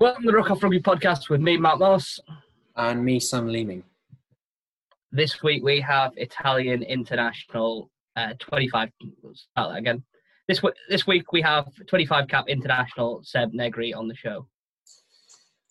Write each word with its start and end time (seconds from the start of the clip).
Welcome 0.00 0.22
to 0.22 0.30
the 0.30 0.36
Ruck 0.38 0.50
Off 0.50 0.62
Rugby 0.62 0.80
podcast 0.80 1.28
with 1.28 1.42
me, 1.42 1.58
Matt 1.58 1.78
Moss. 1.78 2.18
And 2.74 3.04
me, 3.04 3.20
Sam 3.20 3.46
Leeming. 3.46 3.84
This 5.12 5.42
week 5.42 5.62
we 5.62 5.78
have 5.82 6.12
Italian 6.16 6.82
international 6.82 7.90
uh, 8.16 8.32
25. 8.38 8.88
Start 9.34 9.72
that 9.72 9.76
again. 9.76 10.02
This, 10.48 10.60
w- 10.60 10.74
this 10.88 11.06
week 11.06 11.32
we 11.32 11.42
have 11.42 11.66
25 11.86 12.28
cap 12.28 12.46
international 12.48 13.20
Seb 13.24 13.52
Negri 13.52 13.92
on 13.92 14.08
the 14.08 14.14
show. 14.14 14.48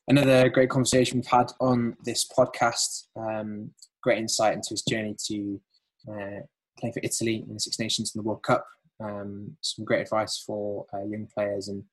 Another 0.08 0.48
great 0.48 0.70
conversation 0.70 1.18
we've 1.18 1.26
had 1.26 1.52
on 1.60 1.98
this 2.06 2.30
podcast. 2.32 3.06
Um, 3.16 3.72
great 4.04 4.20
insight 4.20 4.54
into 4.54 4.70
his 4.70 4.84
journey 4.84 5.16
to 5.26 5.60
uh, 6.08 6.42
playing 6.80 6.94
for 6.94 7.02
Italy 7.02 7.44
in 7.48 7.56
the 7.56 7.60
Six 7.60 7.80
Nations 7.80 8.12
in 8.14 8.20
the 8.20 8.28
World 8.28 8.44
Cup. 8.44 8.64
Um, 9.04 9.58
some 9.62 9.86
great 9.86 10.02
advice 10.02 10.44
for 10.46 10.86
uh, 10.94 11.04
young 11.04 11.28
players 11.34 11.68
and 11.68 11.84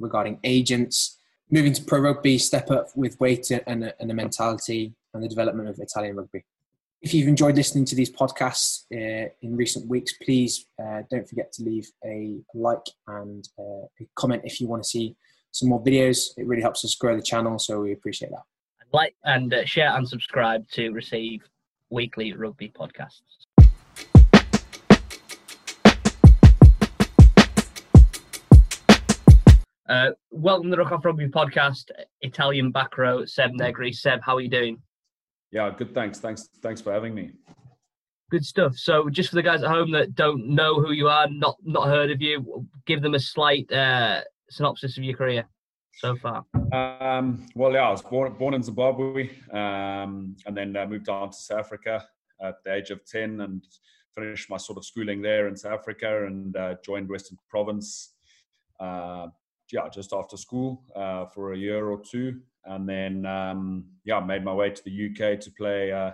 regarding 0.00 0.40
agents 0.42 1.17
moving 1.50 1.72
to 1.72 1.82
pro 1.82 2.00
rugby, 2.00 2.38
step 2.38 2.70
up 2.70 2.88
with 2.96 3.18
weight 3.20 3.50
and 3.50 3.84
a, 3.84 4.00
and 4.00 4.10
a 4.10 4.14
mentality, 4.14 4.94
and 5.14 5.22
the 5.22 5.28
development 5.28 5.68
of 5.68 5.78
Italian 5.78 6.16
rugby. 6.16 6.44
If 7.00 7.14
you've 7.14 7.28
enjoyed 7.28 7.56
listening 7.56 7.84
to 7.86 7.94
these 7.94 8.10
podcasts 8.10 8.84
uh, 8.92 9.30
in 9.40 9.56
recent 9.56 9.86
weeks, 9.88 10.14
please 10.22 10.66
uh, 10.82 11.02
don't 11.10 11.28
forget 11.28 11.52
to 11.52 11.62
leave 11.62 11.88
a 12.04 12.38
like 12.54 12.86
and 13.06 13.48
uh, 13.58 13.86
a 14.00 14.08
comment 14.16 14.42
if 14.44 14.60
you 14.60 14.66
want 14.66 14.82
to 14.82 14.88
see 14.88 15.16
some 15.52 15.68
more 15.68 15.82
videos. 15.82 16.30
It 16.36 16.46
really 16.46 16.62
helps 16.62 16.84
us 16.84 16.94
grow 16.94 17.16
the 17.16 17.22
channel, 17.22 17.58
so 17.58 17.80
we 17.80 17.92
appreciate 17.92 18.30
that. 18.30 18.42
Like 18.92 19.14
and 19.24 19.52
uh, 19.52 19.64
share 19.64 19.94
and 19.96 20.08
subscribe 20.08 20.68
to 20.70 20.90
receive 20.90 21.42
weekly 21.90 22.32
rugby 22.32 22.70
podcasts. 22.70 23.20
Uh, 29.88 30.10
welcome 30.30 30.64
to 30.64 30.76
the 30.76 30.76
Ruck 30.76 30.92
Off 30.92 31.02
Rugby 31.02 31.28
podcast, 31.28 31.90
Italian 32.20 32.70
back 32.70 32.98
row, 32.98 33.24
Seb 33.24 33.52
Negri. 33.54 33.90
Seb, 33.90 34.20
how 34.22 34.36
are 34.36 34.40
you 34.42 34.50
doing? 34.50 34.82
Yeah, 35.50 35.70
good. 35.74 35.94
Thanks. 35.94 36.18
Thanks. 36.18 36.50
Thanks 36.62 36.82
for 36.82 36.92
having 36.92 37.14
me. 37.14 37.30
Good 38.30 38.44
stuff. 38.44 38.76
So, 38.76 39.08
just 39.08 39.30
for 39.30 39.36
the 39.36 39.42
guys 39.42 39.62
at 39.62 39.70
home 39.70 39.90
that 39.92 40.14
don't 40.14 40.46
know 40.46 40.74
who 40.74 40.92
you 40.92 41.08
are, 41.08 41.26
not 41.30 41.56
not 41.64 41.86
heard 41.86 42.10
of 42.10 42.20
you, 42.20 42.66
give 42.84 43.00
them 43.00 43.14
a 43.14 43.18
slight 43.18 43.72
uh, 43.72 44.20
synopsis 44.50 44.98
of 44.98 45.04
your 45.04 45.16
career 45.16 45.48
so 45.94 46.14
far. 46.16 46.44
Um, 46.70 47.46
well, 47.54 47.72
yeah, 47.72 47.88
I 47.88 47.90
was 47.90 48.02
born 48.02 48.34
born 48.34 48.52
in 48.52 48.62
Zimbabwe, 48.62 49.30
um, 49.52 50.36
and 50.44 50.54
then 50.54 50.76
uh, 50.76 50.84
moved 50.84 51.08
on 51.08 51.30
to 51.30 51.36
South 51.36 51.60
Africa 51.60 52.04
at 52.42 52.56
the 52.62 52.74
age 52.74 52.90
of 52.90 53.06
ten, 53.06 53.40
and 53.40 53.64
finished 54.14 54.50
my 54.50 54.58
sort 54.58 54.76
of 54.76 54.84
schooling 54.84 55.22
there 55.22 55.48
in 55.48 55.56
South 55.56 55.72
Africa, 55.72 56.26
and 56.26 56.54
uh, 56.58 56.74
joined 56.84 57.08
Western 57.08 57.38
Province. 57.48 58.16
Uh, 58.78 59.28
yeah, 59.72 59.88
just 59.88 60.12
after 60.12 60.36
school 60.36 60.82
uh, 60.94 61.26
for 61.26 61.52
a 61.52 61.58
year 61.58 61.88
or 61.88 62.00
two, 62.00 62.40
and 62.64 62.88
then 62.88 63.26
um, 63.26 63.84
yeah, 64.04 64.20
made 64.20 64.44
my 64.44 64.52
way 64.52 64.70
to 64.70 64.82
the 64.84 65.06
UK 65.10 65.40
to 65.40 65.50
play 65.52 65.92
uh, 65.92 66.10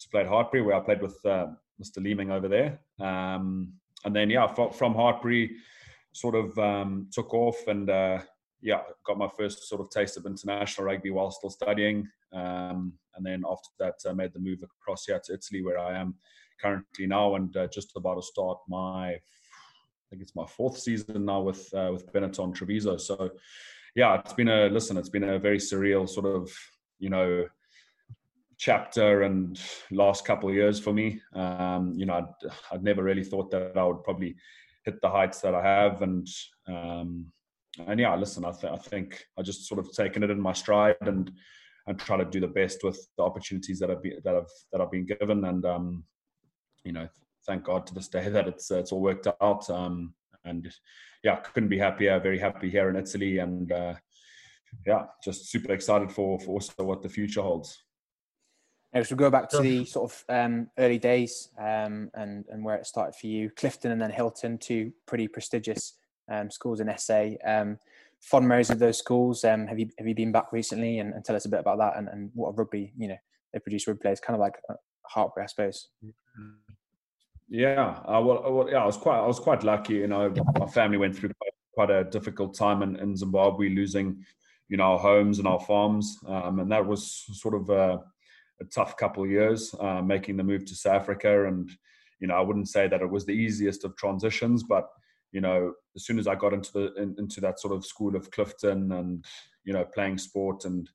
to 0.00 0.08
play 0.10 0.22
at 0.22 0.28
Hartpury, 0.28 0.64
where 0.64 0.76
I 0.76 0.80
played 0.80 1.02
with 1.02 1.18
uh, 1.24 1.48
Mr. 1.82 2.02
Leeming 2.02 2.30
over 2.30 2.48
there. 2.48 2.80
Um, 3.00 3.72
and 4.04 4.14
then 4.14 4.30
yeah, 4.30 4.46
from, 4.46 4.94
Hartpury, 4.94 5.50
sort 6.12 6.34
of 6.34 6.56
um, 6.58 7.08
took 7.12 7.34
off 7.34 7.66
and 7.66 7.90
uh, 7.90 8.20
yeah, 8.60 8.82
got 9.04 9.18
my 9.18 9.28
first 9.36 9.68
sort 9.68 9.80
of 9.80 9.90
taste 9.90 10.16
of 10.16 10.26
international 10.26 10.86
rugby 10.86 11.10
while 11.10 11.30
still 11.30 11.50
studying. 11.50 12.08
Um, 12.32 12.92
and 13.16 13.26
then 13.26 13.42
after 13.48 13.68
that, 13.78 13.94
I 14.08 14.12
made 14.12 14.32
the 14.32 14.38
move 14.38 14.62
across 14.62 15.06
here 15.06 15.20
to 15.24 15.34
Italy, 15.34 15.62
where 15.62 15.78
I 15.78 15.98
am 15.98 16.14
currently 16.60 17.06
now, 17.06 17.34
and 17.34 17.56
uh, 17.56 17.66
just 17.68 17.92
about 17.96 18.14
to 18.14 18.22
start 18.22 18.58
my 18.68 19.18
think 20.10 20.22
it's 20.22 20.36
my 20.36 20.46
fourth 20.46 20.78
season 20.78 21.24
now 21.24 21.40
with 21.40 21.72
uh, 21.74 21.90
with 21.92 22.12
Benetton 22.12 22.54
Treviso. 22.54 22.96
So 22.96 23.30
yeah, 23.94 24.18
it's 24.18 24.32
been 24.32 24.48
a 24.48 24.68
listen. 24.68 24.96
It's 24.96 25.08
been 25.08 25.24
a 25.24 25.38
very 25.38 25.58
surreal 25.58 26.08
sort 26.08 26.26
of 26.26 26.50
you 26.98 27.10
know 27.10 27.46
chapter 28.58 29.22
and 29.22 29.60
last 29.90 30.24
couple 30.24 30.48
of 30.48 30.54
years 30.54 30.80
for 30.80 30.92
me. 30.92 31.20
Um, 31.32 31.94
you 31.96 32.06
know, 32.06 32.14
I'd, 32.14 32.50
I'd 32.72 32.82
never 32.82 33.02
really 33.02 33.24
thought 33.24 33.50
that 33.52 33.76
I 33.76 33.84
would 33.84 34.02
probably 34.02 34.36
hit 34.84 35.00
the 35.00 35.08
heights 35.10 35.40
that 35.40 35.54
I 35.54 35.62
have, 35.62 36.02
and 36.02 36.26
um, 36.66 37.26
and 37.86 38.00
yeah, 38.00 38.14
listen, 38.16 38.44
I, 38.44 38.52
th- 38.52 38.72
I 38.72 38.76
think 38.76 39.24
I 39.38 39.42
just 39.42 39.66
sort 39.66 39.78
of 39.78 39.92
taken 39.92 40.22
it 40.22 40.30
in 40.30 40.40
my 40.40 40.52
stride 40.52 40.96
and 41.02 41.30
and 41.86 41.98
try 41.98 42.18
to 42.18 42.24
do 42.24 42.40
the 42.40 42.48
best 42.48 42.84
with 42.84 42.98
the 43.16 43.22
opportunities 43.22 43.78
that 43.78 43.90
I've 43.90 44.02
been, 44.02 44.20
that 44.24 44.34
I've 44.34 44.52
that 44.72 44.80
I've 44.80 44.90
been 44.90 45.06
given, 45.06 45.44
and 45.44 45.64
um, 45.64 46.04
you 46.84 46.92
know, 46.92 47.08
thank 47.48 47.64
God 47.64 47.86
to 47.86 47.94
this 47.94 48.08
day 48.08 48.28
that 48.28 48.46
it's 48.46 48.70
uh, 48.70 48.78
it's 48.78 48.92
all 48.92 49.00
worked 49.00 49.26
out. 49.40 49.68
Um, 49.70 50.14
and 50.44 50.72
yeah, 51.24 51.36
couldn't 51.36 51.70
be 51.70 51.78
happier. 51.78 52.20
Very 52.20 52.38
happy 52.38 52.70
here 52.70 52.88
in 52.90 52.96
Italy, 52.96 53.38
and 53.38 53.72
uh, 53.72 53.94
yeah, 54.86 55.06
just 55.24 55.50
super 55.50 55.72
excited 55.72 56.12
for 56.12 56.38
for 56.38 56.52
also 56.52 56.84
what 56.84 57.02
the 57.02 57.08
future 57.08 57.42
holds. 57.42 57.82
Now, 58.92 59.02
so 59.02 59.14
we 59.14 59.18
go 59.18 59.30
back 59.30 59.50
to 59.50 59.60
the 59.60 59.84
sort 59.84 60.10
of 60.10 60.24
um, 60.28 60.70
early 60.78 60.98
days 60.98 61.50
um, 61.58 62.10
and 62.14 62.44
and 62.48 62.64
where 62.64 62.76
it 62.76 62.86
started 62.86 63.14
for 63.18 63.26
you, 63.26 63.50
Clifton 63.50 63.90
and 63.90 64.00
then 64.00 64.10
Hilton, 64.10 64.58
two 64.58 64.92
pretty 65.06 65.26
prestigious 65.26 65.94
um, 66.30 66.50
schools 66.50 66.80
in 66.80 66.92
SA. 66.96 67.30
Um, 67.44 67.78
fond 68.20 68.48
memories 68.48 68.70
of 68.70 68.78
those 68.78 68.98
schools. 68.98 69.44
Um, 69.44 69.66
have 69.66 69.78
you 69.78 69.88
have 69.98 70.06
you 70.06 70.14
been 70.14 70.32
back 70.32 70.52
recently? 70.52 71.00
And, 71.00 71.12
and, 71.14 71.24
tell 71.24 71.36
us 71.36 71.44
a 71.44 71.50
bit 71.50 71.60
about 71.60 71.78
that 71.78 71.96
and, 71.96 72.08
and 72.08 72.30
what 72.34 72.50
a 72.50 72.52
rugby 72.52 72.92
you 72.96 73.08
know 73.08 73.16
they 73.52 73.58
produce 73.58 73.86
rugby 73.86 74.02
players, 74.02 74.20
kind 74.20 74.34
of 74.34 74.40
like 74.40 74.54
Hartpury, 75.14 75.42
I 75.42 75.46
suppose. 75.46 75.88
Mm-hmm. 76.04 76.67
Yeah, 77.48 78.00
uh, 78.04 78.20
well, 78.22 78.46
uh, 78.46 78.50
well, 78.50 78.70
yeah, 78.70 78.82
I 78.82 78.86
was 78.86 78.96
quite, 78.96 79.18
I 79.18 79.26
was 79.26 79.40
quite 79.40 79.64
lucky. 79.64 79.94
You 79.94 80.06
know, 80.06 80.32
my 80.58 80.66
family 80.66 80.98
went 80.98 81.16
through 81.16 81.30
quite, 81.40 81.52
quite 81.72 81.90
a 81.90 82.04
difficult 82.04 82.54
time 82.54 82.82
in, 82.82 82.96
in, 82.96 83.16
Zimbabwe, 83.16 83.70
losing, 83.70 84.22
you 84.68 84.76
know, 84.76 84.84
our 84.84 84.98
homes 84.98 85.38
and 85.38 85.48
our 85.48 85.60
farms, 85.60 86.18
um, 86.26 86.58
and 86.60 86.70
that 86.70 86.86
was 86.86 87.24
sort 87.32 87.54
of 87.54 87.70
a, 87.70 88.00
a 88.60 88.64
tough 88.70 88.98
couple 88.98 89.24
of 89.24 89.30
years, 89.30 89.74
uh, 89.80 90.02
making 90.02 90.36
the 90.36 90.44
move 90.44 90.66
to 90.66 90.74
South 90.74 91.00
Africa. 91.00 91.46
And 91.46 91.70
you 92.20 92.26
know, 92.26 92.34
I 92.34 92.40
wouldn't 92.40 92.68
say 92.68 92.86
that 92.86 93.00
it 93.00 93.10
was 93.10 93.24
the 93.24 93.32
easiest 93.32 93.84
of 93.84 93.96
transitions, 93.96 94.62
but 94.62 94.86
you 95.32 95.40
know, 95.40 95.72
as 95.96 96.04
soon 96.04 96.18
as 96.18 96.26
I 96.26 96.34
got 96.34 96.52
into 96.52 96.72
the 96.72 96.94
in, 97.02 97.14
into 97.18 97.40
that 97.40 97.60
sort 97.60 97.74
of 97.74 97.86
school 97.86 98.14
of 98.14 98.30
Clifton 98.30 98.92
and 98.92 99.24
you 99.64 99.72
know, 99.72 99.84
playing 99.94 100.18
sport 100.18 100.64
and 100.66 100.88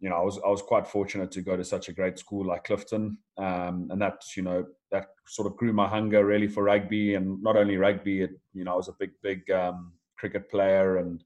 you 0.00 0.10
know, 0.10 0.16
I 0.16 0.22
was 0.22 0.38
I 0.44 0.48
was 0.48 0.62
quite 0.62 0.86
fortunate 0.86 1.30
to 1.32 1.42
go 1.42 1.56
to 1.56 1.64
such 1.64 1.88
a 1.88 1.92
great 1.92 2.18
school 2.18 2.46
like 2.46 2.64
Clifton, 2.64 3.18
um, 3.38 3.88
and 3.90 4.00
that 4.00 4.20
you 4.36 4.42
know 4.42 4.64
that 4.90 5.06
sort 5.26 5.50
of 5.50 5.56
grew 5.56 5.72
my 5.72 5.88
hunger 5.88 6.24
really 6.24 6.48
for 6.48 6.64
rugby, 6.64 7.14
and 7.14 7.42
not 7.42 7.56
only 7.56 7.76
rugby. 7.76 8.22
It, 8.22 8.30
you 8.52 8.64
know, 8.64 8.74
I 8.74 8.76
was 8.76 8.88
a 8.88 8.96
big 8.98 9.12
big 9.22 9.50
um, 9.50 9.92
cricket 10.18 10.50
player, 10.50 10.98
and 10.98 11.24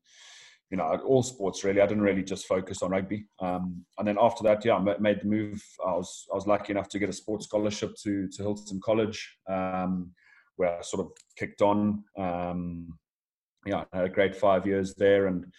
you 0.70 0.76
know, 0.76 0.84
all 1.04 1.22
sports 1.22 1.64
really. 1.64 1.80
I 1.80 1.86
didn't 1.86 2.04
really 2.04 2.22
just 2.22 2.46
focus 2.46 2.80
on 2.82 2.92
rugby. 2.92 3.26
Um, 3.40 3.84
and 3.98 4.06
then 4.06 4.16
after 4.20 4.44
that, 4.44 4.64
yeah, 4.64 4.76
I 4.76 4.98
made 4.98 5.20
the 5.20 5.26
move. 5.26 5.62
I 5.84 5.92
was 5.92 6.26
I 6.32 6.36
was 6.36 6.46
lucky 6.46 6.72
enough 6.72 6.88
to 6.90 7.00
get 7.00 7.08
a 7.08 7.12
sports 7.12 7.46
scholarship 7.46 7.96
to 8.04 8.28
to 8.28 8.42
Hilton 8.42 8.80
College, 8.84 9.36
um, 9.48 10.12
where 10.56 10.78
I 10.78 10.82
sort 10.82 11.06
of 11.06 11.12
kicked 11.36 11.60
on. 11.60 12.04
Um, 12.16 12.96
yeah, 13.66 13.84
I 13.92 13.96
had 13.96 14.06
a 14.06 14.10
great 14.10 14.36
five 14.36 14.64
years 14.64 14.94
there, 14.94 15.26
and 15.26 15.52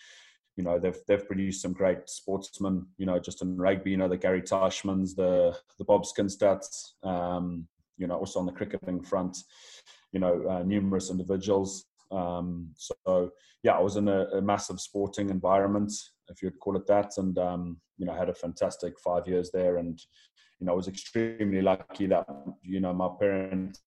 you 0.57 0.63
know 0.63 0.79
they've 0.79 1.00
they've 1.07 1.25
produced 1.25 1.62
some 1.62 1.73
great 1.73 2.09
sportsmen 2.09 2.85
you 2.97 3.06
know 3.06 3.19
just 3.19 3.41
in 3.41 3.57
rugby 3.57 3.91
you 3.91 3.97
know 3.97 4.07
the 4.07 4.17
Gary 4.17 4.41
Teichmanns 4.41 5.16
the 5.16 5.57
the 5.78 5.85
Bob 5.85 6.03
Skinstads 6.03 6.91
um, 7.03 7.67
you 7.97 8.07
know 8.07 8.16
also 8.16 8.39
on 8.39 8.45
the 8.45 8.51
cricketing 8.51 9.01
front 9.01 9.38
you 10.12 10.19
know 10.19 10.45
uh, 10.50 10.63
numerous 10.63 11.09
individuals 11.09 11.85
um, 12.12 12.69
so 12.75 13.31
yeah 13.63 13.73
I 13.73 13.81
was 13.81 13.95
in 13.95 14.07
a, 14.07 14.25
a, 14.34 14.41
massive 14.41 14.81
sporting 14.81 15.29
environment 15.29 15.94
if 16.29 16.41
you'd 16.41 16.59
call 16.59 16.75
it 16.75 16.88
that 16.88 17.12
and 17.18 17.38
um, 17.38 17.78
you 17.97 18.06
know 18.06 18.13
had 18.13 18.29
a 18.29 18.33
fantastic 18.33 19.00
five 19.00 19.28
years 19.28 19.51
there 19.51 19.78
and 19.78 20.00
you 20.59 20.66
know 20.66 20.73
I 20.73 20.75
was 20.75 20.88
extremely 20.88 21.62
lucky 21.62 22.07
that 22.07 22.28
you 22.62 22.81
know 22.81 22.94
my 22.94 23.09
parents 23.19 23.81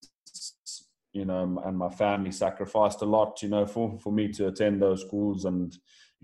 you 1.12 1.24
know 1.24 1.62
and 1.64 1.78
my 1.78 1.88
family 1.90 2.32
sacrificed 2.32 3.02
a 3.02 3.06
lot 3.06 3.42
you 3.42 3.48
know 3.48 3.66
for 3.66 3.98
for 4.00 4.12
me 4.12 4.28
to 4.28 4.48
attend 4.48 4.80
those 4.80 5.02
schools 5.02 5.44
and 5.44 5.76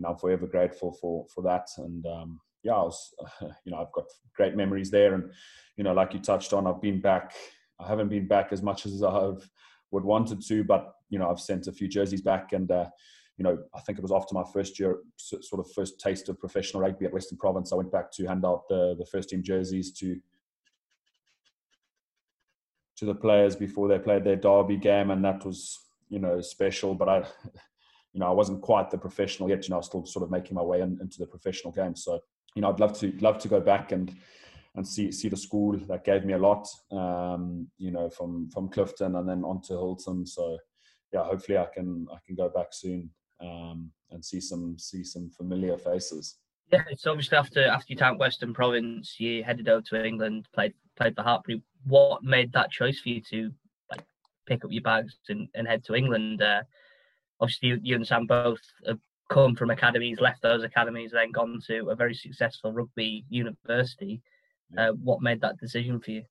I'm 0.06 0.16
forever 0.16 0.46
grateful 0.46 0.92
for 1.00 1.26
for 1.34 1.42
that. 1.42 1.68
And 1.78 2.04
um, 2.06 2.40
yeah, 2.62 2.74
I 2.74 2.82
was, 2.82 3.14
you 3.64 3.72
know, 3.72 3.78
I've 3.78 3.92
got 3.92 4.06
great 4.34 4.56
memories 4.56 4.90
there. 4.90 5.14
And 5.14 5.30
you 5.76 5.84
know, 5.84 5.92
like 5.92 6.14
you 6.14 6.20
touched 6.20 6.52
on, 6.52 6.66
I've 6.66 6.82
been 6.82 7.00
back. 7.00 7.34
I 7.78 7.88
haven't 7.88 8.08
been 8.08 8.28
back 8.28 8.52
as 8.52 8.62
much 8.62 8.84
as 8.84 9.02
I 9.02 9.12
have, 9.12 9.42
would 9.90 10.04
wanted 10.04 10.42
to, 10.46 10.64
but 10.64 10.92
you 11.08 11.18
know, 11.18 11.30
I've 11.30 11.40
sent 11.40 11.66
a 11.66 11.72
few 11.72 11.88
jerseys 11.88 12.22
back, 12.22 12.52
and 12.52 12.70
uh, 12.70 12.86
you 13.38 13.44
know, 13.44 13.58
I 13.74 13.80
think 13.80 13.98
it 13.98 14.02
was 14.02 14.12
after 14.12 14.34
my 14.34 14.44
first 14.52 14.78
year, 14.78 14.98
sort 15.16 15.64
of 15.66 15.72
first 15.72 15.98
taste 15.98 16.28
of 16.28 16.38
professional 16.38 16.82
rugby 16.82 17.06
at 17.06 17.12
Western 17.12 17.38
Province, 17.38 17.72
I 17.72 17.76
went 17.76 17.90
back 17.90 18.12
to 18.12 18.26
hand 18.26 18.44
out 18.44 18.68
the 18.68 18.94
the 18.98 19.06
first 19.06 19.30
team 19.30 19.42
jerseys 19.42 19.92
to 19.92 20.20
to 22.96 23.06
the 23.06 23.14
players 23.14 23.56
before 23.56 23.88
they 23.88 23.98
played 23.98 24.24
their 24.24 24.36
derby 24.36 24.76
game, 24.76 25.10
and 25.10 25.24
that 25.24 25.44
was 25.44 25.78
you 26.10 26.18
know 26.18 26.40
special. 26.40 26.94
But 26.94 27.08
I 27.08 27.22
you 28.12 28.20
know, 28.20 28.26
I 28.26 28.32
wasn't 28.32 28.60
quite 28.62 28.90
the 28.90 28.98
professional 28.98 29.48
yet. 29.48 29.64
You 29.64 29.70
know, 29.70 29.76
I 29.76 29.78
was 29.78 29.86
still 29.86 30.04
sort 30.04 30.24
of 30.24 30.30
making 30.30 30.54
my 30.54 30.62
way 30.62 30.80
in, 30.80 30.98
into 31.00 31.18
the 31.18 31.26
professional 31.26 31.72
game. 31.72 31.94
So, 31.94 32.20
you 32.54 32.62
know, 32.62 32.70
I'd 32.70 32.80
love 32.80 32.98
to 33.00 33.12
love 33.20 33.38
to 33.38 33.48
go 33.48 33.60
back 33.60 33.92
and 33.92 34.14
and 34.76 34.86
see 34.86 35.10
see 35.12 35.28
the 35.28 35.36
school 35.36 35.76
that 35.88 36.04
gave 36.04 36.24
me 36.24 36.34
a 36.34 36.38
lot. 36.38 36.66
Um, 36.90 37.68
you 37.78 37.90
know, 37.90 38.10
from 38.10 38.50
from 38.50 38.68
Clifton 38.68 39.16
and 39.16 39.28
then 39.28 39.44
on 39.44 39.60
to 39.62 39.74
Hilton. 39.74 40.26
So, 40.26 40.58
yeah, 41.12 41.24
hopefully 41.24 41.58
I 41.58 41.66
can 41.72 42.06
I 42.12 42.18
can 42.26 42.34
go 42.34 42.48
back 42.48 42.68
soon 42.72 43.10
um, 43.40 43.90
and 44.10 44.24
see 44.24 44.40
some 44.40 44.76
see 44.78 45.04
some 45.04 45.30
familiar 45.30 45.76
faces. 45.76 46.38
Yeah, 46.72 46.82
it's 46.88 47.06
obviously 47.06 47.38
after 47.38 47.66
after 47.66 47.86
you 47.88 47.96
time 47.96 48.18
Western 48.18 48.54
Province, 48.54 49.16
you 49.18 49.44
headed 49.44 49.68
over 49.68 49.82
to 49.90 50.04
England, 50.04 50.48
played 50.52 50.74
played 50.96 51.14
for 51.14 51.22
Hartpury. 51.22 51.62
What 51.86 52.22
made 52.22 52.52
that 52.52 52.70
choice 52.70 53.00
for 53.00 53.08
you 53.08 53.20
to 53.30 53.52
like 53.90 54.04
pick 54.46 54.64
up 54.64 54.70
your 54.72 54.82
bags 54.82 55.16
and, 55.28 55.48
and 55.54 55.66
head 55.66 55.84
to 55.84 55.94
England? 55.94 56.42
Uh, 56.42 56.62
obviously, 57.40 57.68
you, 57.68 57.80
you 57.82 57.96
and 57.96 58.06
Sam 58.06 58.26
both 58.26 58.60
have 58.86 58.98
come 59.28 59.54
from 59.54 59.70
academies, 59.70 60.20
left 60.20 60.42
those 60.42 60.62
academies, 60.64 61.12
then 61.12 61.30
gone 61.32 61.60
to 61.66 61.88
a 61.88 61.94
very 61.94 62.14
successful 62.14 62.72
rugby 62.72 63.24
university. 63.28 64.22
Uh, 64.76 64.92
what 64.92 65.22
made 65.22 65.40
that 65.40 65.58
decision 65.58 66.00
for 66.00 66.10
you? 66.10 66.24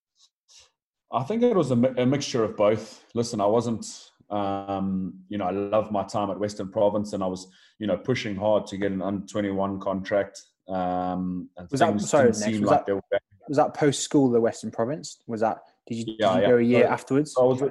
I 1.11 1.23
think 1.23 1.41
it 1.41 1.55
was 1.55 1.71
a, 1.71 1.75
a 1.75 2.05
mixture 2.05 2.43
of 2.43 2.55
both. 2.55 3.03
Listen, 3.15 3.41
I 3.41 3.45
wasn't, 3.45 4.11
um, 4.29 5.15
you 5.27 5.37
know, 5.37 5.45
I 5.45 5.51
loved 5.51 5.91
my 5.91 6.03
time 6.03 6.29
at 6.29 6.39
Western 6.39 6.71
Province, 6.71 7.13
and 7.13 7.23
I 7.23 7.27
was, 7.27 7.47
you 7.79 7.87
know, 7.87 7.97
pushing 7.97 8.35
hard 8.35 8.67
to 8.67 8.77
get 8.77 8.91
an 8.91 9.01
under 9.01 9.25
twenty 9.25 9.49
one 9.49 9.79
contract. 9.79 10.41
Um, 10.67 11.49
was 11.71 11.79
that 11.79 11.99
sorry? 12.01 12.25
Next, 12.27 12.45
was, 12.45 12.61
like 12.61 12.85
that, 12.85 13.21
was 13.47 13.57
that 13.57 13.73
post 13.73 14.03
school 14.03 14.29
the 14.29 14.39
Western 14.39 14.69
Province? 14.69 15.17
Was 15.25 15.41
that 15.41 15.57
did 15.87 15.95
you, 15.95 16.15
yeah, 16.19 16.33
did 16.33 16.35
you 16.35 16.41
yeah. 16.41 16.49
go 16.49 16.57
a 16.57 16.61
year 16.61 16.83
so, 16.83 16.89
afterwards? 16.89 17.35
I 17.39 17.43
was, 17.43 17.63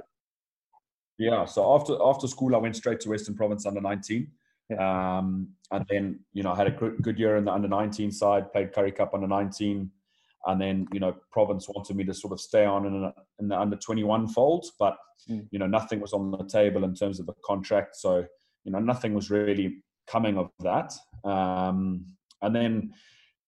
yeah. 1.19 1.45
So 1.45 1.75
after 1.75 1.97
after 2.03 2.27
school, 2.27 2.55
I 2.55 2.59
went 2.59 2.77
straight 2.77 3.01
to 3.01 3.11
Western 3.11 3.35
Province 3.35 3.67
under 3.67 3.81
nineteen. 3.81 4.33
Yeah. 4.71 5.19
Um, 5.19 5.49
and 5.71 5.85
then, 5.89 6.21
you 6.33 6.43
know, 6.43 6.53
I 6.53 6.57
had 6.57 6.67
a 6.67 6.71
good, 6.71 7.19
year 7.19 7.37
in 7.37 7.47
the 7.47 7.53
under 7.53 7.69
19 7.69 8.11
side, 8.13 8.53
played 8.53 8.75
Currie 8.75 8.93
Cup 8.93 9.15
under 9.15 9.27
19, 9.27 9.91
and 10.47 10.61
then 10.61 10.87
you 10.93 11.01
know 11.01 11.17
Province 11.33 11.69
wanted 11.69 11.97
me 11.97 12.05
to 12.05 12.15
sort 12.15 12.33
of 12.33 12.41
stay 12.41 12.65
on 12.65 12.87
in, 12.87 13.05
a, 13.05 13.15
in 13.39 13.49
the 13.49 13.59
under 13.59 13.77
21 13.77 14.29
fold, 14.29 14.67
but 14.79 14.97
mm. 15.29 15.47
you 15.51 15.59
know 15.59 15.67
nothing 15.67 16.01
was 16.01 16.13
on 16.13 16.31
the 16.31 16.45
table 16.45 16.85
in 16.85 16.95
terms 16.95 17.21
of 17.21 17.29
a 17.29 17.35
contract, 17.45 17.97
so 17.97 18.25
you 18.65 18.73
know 18.73 18.79
nothing 18.79 19.15
was 19.15 19.31
really 19.31 19.83
coming 20.07 20.39
of 20.39 20.51
that. 20.61 20.93
Um, 21.25 22.07
and 22.41 22.55
then 22.55 22.93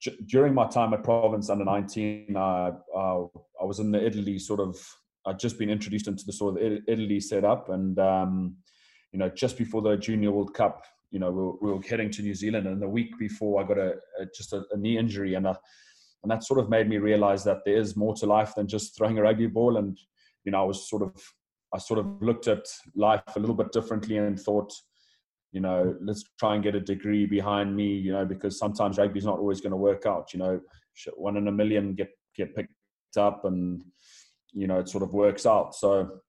j- 0.00 0.16
during 0.26 0.52
my 0.52 0.66
time 0.66 0.92
at 0.92 1.04
Province 1.04 1.48
under 1.48 1.64
19, 1.64 2.34
uh, 2.36 2.40
uh, 2.40 3.24
I 3.60 3.64
was 3.64 3.78
in 3.78 3.90
the 3.92 4.04
Italy 4.04 4.38
sort 4.38 4.60
of. 4.60 4.76
I'd 5.30 5.38
just 5.38 5.58
been 5.58 5.70
introduced 5.70 6.08
into 6.08 6.24
the 6.26 6.32
sort 6.32 6.56
of 6.56 6.82
Italy 6.86 7.20
setup, 7.20 7.68
and 7.70 7.98
um, 7.98 8.56
you 9.12 9.18
know 9.18 9.28
just 9.28 9.56
before 9.56 9.82
the 9.82 9.96
Junior 9.96 10.32
World 10.32 10.54
Cup, 10.54 10.84
you 11.10 11.18
know 11.18 11.30
we 11.30 11.42
were, 11.42 11.56
we 11.62 11.72
were 11.72 11.82
heading 11.82 12.10
to 12.10 12.22
New 12.22 12.34
Zealand, 12.34 12.66
and 12.66 12.82
the 12.82 12.88
week 12.88 13.18
before 13.18 13.62
I 13.62 13.66
got 13.66 13.78
a, 13.78 13.94
a 14.20 14.26
just 14.34 14.52
a, 14.52 14.62
a 14.72 14.76
knee 14.76 14.98
injury, 14.98 15.34
and 15.34 15.48
I 15.48 15.54
and 16.22 16.30
that 16.30 16.44
sort 16.44 16.60
of 16.60 16.68
made 16.68 16.88
me 16.88 16.98
realize 16.98 17.44
that 17.44 17.64
there 17.64 17.76
is 17.76 17.96
more 17.96 18.14
to 18.14 18.26
life 18.26 18.54
than 18.54 18.66
just 18.66 18.96
throwing 18.96 19.18
a 19.18 19.22
rugby 19.22 19.46
ball 19.46 19.76
and 19.76 19.98
you 20.44 20.52
know 20.52 20.60
i 20.60 20.64
was 20.64 20.88
sort 20.88 21.02
of 21.02 21.14
i 21.74 21.78
sort 21.78 21.98
of 21.98 22.06
looked 22.22 22.48
at 22.48 22.66
life 22.94 23.22
a 23.36 23.40
little 23.40 23.54
bit 23.54 23.72
differently 23.72 24.16
and 24.16 24.38
thought 24.38 24.72
you 25.52 25.60
know 25.60 25.96
let's 26.02 26.24
try 26.38 26.54
and 26.54 26.62
get 26.62 26.74
a 26.74 26.80
degree 26.80 27.26
behind 27.26 27.74
me 27.74 27.86
you 27.86 28.12
know 28.12 28.24
because 28.24 28.58
sometimes 28.58 28.98
rugby 28.98 29.18
is 29.18 29.24
not 29.24 29.38
always 29.38 29.60
going 29.60 29.70
to 29.70 29.76
work 29.76 30.06
out 30.06 30.32
you 30.32 30.38
know 30.38 30.60
one 31.16 31.36
in 31.36 31.48
a 31.48 31.52
million 31.52 31.94
get 31.94 32.10
get 32.36 32.54
picked 32.54 32.72
up 33.16 33.44
and 33.44 33.82
you 34.52 34.66
know 34.66 34.78
it 34.78 34.88
sort 34.88 35.02
of 35.02 35.12
works 35.12 35.46
out 35.46 35.74
so 35.74 36.20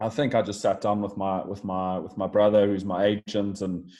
i 0.00 0.08
think 0.08 0.34
i 0.34 0.42
just 0.42 0.60
sat 0.60 0.80
down 0.80 1.00
with 1.00 1.16
my 1.16 1.44
with 1.44 1.64
my 1.64 1.98
with 1.98 2.16
my 2.16 2.26
brother 2.26 2.66
who's 2.66 2.84
my 2.84 3.04
agent 3.04 3.60
and 3.60 3.90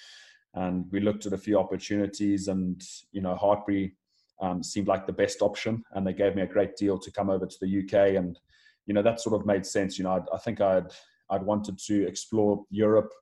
and 0.55 0.87
we 0.91 1.01
looked 1.01 1.27
at 1.27 1.33
a 1.33 1.39
few 1.39 1.59
opportunities 1.59 2.49
and 2.49 2.83
you 3.13 3.21
know 3.21 3.35
hartpury 3.35 3.93
um, 4.41 4.63
seemed 4.63 4.89
like 4.89 5.07
the 5.07 5.13
best 5.13 5.43
option, 5.43 5.85
and 5.93 6.07
they 6.07 6.13
gave 6.13 6.35
me 6.35 6.43
a 6.43 6.47
great 6.47 6.77
deal 6.77 6.99
to 6.99 7.13
come 7.13 7.31
over 7.31 7.47
to 7.47 7.57
the 7.61 7.81
UK, 7.81 8.17
and 8.17 8.39
you 8.87 8.95
know 8.95 9.03
that 9.03 9.21
sort 9.21 9.39
of 9.39 9.47
made 9.47 9.67
sense. 9.67 9.99
You 9.99 10.05
know, 10.05 10.13
I'd, 10.13 10.29
i 10.33 10.39
think 10.39 10.61
I'd 10.61 10.91
I'd 11.29 11.43
wanted 11.43 11.79
to 11.87 12.07
explore 12.07 12.65
Europe, 12.71 13.13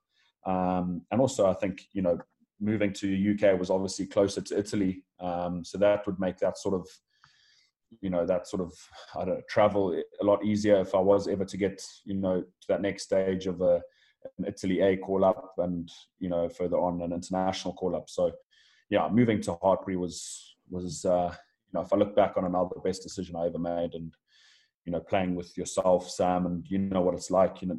um, 0.47 1.03
and 1.11 1.21
also 1.21 1.47
I 1.47 1.55
think 1.55 1.83
you 1.93 2.03
know 2.03 2.19
moving 2.61 2.93
to 2.93 3.07
the 3.07 3.49
UK 3.51 3.59
was 3.59 3.71
obviously 3.71 4.07
closer 4.07 4.41
to 4.41 4.59
Italy, 4.59 5.05
um, 5.21 5.65
so 5.65 5.79
that 5.79 6.07
would 6.07 6.19
make 6.21 6.39
that 6.39 6.59
sort 6.59 6.75
of 6.75 6.89
you 8.01 8.11
know 8.11 8.27
that 8.27 8.47
sort 8.47 8.63
of 8.63 8.73
I 9.15 9.25
don't 9.25 9.37
know, 9.37 9.43
travel 9.49 9.93
a 10.21 10.25
lot 10.25 10.45
easier 10.45 10.81
if 10.81 10.95
I 10.95 10.99
was 11.01 11.29
ever 11.29 11.45
to 11.45 11.57
get 11.57 11.83
you 12.05 12.15
know 12.15 12.43
to 12.43 12.69
that 12.69 12.83
next 12.83 13.05
stage 13.05 13.47
of 13.47 13.61
a 13.61 13.81
an 14.39 14.45
Italy 14.47 14.81
A 14.81 14.97
call 14.97 15.25
up 15.25 15.55
and 15.59 15.91
you 16.19 16.29
know 16.29 16.49
further 16.49 16.79
on 16.79 17.03
an 17.03 17.13
international 17.13 17.75
call 17.75 17.97
up. 17.97 18.09
So 18.09 18.33
yeah, 18.91 19.09
moving 19.11 19.41
to 19.43 19.53
Hartpury 19.55 19.97
was 19.97 20.57
was 20.71 21.05
uh, 21.05 21.33
you 21.33 21.73
know 21.75 21.81
if 21.81 21.93
I 21.93 21.97
look 21.97 22.15
back 22.17 22.37
on 22.37 22.45
another 22.45 22.77
best 22.85 23.03
decision 23.03 23.37
I 23.37 23.47
ever 23.47 23.59
made, 23.59 23.95
and 23.95 24.13
you 24.85 24.93
know 24.93 25.01
playing 25.01 25.35
with 25.35 25.57
yourself, 25.57 26.09
Sam, 26.11 26.47
and 26.47 26.67
you 26.69 26.79
know 26.79 27.01
what 27.01 27.15
it's 27.15 27.31
like, 27.31 27.63
you 27.63 27.69
know, 27.69 27.79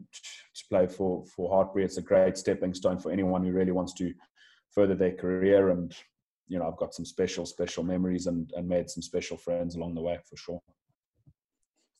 to 0.56 0.66
play 0.70 0.88
for 0.88 1.26
for 1.26 1.50
Hartpury. 1.50 1.84
It's 1.84 1.98
a 1.98 2.02
great 2.02 2.38
stepping 2.38 2.74
stone 2.74 3.00
for 3.00 3.12
anyone 3.12 3.44
who 3.44 3.52
really 3.52 3.72
wants 3.72 3.94
to 3.94 4.14
further 4.72 4.96
their 4.96 5.14
career, 5.14 5.70
and 5.70 5.94
you 6.50 6.60
know 6.60 6.68
I've 6.68 6.78
got 6.78 6.94
some 6.94 7.06
special 7.06 7.46
special 7.46 7.84
memories 7.84 8.28
and 8.28 8.52
and 8.56 8.68
made 8.68 8.90
some 8.90 9.02
special 9.02 9.38
friends 9.38 9.76
along 9.76 9.96
the 9.96 10.02
way 10.02 10.20
for 10.30 10.36
sure 10.36 10.62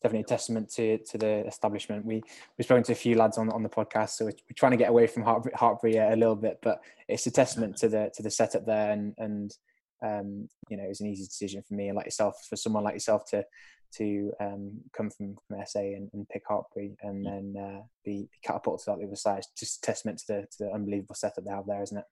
definitely 0.02 0.22
a 0.22 0.28
testament 0.28 0.70
to 0.70 0.98
to 1.00 1.18
the 1.18 1.46
establishment. 1.46 2.06
We 2.06 2.24
we've 2.58 2.66
spoken 2.66 2.84
to 2.84 2.94
a 2.94 2.96
few 2.96 3.16
lads 3.16 3.38
on 3.38 3.50
on 3.50 3.64
the 3.64 3.70
podcast, 3.70 4.12
so 4.12 4.26
we're, 4.26 4.32
we're 4.32 4.56
trying 4.56 4.72
to 4.72 4.78
get 4.78 4.90
away 4.90 5.08
from 5.08 5.24
Hartpury, 5.24 5.54
Hartpury 5.54 6.14
a 6.14 6.16
little 6.16 6.38
bit, 6.38 6.60
but 6.62 6.82
it's 7.10 7.28
a 7.28 7.32
testament 7.32 7.76
to 7.78 7.90
the 7.90 8.10
to 8.16 8.24
the 8.24 8.32
setup 8.32 8.66
there 8.66 8.92
and 8.92 9.14
and 9.18 9.58
um, 10.02 10.48
you 10.70 10.78
know, 10.78 10.84
it 10.84 10.90
was 10.90 11.02
an 11.02 11.08
easy 11.08 11.26
decision 11.26 11.64
for 11.68 11.74
me 11.74 11.88
and 11.88 11.96
like 11.96 12.06
yourself, 12.06 12.46
for 12.50 12.56
someone 12.56 12.84
like 12.84 12.94
yourself 12.94 13.26
to 13.32 13.44
to 13.92 14.32
um, 14.40 14.80
come 14.94 15.10
from, 15.10 15.36
from 15.48 15.66
SA 15.66 15.80
and, 15.80 16.12
and 16.14 16.30
pick 16.30 16.48
Hartpury 16.48 16.96
and 17.02 17.26
then 17.26 17.56
uh, 17.60 17.82
be, 18.06 18.30
be 18.32 18.40
catapulted 18.44 18.88
out 18.88 19.00
the 19.00 19.06
other 19.06 19.16
side. 19.16 19.40
It's 19.40 19.50
just 19.58 19.84
testament 19.84 20.20
to 20.20 20.28
the, 20.28 20.42
to 20.42 20.66
the 20.66 20.72
unbelievable 20.72 21.16
setup 21.16 21.44
they 21.44 21.50
have 21.50 21.66
there, 21.66 21.82
isn't 21.82 21.98
it? 21.98 22.06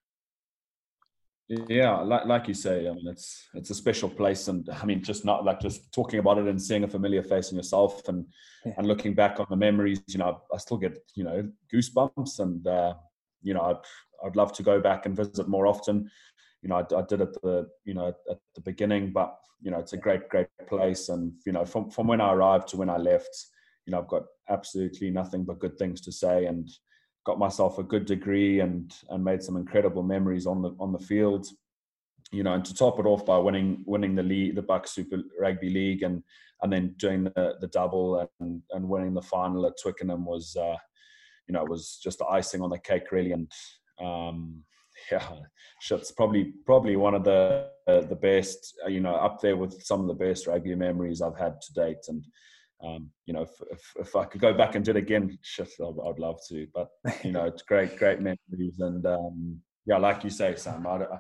Yeah, 1.50 1.98
like 2.00 2.26
like 2.26 2.48
you 2.50 2.54
say, 2.54 2.88
I 2.88 2.94
mean, 2.94 3.08
it's 3.08 3.48
it's 3.54 3.70
a 3.70 3.76
special 3.76 4.10
place, 4.10 4.50
and 4.50 4.68
I 4.70 4.86
mean, 4.86 5.02
just 5.02 5.24
not 5.24 5.46
like 5.46 5.62
just 5.62 5.92
talking 5.94 6.20
about 6.20 6.40
it 6.40 6.48
and 6.48 6.62
seeing 6.62 6.84
a 6.84 6.90
familiar 6.90 7.24
face 7.24 7.52
in 7.52 7.58
yourself, 7.58 8.08
and 8.10 8.26
yeah. 8.66 8.74
and 8.78 8.86
looking 8.86 9.14
back 9.14 9.40
on 9.40 9.48
the 9.50 9.56
memories, 9.56 10.02
you 10.08 10.18
know, 10.18 10.42
I 10.54 10.58
still 10.58 10.78
get 10.78 10.98
you 11.16 11.24
know 11.24 11.50
goosebumps, 11.74 12.40
and 12.40 12.68
uh, 12.68 12.96
you 13.42 13.54
know, 13.54 13.62
I'd 13.62 14.28
I'd 14.28 14.36
love 14.36 14.52
to 14.54 14.64
go 14.64 14.82
back 14.82 15.06
and 15.06 15.16
visit 15.16 15.48
more 15.48 15.68
often 15.68 16.10
you 16.62 16.70
know, 16.70 16.76
I, 16.76 16.96
I, 16.96 17.04
did 17.08 17.22
at 17.22 17.34
the, 17.42 17.68
you 17.86 17.94
know, 17.94 18.08
at 18.30 18.40
the 18.56 18.62
beginning, 18.62 19.12
but, 19.12 19.36
you 19.62 19.72
know, 19.72 19.80
it's 19.80 19.94
a 19.94 19.98
great, 19.98 20.30
great 20.30 20.48
place. 20.68 21.10
And, 21.10 21.34
you 21.46 21.52
know, 21.52 21.66
from, 21.66 21.90
from 21.90 22.08
when 22.08 22.22
I 22.22 22.34
arrived 22.34 22.70
to 22.70 22.78
when 22.78 22.90
I 22.90 22.98
left, 22.98 23.30
you 23.86 23.92
know, 23.92 24.00
I've 24.00 24.08
got 24.08 24.24
absolutely 24.50 25.10
nothing 25.10 25.44
but 25.44 25.60
good 25.60 25.78
things 25.78 26.02
to 26.02 26.12
say 26.12 26.46
and 26.46 26.70
got 27.28 27.38
myself 27.38 27.78
a 27.78 27.84
good 27.84 28.06
degree 28.06 28.62
and, 28.62 28.96
and 29.10 29.22
made 29.22 29.44
some 29.44 29.58
incredible 29.58 30.02
memories 30.02 30.48
on 30.48 30.62
the, 30.62 30.74
on 30.80 30.94
the 30.94 31.00
field, 31.00 31.46
you 32.32 32.42
know, 32.42 32.54
and 32.54 32.64
to 32.64 32.74
top 32.74 33.00
it 33.00 33.06
off 33.06 33.26
by 33.26 33.38
winning, 33.38 33.84
winning 33.86 34.16
the 34.16 34.24
league, 34.24 34.56
the 34.56 34.62
BUCS 34.62 34.92
Super 34.92 35.18
Rugby 35.38 35.70
League 35.70 36.04
and, 36.04 36.24
and 36.62 36.72
then 36.72 36.96
doing 36.98 37.26
the, 37.26 37.56
the 37.60 37.68
double 37.68 38.26
and, 38.40 38.62
and 38.72 38.88
winning 38.88 39.14
the 39.14 39.22
final 39.22 39.66
at 39.66 39.74
Twickenham 39.84 40.26
was, 40.26 40.56
uh, 40.56 40.78
you 41.50 41.54
know, 41.54 41.66
was 41.66 42.00
just 42.02 42.20
the 42.20 42.26
icing 42.28 42.62
on 42.62 42.70
the 42.70 42.80
cake 42.80 43.12
really. 43.12 43.34
And, 43.34 43.52
um, 44.00 44.64
yeah, 45.12 45.30
it's 45.92 46.12
probably 46.12 46.54
probably 46.66 46.96
one 46.96 47.14
of 47.14 47.24
the 47.24 47.70
uh, 47.88 48.02
the 48.02 48.16
best. 48.16 48.74
You 48.88 49.00
know, 49.00 49.14
up 49.14 49.40
there 49.40 49.56
with 49.56 49.84
some 49.84 50.02
of 50.02 50.08
the 50.08 50.26
best 50.26 50.48
rugby 50.48 50.74
memories 50.74 51.22
I've 51.22 51.38
had 51.38 51.62
to 51.62 51.74
date. 51.74 52.06
And 52.08 52.26
um, 52.84 53.10
you 53.26 53.34
know, 53.34 53.42
if, 53.42 53.50
if, 53.72 53.94
if, 54.00 54.16
I 54.16 54.26
could 54.26 54.42
go 54.42 54.54
back 54.54 54.76
and 54.76 54.86
do 54.86 54.92
it 54.92 54.98
again, 54.98 55.38
shit, 55.42 55.70
I'd, 55.82 55.96
I'd 56.08 56.20
love 56.20 56.40
to. 56.50 56.68
But 56.74 56.90
you 57.24 57.32
know, 57.32 57.46
it's 57.46 57.64
great, 57.64 57.98
great 57.98 58.20
memories. 58.20 58.80
And 58.80 59.06
um, 59.06 59.60
yeah, 59.86 59.98
like 59.98 60.24
you 60.24 60.30
say, 60.30 60.56
Sam, 60.56 60.86
I, 60.86 60.98
I, 61.04 61.20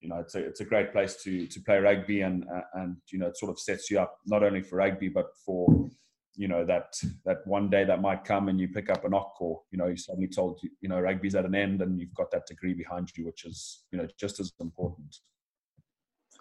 you 0.00 0.08
know, 0.08 0.16
it's 0.16 0.34
a 0.34 0.44
it's 0.44 0.60
a 0.60 0.64
great 0.64 0.92
place 0.92 1.22
to 1.22 1.46
to 1.46 1.60
play 1.60 1.78
rugby, 1.78 2.22
and 2.22 2.44
uh, 2.52 2.62
and 2.74 2.96
you 3.12 3.20
know, 3.20 3.28
it 3.28 3.38
sort 3.38 3.52
of 3.52 3.60
sets 3.60 3.90
you 3.90 4.00
up 4.00 4.18
not 4.26 4.42
only 4.42 4.62
for 4.62 4.76
rugby 4.76 5.08
but 5.08 5.28
for 5.46 5.88
you 6.34 6.48
know 6.48 6.64
that 6.64 6.94
that 7.24 7.46
one 7.46 7.68
day 7.68 7.84
that 7.84 8.00
might 8.00 8.24
come 8.24 8.48
and 8.48 8.58
you 8.58 8.68
pick 8.68 8.90
up 8.90 9.04
a 9.04 9.08
knock 9.08 9.34
or 9.40 9.60
you 9.70 9.78
know 9.78 9.86
you 9.86 9.96
suddenly 9.96 10.28
told 10.28 10.58
you 10.80 10.88
know 10.88 10.98
rugby's 10.98 11.34
at 11.34 11.44
an 11.44 11.54
end 11.54 11.82
and 11.82 12.00
you've 12.00 12.14
got 12.14 12.30
that 12.30 12.46
degree 12.46 12.72
behind 12.72 13.10
you 13.16 13.26
which 13.26 13.44
is 13.44 13.84
you 13.92 13.98
know 13.98 14.06
just 14.18 14.40
as 14.40 14.52
important 14.60 15.18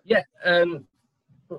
yeah 0.05 0.23
um 0.45 0.85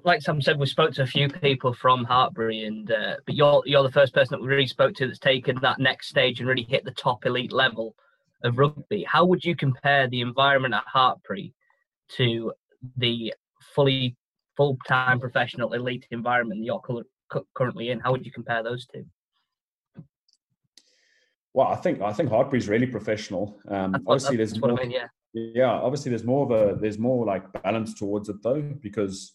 like 0.05 0.23
Sam 0.23 0.41
said, 0.41 0.59
we 0.59 0.67
spoke 0.67 0.93
to 0.95 1.03
a 1.03 1.07
few 1.07 1.29
people 1.29 1.73
from 1.73 2.05
Hartpury, 2.07 2.67
and 2.67 2.91
uh, 2.91 3.17
but 3.27 3.35
you're 3.35 3.63
you're 3.67 3.83
the 3.83 3.93
first 3.93 4.15
person 4.15 4.33
that 4.33 4.43
we 4.43 4.49
really 4.49 4.67
spoke 4.67 4.95
to 4.97 5.07
that's 5.07 5.19
taken 5.19 5.59
that 5.63 5.79
next 5.79 6.09
stage 6.09 6.41
and 6.41 6.49
really 6.49 6.67
hit 6.69 6.85
the 6.85 6.93
top 6.93 7.27
elite 7.27 7.53
level 7.53 7.95
of 8.45 8.59
rugby. 8.59 9.05
How 9.05 9.25
would 9.25 9.45
you 9.45 9.55
compare 9.55 10.09
the 10.09 10.21
environment 10.21 10.75
at 10.75 10.85
Hartpury 10.93 11.53
to 12.17 12.53
the 12.97 13.33
fully 13.75 14.17
full 14.57 14.77
time 14.87 15.21
professional 15.21 15.73
elite 15.73 16.07
environment 16.11 16.61
that 16.61 16.65
you're 16.65 17.43
currently 17.55 17.91
in. 17.91 18.01
How 18.01 18.13
would 18.13 18.25
you 18.25 18.33
compare 18.33 18.63
those 18.63 18.87
two? 18.87 19.05
Well, 21.55 21.69
I 21.69 21.77
think 21.77 22.01
I 22.01 22.13
think 22.13 22.31
Hartpury's 22.31 22.69
really 22.69 22.87
professional. 22.87 23.59
Um, 23.69 23.95
obviously, 24.07 24.37
there's 24.37 24.59
more. 24.59 24.79
I 24.79 24.83
mean, 24.83 24.91
yeah. 24.91 25.07
Yeah, 25.35 25.71
obviously, 25.71 26.11
there's 26.11 26.25
more 26.25 26.45
of 26.45 26.51
a 26.51 26.79
there's 26.79 26.99
more 26.99 27.25
like 27.25 27.45
balance 27.63 27.95
towards 27.95 28.29
it 28.29 28.43
though, 28.43 28.61
because 28.61 29.33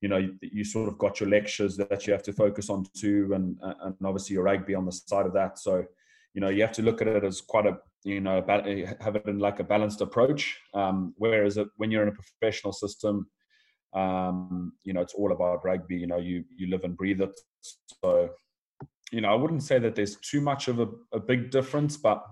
you 0.00 0.08
know 0.08 0.18
you, 0.18 0.38
you, 0.40 0.64
sort 0.64 0.88
of 0.88 0.98
got 0.98 1.20
your 1.20 1.28
lectures 1.28 1.76
that 1.76 2.06
you 2.06 2.12
have 2.12 2.22
to 2.24 2.32
focus 2.32 2.70
on 2.70 2.84
too, 2.96 3.32
and 3.34 3.56
and 3.62 3.94
obviously 4.04 4.34
your 4.34 4.44
rugby 4.44 4.74
on 4.74 4.86
the 4.86 4.92
side 4.92 5.26
of 5.26 5.32
that. 5.34 5.58
So 5.58 5.84
you 6.34 6.40
know 6.40 6.48
you 6.48 6.62
have 6.62 6.72
to 6.72 6.82
look 6.82 7.00
at 7.02 7.08
it 7.08 7.24
as 7.24 7.40
quite 7.40 7.66
a 7.66 7.78
you 8.04 8.20
know 8.20 8.44
have 8.46 9.16
it 9.16 9.26
in 9.26 9.38
like 9.38 9.60
a 9.60 9.64
balanced 9.64 10.00
approach. 10.00 10.56
Um, 10.74 11.14
whereas 11.16 11.56
it, 11.56 11.68
when 11.76 11.90
you're 11.90 12.02
in 12.02 12.10
a 12.10 12.12
professional 12.12 12.72
system, 12.72 13.28
um, 13.94 14.72
you 14.84 14.92
know 14.92 15.00
it's 15.00 15.14
all 15.14 15.32
about 15.32 15.64
rugby. 15.64 15.96
You 15.96 16.06
know 16.06 16.18
you 16.18 16.44
you 16.56 16.68
live 16.68 16.84
and 16.84 16.96
breathe 16.96 17.20
it. 17.20 17.38
So 18.02 18.30
you 19.10 19.20
know 19.20 19.30
I 19.30 19.34
wouldn't 19.34 19.64
say 19.64 19.78
that 19.80 19.96
there's 19.96 20.16
too 20.16 20.40
much 20.40 20.68
of 20.68 20.78
a, 20.78 20.88
a 21.12 21.20
big 21.20 21.50
difference, 21.50 21.96
but 21.96 22.24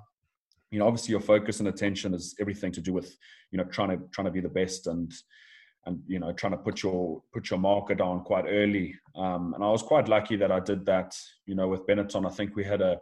you 0.71 0.79
know 0.79 0.87
obviously 0.87 1.13
your 1.13 1.21
focus 1.21 1.59
and 1.59 1.69
attention 1.69 2.15
is 2.15 2.35
everything 2.41 2.71
to 2.73 2.81
do 2.81 2.93
with 2.93 3.17
you 3.51 3.59
know 3.59 3.65
trying 3.65 3.91
to 3.91 4.05
trying 4.13 4.27
to 4.27 4.31
be 4.31 4.41
the 4.41 4.49
best 4.49 4.87
and 4.87 5.13
and 5.87 6.03
you 6.07 6.19
know 6.19 6.33
trying 6.33 6.53
to 6.53 6.59
put 6.59 6.83
your 6.83 7.23
put 7.33 7.51
your 7.51 7.59
marker 7.59 7.95
down 7.95 8.23
quite 8.23 8.45
early. 8.49 8.95
Um, 9.15 9.55
and 9.55 9.65
i 9.65 9.71
was 9.71 9.83
quite 9.83 10.09
lucky 10.09 10.37
that 10.37 10.53
i 10.53 10.61
did 10.61 10.85
that 10.87 11.17
you 11.47 11.55
know 11.55 11.69
with 11.69 11.87
benetton. 11.87 12.27
I 12.27 12.31
think 12.31 12.55
we 12.55 12.65
had 12.65 12.83
a 12.83 13.01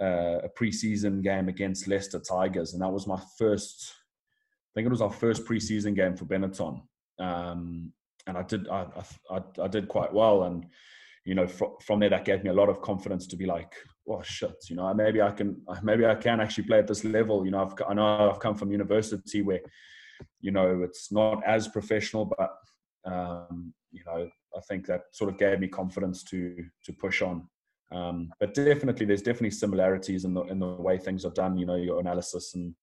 a 0.00 0.48
preseason 0.58 1.22
game 1.22 1.48
against 1.48 1.86
leicester 1.86 2.18
tigers 2.18 2.72
and 2.72 2.82
that 2.82 2.92
was 2.92 3.06
my 3.06 3.20
first 3.38 3.94
i 3.94 4.70
think 4.74 4.86
it 4.86 4.90
was 4.90 5.00
our 5.00 5.12
first 5.12 5.44
preseason 5.44 5.94
game 5.94 6.16
for 6.16 6.24
benetton. 6.24 6.82
Um, 7.20 7.92
and 8.26 8.36
i 8.36 8.42
did 8.42 8.68
I, 8.68 8.86
I, 9.30 9.40
I 9.62 9.68
did 9.68 9.88
quite 9.88 10.12
well 10.12 10.44
and 10.44 10.66
you 11.24 11.34
know 11.36 11.46
fr- 11.46 11.78
from 11.80 12.00
there 12.00 12.10
that 12.10 12.24
gave 12.24 12.42
me 12.42 12.50
a 12.50 12.54
lot 12.54 12.68
of 12.68 12.82
confidence 12.82 13.26
to 13.28 13.36
be 13.36 13.46
like 13.46 13.72
oh 14.08 14.20
shit 14.22 14.56
you 14.68 14.76
know 14.76 14.92
maybe 14.92 15.22
i 15.22 15.30
can 15.30 15.62
maybe 15.82 16.04
i 16.04 16.14
can 16.14 16.40
actually 16.40 16.64
play 16.64 16.78
at 16.78 16.88
this 16.88 17.04
level. 17.04 17.44
You 17.44 17.52
know 17.52 17.62
I've, 17.62 17.74
i 17.88 17.94
know 17.94 18.30
i've 18.30 18.40
come 18.40 18.56
from 18.56 18.72
university 18.72 19.42
where 19.42 19.60
you 20.40 20.50
know, 20.50 20.82
it's 20.82 21.10
not 21.12 21.42
as 21.46 21.68
professional, 21.68 22.24
but 22.24 22.54
um, 23.04 23.72
you 23.92 24.02
know, 24.06 24.28
I 24.56 24.60
think 24.68 24.86
that 24.86 25.02
sort 25.12 25.30
of 25.30 25.38
gave 25.38 25.60
me 25.60 25.68
confidence 25.68 26.22
to 26.24 26.64
to 26.84 26.92
push 26.92 27.22
on. 27.22 27.48
Um, 27.92 28.30
but 28.40 28.54
definitely, 28.54 29.06
there's 29.06 29.22
definitely 29.22 29.50
similarities 29.50 30.24
in 30.24 30.34
the 30.34 30.42
in 30.42 30.58
the 30.58 30.66
way 30.66 30.98
things 30.98 31.24
are 31.24 31.30
done. 31.30 31.56
You 31.56 31.66
know, 31.66 31.76
your 31.76 32.00
analysis 32.00 32.54
and 32.54 32.74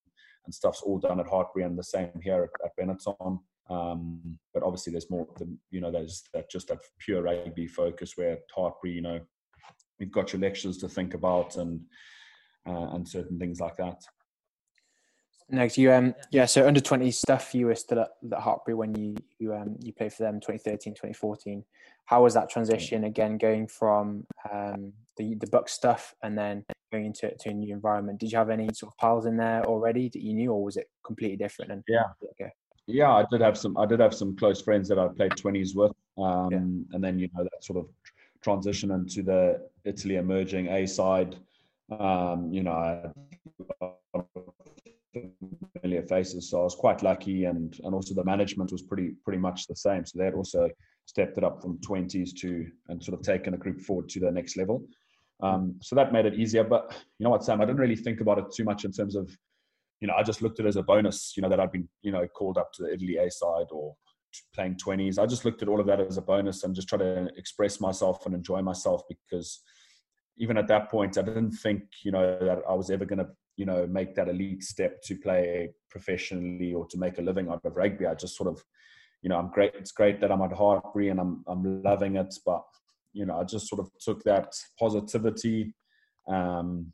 and 0.46 0.54
stuff's 0.54 0.82
all 0.82 1.00
done 1.00 1.20
at 1.20 1.28
Hartpury 1.28 1.66
and 1.66 1.78
the 1.78 1.84
same 1.84 2.20
here 2.24 2.44
at, 2.44 2.66
at 2.66 2.72
Benetton. 2.80 3.40
Um, 3.70 4.40
but 4.54 4.64
obviously, 4.64 4.92
there's 4.92 5.10
more. 5.10 5.28
The, 5.38 5.56
you 5.70 5.82
know, 5.82 5.92
there's 5.92 6.24
that 6.34 6.50
just 6.50 6.68
that 6.70 6.80
pure 7.00 7.22
rugby 7.22 7.68
focus 7.68 8.14
where 8.16 8.34
at 8.34 8.40
Hartpury, 8.56 8.94
you 8.94 9.02
know, 9.02 9.20
you've 10.00 10.12
got 10.12 10.34
your 10.34 10.42
lectures 10.42 10.78
to 10.80 10.90
think 10.90 11.14
about 11.14 11.58
and 11.58 11.82
uh, 12.68 12.90
and 12.94 13.08
certain 13.08 13.40
things 13.40 13.60
like 13.60 13.78
that. 13.78 14.02
Next, 15.52 15.78
you 15.78 15.92
um 15.92 16.16
yeah, 16.32 16.46
so 16.46 16.66
under 16.66 16.80
twenty 16.80 17.12
stuff 17.12 17.54
you 17.54 17.66
were 17.66 17.76
still 17.76 18.00
at, 18.00 18.10
at 18.32 18.40
Hartpury 18.40 18.74
when 18.76 18.96
you 18.96 19.16
you 19.38 19.54
um 19.54 19.76
you 19.80 19.92
played 19.92 20.14
for 20.14 20.24
them 20.24 20.40
2013, 20.40 20.94
2014. 20.94 21.64
How 22.06 22.24
was 22.24 22.34
that 22.34 22.50
transition 22.50 23.04
again 23.04 23.38
going 23.38 23.68
from 23.68 24.26
um 24.52 24.94
the 25.18 25.36
the 25.36 25.48
BUCS 25.48 25.70
stuff 25.70 26.16
and 26.24 26.38
then 26.38 26.64
going 26.92 27.06
into 27.06 27.30
to 27.36 27.50
a 27.50 27.54
new 27.54 27.74
environment? 27.74 28.20
Did 28.20 28.32
you 28.32 28.38
have 28.38 28.50
any 28.50 28.70
sort 28.74 28.94
of 28.94 28.98
pals 28.98 29.26
in 29.26 29.36
there 29.36 29.66
already 29.66 30.10
that 30.10 30.22
you 30.22 30.34
knew 30.34 30.52
or 30.52 30.64
was 30.64 30.78
it 30.78 30.90
completely 31.06 31.38
different 31.38 31.72
and 31.72 31.84
yeah 31.88 32.06
okay. 32.32 32.52
Yeah, 32.88 33.12
I 33.12 33.26
did 33.30 33.42
have 33.42 33.58
some 33.58 33.78
I 33.78 33.86
did 33.86 34.00
have 34.00 34.14
some 34.14 34.36
close 34.38 34.62
friends 34.62 34.88
that 34.88 34.98
I 34.98 35.10
played 35.10 35.36
twenties 35.36 35.76
with. 35.76 35.92
Um 36.18 36.50
yeah. 36.52 36.58
and 36.96 37.04
then 37.04 37.20
you 37.20 37.30
know 37.36 37.44
that 37.44 37.64
sort 37.64 37.78
of 37.78 37.88
transition 38.42 38.92
into 38.92 39.22
the 39.22 39.68
Italy 39.84 40.16
emerging 40.16 40.68
A 40.68 40.88
side. 40.88 41.36
Um, 42.00 42.52
you 42.54 42.64
know, 42.64 43.12
familiar 45.14 46.04
faces. 46.04 46.50
So 46.50 46.62
I 46.62 46.64
was 46.64 46.76
quite 46.76 47.04
lucky, 47.04 47.46
and 47.46 47.78
and 47.84 47.94
also 47.94 48.14
the 48.14 48.24
management 48.24 48.72
was 48.72 48.82
pretty 48.82 49.14
pretty 49.24 49.40
much 49.40 49.68
the 49.68 49.76
same. 49.76 50.06
So 50.06 50.20
they 50.20 50.26
had 50.26 50.34
also 50.34 50.70
stepped 51.06 51.38
it 51.38 51.44
up 51.44 51.62
from 51.62 51.78
20s 51.80 52.34
to 52.40 52.68
and 52.88 53.04
sort 53.04 53.20
of 53.20 53.26
taken 53.26 53.52
the 53.52 53.58
group 53.58 53.82
forward 53.82 54.10
to 54.10 54.20
the 54.20 54.32
next 54.32 54.56
level. 54.56 54.86
Um, 55.42 55.76
so 55.82 55.96
that 55.96 56.14
made 56.14 56.26
it 56.26 56.36
easier. 56.36 56.64
But 56.64 56.96
you 57.18 57.24
know 57.24 57.32
what, 57.32 57.44
Sam, 57.44 57.62
I 57.62 57.66
didn't 57.66 57.82
really 57.82 57.96
think 57.96 58.22
about 58.22 58.38
it 58.38 58.46
too 58.54 58.64
much 58.64 58.86
in 58.86 58.92
terms 58.92 59.16
of, 59.16 59.30
you 60.00 60.08
know, 60.08 60.14
I 60.14 60.24
just 60.24 60.42
looked 60.42 60.60
at 60.60 60.66
it 60.66 60.70
as 60.70 60.76
a 60.76 60.84
bonus. 60.84 61.34
You 61.36 61.42
know 61.42 61.50
that 61.50 61.60
I'd 61.60 61.72
been 61.72 61.90
you 62.02 62.12
know 62.12 62.28
called 62.28 62.58
up 62.58 62.72
to 62.74 62.84
the 62.84 62.94
Italy 62.94 63.18
A 63.18 63.30
side 63.30 63.68
or 63.72 63.96
playing 64.54 64.76
20s. 64.76 65.20
I 65.20 65.26
just 65.26 65.44
looked 65.44 65.62
at 65.62 65.68
all 65.68 65.80
of 65.80 65.88
that 65.88 66.00
as 66.00 66.18
a 66.18 66.22
bonus 66.22 66.64
and 66.64 66.74
just 66.74 66.88
try 66.88 66.98
to 66.98 67.30
express 67.36 67.82
myself 67.82 68.26
and 68.26 68.34
enjoy 68.34 68.62
myself 68.62 69.02
because 69.10 69.62
even 70.38 70.58
at 70.58 70.68
that 70.68 70.90
point, 70.90 71.18
I 71.18 71.22
didn't 71.22 71.52
think, 71.52 71.84
you 72.04 72.12
know, 72.12 72.38
that 72.40 72.62
I 72.68 72.74
was 72.74 72.90
ever 72.90 73.06
going 73.06 73.20
to 73.20 73.28
you 73.62 73.68
know 73.68 73.86
make 73.86 74.16
that 74.16 74.28
elite 74.28 74.64
step 74.64 75.04
to 75.04 75.16
play 75.16 75.70
professionally 75.88 76.74
or 76.74 76.88
to 76.88 76.98
make 76.98 77.20
a 77.20 77.22
living 77.22 77.48
out 77.48 77.64
of 77.64 77.78
rugby. 77.78 78.08
I 78.08 78.16
just 78.16 78.36
sort 78.36 78.50
of, 78.50 78.64
you 79.22 79.30
know, 79.30 79.38
I'm 79.38 79.52
great. 79.52 79.76
It's 79.76 79.92
great 79.92 80.20
that 80.20 80.32
I'm 80.32 80.42
at 80.42 80.50
Hartpury 80.50 81.12
and 81.12 81.20
I'm 81.20 81.44
I'm 81.46 81.84
loving 81.84 82.16
it, 82.16 82.34
but 82.44 82.64
you 83.14 83.28
know, 83.28 83.40
I 83.40 83.44
just 83.44 83.68
sort 83.68 83.82
of 83.82 83.92
took 84.00 84.24
that 84.24 84.56
positivity. 84.80 85.76
Um, 86.28 86.92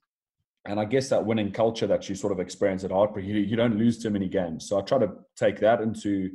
and 0.66 0.78
I 0.78 0.84
guess 0.84 1.08
that 1.08 1.26
winning 1.26 1.54
culture 1.54 1.88
that 1.88 2.10
you 2.10 2.16
sort 2.16 2.34
of 2.34 2.42
experience 2.42 2.84
at 2.84 2.92
Hartpury, 2.92 3.26
you, 3.26 3.36
you 3.36 3.56
don't 3.56 3.78
lose 3.78 3.98
too 3.98 4.10
many 4.10 4.28
games. 4.28 4.68
So 4.68 4.78
I 4.78 4.82
try 4.82 4.98
to 4.98 5.12
take 5.38 5.62
that 5.62 5.80
into 5.80 6.32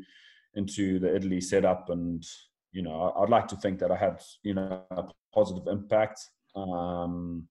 into 0.54 0.98
the 0.98 1.14
Italy 1.14 1.42
setup, 1.42 1.90
and 1.90 2.24
you 2.70 2.80
know, 2.80 3.12
I'd 3.18 3.28
like 3.28 3.48
to 3.48 3.56
think 3.56 3.80
that 3.80 3.90
I 3.90 3.96
had 3.96 4.18
you 4.42 4.54
know 4.54 4.82
a 4.90 5.02
positive 5.34 5.66
impact. 5.66 6.20
Um, 6.56 7.48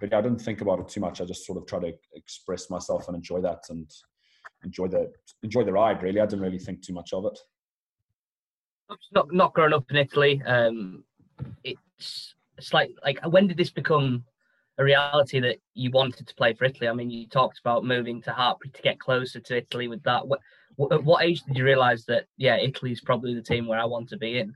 but 0.00 0.10
yeah, 0.10 0.18
I 0.18 0.22
didn't 0.22 0.40
think 0.40 0.62
about 0.62 0.80
it 0.80 0.88
too 0.88 1.00
much. 1.00 1.20
I 1.20 1.24
just 1.24 1.46
sort 1.46 1.58
of 1.58 1.66
try 1.66 1.78
to 1.78 1.92
express 2.14 2.70
myself 2.70 3.06
and 3.06 3.16
enjoy 3.16 3.40
that 3.42 3.64
and 3.68 3.88
enjoy 4.64 4.88
the 4.88 5.12
enjoy 5.42 5.64
the 5.64 5.72
ride. 5.72 6.02
Really, 6.02 6.20
I 6.20 6.26
didn't 6.26 6.44
really 6.44 6.58
think 6.58 6.82
too 6.82 6.94
much 6.94 7.12
of 7.12 7.26
it. 7.26 7.38
Not 9.12 9.32
not 9.32 9.52
growing 9.52 9.74
up 9.74 9.90
in 9.90 9.96
Italy, 9.96 10.42
um, 10.46 11.04
it's 11.62 12.34
it's 12.56 12.72
like 12.72 12.90
like 13.04 13.20
when 13.26 13.46
did 13.46 13.56
this 13.56 13.70
become 13.70 14.24
a 14.78 14.84
reality 14.84 15.40
that 15.40 15.58
you 15.74 15.90
wanted 15.90 16.26
to 16.26 16.34
play 16.34 16.54
for 16.54 16.64
Italy? 16.64 16.88
I 16.88 16.94
mean, 16.94 17.10
you 17.10 17.26
talked 17.28 17.58
about 17.58 17.84
moving 17.84 18.22
to 18.22 18.30
Hartpury 18.30 18.72
to 18.72 18.82
get 18.82 18.98
closer 18.98 19.38
to 19.38 19.56
Italy 19.58 19.88
with 19.88 20.02
that. 20.04 20.26
What, 20.26 20.40
what, 20.76 20.92
at 20.92 21.04
what 21.04 21.22
age 21.22 21.42
did 21.42 21.56
you 21.56 21.64
realise 21.64 22.06
that 22.06 22.24
yeah, 22.38 22.56
Italy 22.56 22.90
is 22.90 23.00
probably 23.02 23.34
the 23.34 23.42
team 23.42 23.66
where 23.66 23.78
I 23.78 23.84
want 23.84 24.08
to 24.08 24.16
be 24.16 24.38
in? 24.38 24.54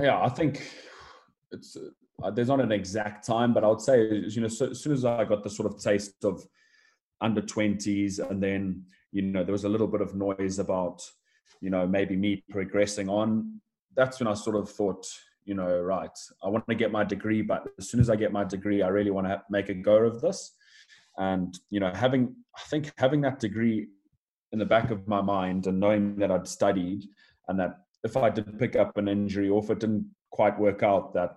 Yeah, 0.00 0.20
I 0.22 0.28
think 0.28 0.62
it's 1.50 1.76
uh, 2.22 2.30
there's 2.30 2.48
not 2.48 2.60
an 2.60 2.72
exact 2.72 3.26
time, 3.26 3.52
but 3.52 3.64
I 3.64 3.68
would 3.68 3.80
say, 3.80 4.24
you 4.28 4.40
know, 4.40 4.48
so, 4.48 4.70
as 4.70 4.80
soon 4.80 4.92
as 4.92 5.04
I 5.04 5.24
got 5.24 5.42
the 5.42 5.50
sort 5.50 5.72
of 5.72 5.80
taste 5.80 6.24
of 6.24 6.46
under 7.20 7.42
20s, 7.42 8.18
and 8.30 8.42
then, 8.42 8.84
you 9.12 9.22
know, 9.22 9.44
there 9.44 9.52
was 9.52 9.64
a 9.64 9.68
little 9.68 9.86
bit 9.86 10.00
of 10.00 10.14
noise 10.14 10.58
about, 10.58 11.02
you 11.60 11.70
know, 11.70 11.86
maybe 11.86 12.16
me 12.16 12.42
progressing 12.50 13.08
on. 13.08 13.60
That's 13.96 14.20
when 14.20 14.28
I 14.28 14.34
sort 14.34 14.56
of 14.56 14.70
thought, 14.70 15.06
you 15.44 15.54
know, 15.54 15.80
right, 15.80 16.16
I 16.42 16.48
want 16.48 16.66
to 16.68 16.74
get 16.74 16.92
my 16.92 17.04
degree, 17.04 17.42
but 17.42 17.66
as 17.78 17.90
soon 17.90 18.00
as 18.00 18.08
I 18.08 18.16
get 18.16 18.32
my 18.32 18.44
degree, 18.44 18.82
I 18.82 18.88
really 18.88 19.10
want 19.10 19.26
to 19.26 19.42
make 19.50 19.68
a 19.68 19.74
go 19.74 19.96
of 19.96 20.20
this. 20.20 20.52
And, 21.18 21.58
you 21.70 21.80
know, 21.80 21.92
having, 21.94 22.34
I 22.56 22.60
think 22.68 22.92
having 22.96 23.20
that 23.22 23.40
degree 23.40 23.88
in 24.52 24.58
the 24.58 24.64
back 24.64 24.90
of 24.90 25.06
my 25.06 25.20
mind 25.20 25.66
and 25.66 25.78
knowing 25.78 26.16
that 26.16 26.30
I'd 26.30 26.48
studied 26.48 27.04
and 27.48 27.58
that 27.58 27.80
if 28.04 28.16
I 28.16 28.30
did 28.30 28.58
pick 28.58 28.76
up 28.76 28.96
an 28.96 29.08
injury 29.08 29.48
or 29.48 29.62
if 29.62 29.70
it 29.70 29.80
didn't 29.80 30.06
quite 30.30 30.58
work 30.58 30.82
out, 30.82 31.12
that 31.14 31.36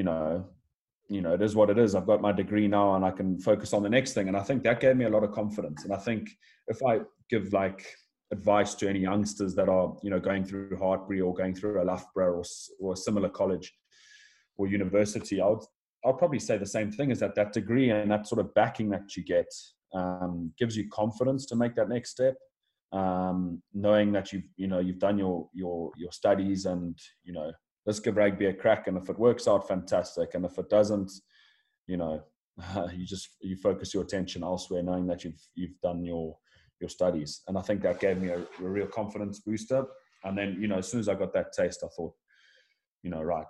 you 0.00 0.04
know, 0.04 0.46
you 1.10 1.20
know, 1.20 1.34
it 1.34 1.42
is 1.42 1.54
what 1.54 1.68
it 1.68 1.76
is. 1.76 1.94
I've 1.94 2.06
got 2.06 2.22
my 2.22 2.32
degree 2.32 2.66
now 2.66 2.94
and 2.94 3.04
I 3.04 3.10
can 3.10 3.38
focus 3.38 3.74
on 3.74 3.82
the 3.82 3.90
next 3.90 4.14
thing. 4.14 4.28
And 4.28 4.36
I 4.36 4.42
think 4.42 4.62
that 4.62 4.80
gave 4.80 4.96
me 4.96 5.04
a 5.04 5.10
lot 5.10 5.24
of 5.24 5.32
confidence. 5.32 5.84
And 5.84 5.92
I 5.92 5.98
think 5.98 6.30
if 6.68 6.82
I 6.82 7.00
give 7.28 7.52
like 7.52 7.84
advice 8.32 8.72
to 8.76 8.88
any 8.88 9.00
youngsters 9.00 9.54
that 9.56 9.68
are, 9.68 9.94
you 10.02 10.08
know, 10.08 10.18
going 10.18 10.42
through 10.46 10.70
Hartpury 10.78 11.22
or 11.22 11.34
going 11.34 11.54
through 11.54 11.82
a 11.82 11.84
Loughborough 11.84 12.32
or, 12.38 12.44
or 12.80 12.94
a 12.94 12.96
similar 12.96 13.28
college 13.28 13.70
or 14.56 14.68
university, 14.68 15.38
I 15.38 15.48
would, 15.48 15.64
I'll 16.02 16.14
probably 16.14 16.38
say 16.38 16.56
the 16.56 16.64
same 16.64 16.90
thing 16.90 17.10
is 17.10 17.20
that 17.20 17.34
that 17.34 17.52
degree 17.52 17.90
and 17.90 18.10
that 18.10 18.26
sort 18.26 18.40
of 18.40 18.54
backing 18.54 18.88
that 18.88 19.18
you 19.18 19.22
get 19.22 19.52
um, 19.92 20.50
gives 20.58 20.78
you 20.78 20.88
confidence 20.88 21.44
to 21.44 21.56
make 21.56 21.74
that 21.74 21.90
next 21.90 22.12
step. 22.12 22.36
Um, 22.92 23.62
knowing 23.74 24.12
that 24.12 24.32
you've, 24.32 24.48
you 24.56 24.66
know, 24.66 24.78
you've 24.78 24.98
done 24.98 25.18
your, 25.18 25.50
your, 25.52 25.92
your 25.98 26.10
studies 26.10 26.64
and, 26.64 26.98
you 27.22 27.34
know, 27.34 27.52
let's 27.86 28.00
give 28.00 28.16
rugby 28.16 28.46
a 28.46 28.54
crack. 28.54 28.86
And 28.86 28.96
if 28.96 29.08
it 29.08 29.18
works 29.18 29.48
out, 29.48 29.68
fantastic. 29.68 30.34
And 30.34 30.44
if 30.44 30.58
it 30.58 30.68
doesn't, 30.68 31.10
you 31.86 31.96
know, 31.96 32.22
you 32.94 33.06
just 33.06 33.28
you 33.40 33.56
focus 33.56 33.94
your 33.94 34.02
attention 34.02 34.42
elsewhere, 34.42 34.82
knowing 34.82 35.06
that 35.06 35.24
you've 35.24 35.40
you've 35.54 35.80
done 35.82 36.04
your 36.04 36.36
your 36.80 36.90
studies. 36.90 37.42
And 37.48 37.58
I 37.58 37.62
think 37.62 37.82
that 37.82 38.00
gave 38.00 38.18
me 38.18 38.28
a, 38.28 38.38
a 38.38 38.68
real 38.68 38.86
confidence 38.86 39.40
booster. 39.40 39.84
And 40.24 40.36
then 40.36 40.58
you 40.60 40.68
know, 40.68 40.78
as 40.78 40.88
soon 40.88 41.00
as 41.00 41.08
I 41.08 41.14
got 41.14 41.32
that 41.34 41.52
taste, 41.52 41.82
I 41.84 41.88
thought, 41.96 42.14
you 43.02 43.10
know, 43.10 43.22
right, 43.22 43.46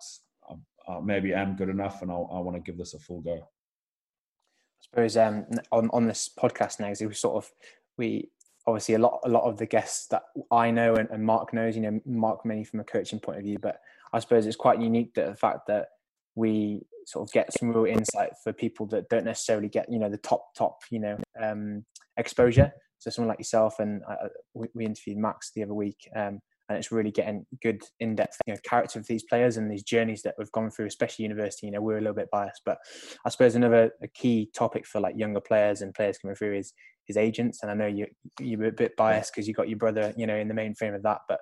I, 0.49 0.93
I 0.93 1.01
maybe 1.01 1.35
am 1.35 1.57
good 1.57 1.69
enough, 1.69 2.03
and 2.03 2.11
I'll, 2.11 2.31
I 2.33 2.39
want 2.39 2.57
to 2.57 2.63
give 2.63 2.79
this 2.79 2.95
a 2.95 2.99
full 2.99 3.21
go. 3.21 3.35
I 3.35 4.83
suppose 4.83 5.17
um, 5.17 5.47
on 5.73 5.91
on 5.93 6.07
this 6.07 6.31
podcast 6.39 6.81
now, 6.81 6.93
we 7.07 7.15
sort 7.15 7.45
of 7.45 7.51
we 7.99 8.31
obviously 8.67 8.95
a 8.95 8.99
lot 8.99 9.21
a 9.25 9.29
lot 9.29 9.45
of 9.45 9.57
the 9.59 9.67
guests 9.67 10.07
that 10.09 10.23
I 10.51 10.71
know 10.71 10.95
and, 10.95 11.09
and 11.11 11.25
Mark 11.25 11.53
knows, 11.53 11.75
you 11.77 11.83
know, 11.83 12.01
Mark 12.07 12.45
many 12.45 12.65
from 12.65 12.81
a 12.81 12.85
coaching 12.85 13.19
point 13.19 13.39
of 13.39 13.45
view, 13.45 13.59
but 13.61 13.81
I 14.13 14.19
suppose 14.19 14.47
it's 14.47 14.57
quite 14.57 14.81
unique 14.81 15.15
that 15.15 15.29
the 15.29 15.37
fact 15.37 15.67
that 15.69 15.87
we 16.35 16.83
sort 17.07 17.29
of 17.29 17.33
get 17.33 17.53
some 17.59 17.71
real 17.71 17.87
insight 17.87 18.31
for 18.43 18.53
people 18.53 18.87
that 18.87 19.09
don't 19.09 19.25
necessarily 19.25 19.69
get 19.69 19.87
you 19.91 19.99
know 19.99 20.09
the 20.09 20.19
top 20.19 20.55
top 20.57 20.79
you 20.91 21.01
know 21.01 21.17
um, 21.43 21.85
exposure. 22.17 22.73
So 22.99 23.11
someone 23.11 23.29
like 23.29 23.39
yourself 23.39 23.79
and 23.79 24.03
I, 24.07 24.17
we, 24.53 24.69
we, 24.75 24.85
interviewed 24.85 25.17
Max 25.17 25.53
the 25.55 25.63
other 25.63 25.73
week, 25.73 25.97
um, 26.15 26.39
and 26.69 26.77
it's 26.77 26.93
really 26.93 27.11
getting 27.11 27.47
good 27.63 27.83
in-depth 27.99 28.37
you 28.47 28.53
know, 28.53 28.61
character 28.63 28.99
of 28.99 29.07
these 29.07 29.25
players 29.25 29.57
and 29.57 29.71
these 29.71 29.83
journeys 29.83 30.21
that 30.23 30.35
we've 30.37 30.53
gone 30.53 30.71
through, 30.71 30.85
especially 30.85 31.23
university. 31.23 31.67
You 31.67 31.73
know, 31.73 31.81
we're 31.81 31.97
a 31.97 32.01
little 32.03 32.15
bit 32.15 32.29
biased, 32.31 32.61
but 32.67 32.77
I 33.25 33.31
suppose 33.31 33.55
another 33.55 33.93
key 34.15 34.51
topic 34.55 34.87
for 34.87 35.01
like 35.01 35.17
younger 35.17 35.41
players 35.41 35.81
and 35.81 35.95
players 35.95 36.19
coming 36.19 36.37
through 36.37 36.59
is 36.59 36.75
is 37.09 37.17
agents. 37.17 37.61
And 37.63 37.71
I 37.71 37.75
know 37.75 37.87
you 37.87 38.07
you're 38.39 38.67
a 38.67 38.73
bit 38.73 38.97
biased 38.97 39.33
because 39.33 39.49
you 39.49 39.55
got 39.55 39.71
your 39.71 39.79
brother, 39.79 40.13
you 40.17 40.27
know, 40.27 40.37
in 40.37 40.49
the 40.49 40.55
mainframe 40.55 40.95
of 40.95 41.03
that. 41.03 41.21
But 41.27 41.41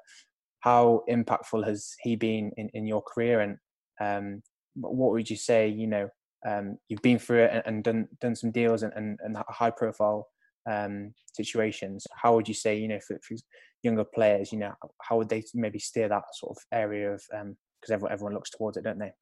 how 0.60 1.02
impactful 1.08 1.66
has 1.66 1.94
he 2.02 2.16
been 2.16 2.50
in, 2.56 2.68
in 2.74 2.86
your 2.86 3.02
career? 3.02 3.40
And 3.40 3.56
um, 4.00 4.42
what 4.74 5.12
would 5.12 5.30
you 5.30 5.36
say? 5.36 5.68
You 5.68 5.86
know, 5.86 6.08
um, 6.46 6.78
you've 6.88 7.02
been 7.02 7.18
through 7.18 7.44
it 7.44 7.50
and, 7.52 7.62
and, 7.66 7.84
done 7.84 8.08
done 8.20 8.36
some 8.36 8.50
deals 8.50 8.82
and, 8.82 8.92
and, 8.94 9.18
and 9.22 9.36
high 9.48 9.70
profile 9.70 10.28
um, 10.70 11.12
situations. 11.32 12.06
How 12.14 12.34
would 12.34 12.48
you 12.48 12.54
say, 12.54 12.78
you 12.78 12.88
know, 12.88 13.00
for, 13.06 13.18
for 13.26 13.36
younger 13.82 14.04
players, 14.04 14.52
you 14.52 14.58
know, 14.58 14.72
how 15.02 15.18
would 15.18 15.28
they 15.28 15.42
maybe 15.54 15.78
steer 15.78 16.08
that 16.08 16.24
sort 16.34 16.56
of 16.56 16.62
area 16.72 17.14
of 17.14 17.22
because 17.30 17.40
um, 17.40 17.56
everyone 17.90 18.12
everyone 18.12 18.34
looks 18.34 18.50
towards 18.50 18.76
it, 18.76 18.84
don't 18.84 18.98
they? 18.98 19.12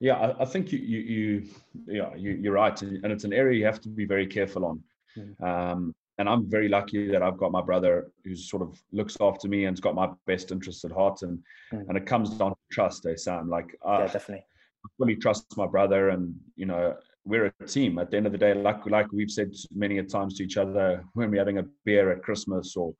Yeah, 0.00 0.14
I, 0.14 0.42
I 0.42 0.44
think 0.46 0.72
you, 0.72 0.78
you, 0.78 0.98
you 0.98 1.48
yeah, 1.86 2.14
you, 2.14 2.50
are 2.50 2.54
right, 2.54 2.80
and 2.82 3.04
it's 3.04 3.24
an 3.24 3.34
area 3.34 3.58
you 3.58 3.66
have 3.66 3.82
to 3.82 3.88
be 3.88 4.06
very 4.06 4.26
careful 4.26 4.64
on. 4.64 4.82
Mm. 5.18 5.92
And 6.20 6.28
I'm 6.28 6.50
very 6.50 6.68
lucky 6.68 7.10
that 7.10 7.22
I've 7.22 7.38
got 7.38 7.50
my 7.50 7.62
brother 7.62 8.12
who 8.24 8.36
sort 8.36 8.60
of 8.60 8.78
looks 8.92 9.16
after 9.22 9.48
me 9.48 9.64
and's 9.64 9.80
got 9.80 9.94
my 9.94 10.10
best 10.26 10.52
interests 10.52 10.84
at 10.84 10.92
heart, 10.92 11.22
and 11.22 11.38
mm. 11.72 11.88
and 11.88 11.96
it 11.96 12.04
comes 12.04 12.28
down 12.30 12.50
to 12.50 12.56
trust, 12.70 13.06
eh, 13.06 13.16
Sam? 13.16 13.48
Like, 13.48 13.74
yeah, 13.86 14.06
definitely. 14.06 14.44
I 14.84 14.88
fully 14.98 15.16
trust 15.16 15.56
my 15.56 15.66
brother, 15.66 16.10
and 16.10 16.34
you 16.56 16.66
know, 16.66 16.94
we're 17.24 17.46
a 17.46 17.66
team. 17.66 17.98
At 17.98 18.10
the 18.10 18.18
end 18.18 18.26
of 18.26 18.32
the 18.32 18.38
day, 18.38 18.52
like 18.52 18.84
like 18.84 19.10
we've 19.12 19.30
said 19.30 19.54
many 19.74 19.96
a 19.96 20.02
times 20.02 20.36
to 20.36 20.44
each 20.44 20.58
other 20.58 21.02
when 21.14 21.30
we're 21.30 21.38
having 21.38 21.56
a 21.56 21.64
beer 21.86 22.12
at 22.12 22.22
Christmas 22.22 22.76
or 22.76 22.94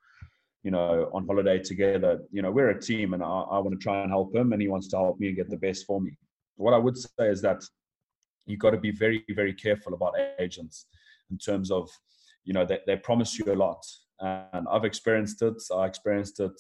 you 0.62 0.70
know, 0.70 1.10
on 1.12 1.26
holiday 1.26 1.58
together. 1.58 2.20
You 2.30 2.42
know, 2.42 2.50
we're 2.50 2.70
a 2.70 2.80
team 2.80 3.14
and 3.14 3.22
I, 3.22 3.26
I 3.26 3.58
want 3.58 3.72
to 3.72 3.82
try 3.82 4.02
and 4.02 4.10
help 4.10 4.34
him 4.34 4.52
and 4.52 4.60
he 4.60 4.68
wants 4.68 4.88
to 4.88 4.96
help 4.96 5.18
me 5.18 5.28
and 5.28 5.36
get 5.36 5.48
the 5.48 5.56
best 5.56 5.86
for 5.86 6.00
me. 6.00 6.12
What 6.56 6.74
I 6.74 6.78
would 6.78 6.98
say 6.98 7.08
is 7.28 7.40
that 7.42 7.62
you've 8.46 8.60
got 8.60 8.70
to 8.70 8.76
be 8.78 8.90
very, 8.90 9.24
very 9.30 9.54
careful 9.54 9.94
about 9.94 10.14
agents 10.38 10.86
in 11.30 11.38
terms 11.38 11.70
of, 11.70 11.88
you 12.44 12.52
know, 12.52 12.64
they, 12.64 12.78
they 12.87 12.97
promise 12.97 13.38
you 13.38 13.52
a 13.52 13.54
lot. 13.54 13.85
And 14.20 14.66
I've 14.70 14.85
experienced 14.85 15.42
it. 15.42 15.54
I 15.75 15.87
experienced 15.87 16.40
it, 16.40 16.52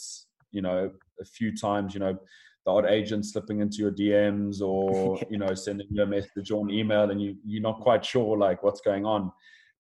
you 0.50 0.62
know, 0.62 0.90
a 1.20 1.24
few 1.24 1.56
times, 1.56 1.94
you 1.94 2.00
know, 2.00 2.18
the 2.66 2.72
odd 2.72 2.86
agent 2.86 3.26
slipping 3.26 3.60
into 3.60 3.78
your 3.78 3.92
DMs 3.92 4.60
or, 4.60 5.20
you 5.30 5.38
know, 5.38 5.54
sending 5.54 5.86
you 5.90 6.02
a 6.02 6.06
message 6.06 6.50
or 6.50 6.64
an 6.64 6.70
email 6.70 7.10
and 7.10 7.20
you, 7.20 7.36
you're 7.44 7.62
not 7.62 7.80
quite 7.80 8.04
sure 8.04 8.36
like 8.36 8.62
what's 8.62 8.80
going 8.80 9.04
on, 9.04 9.30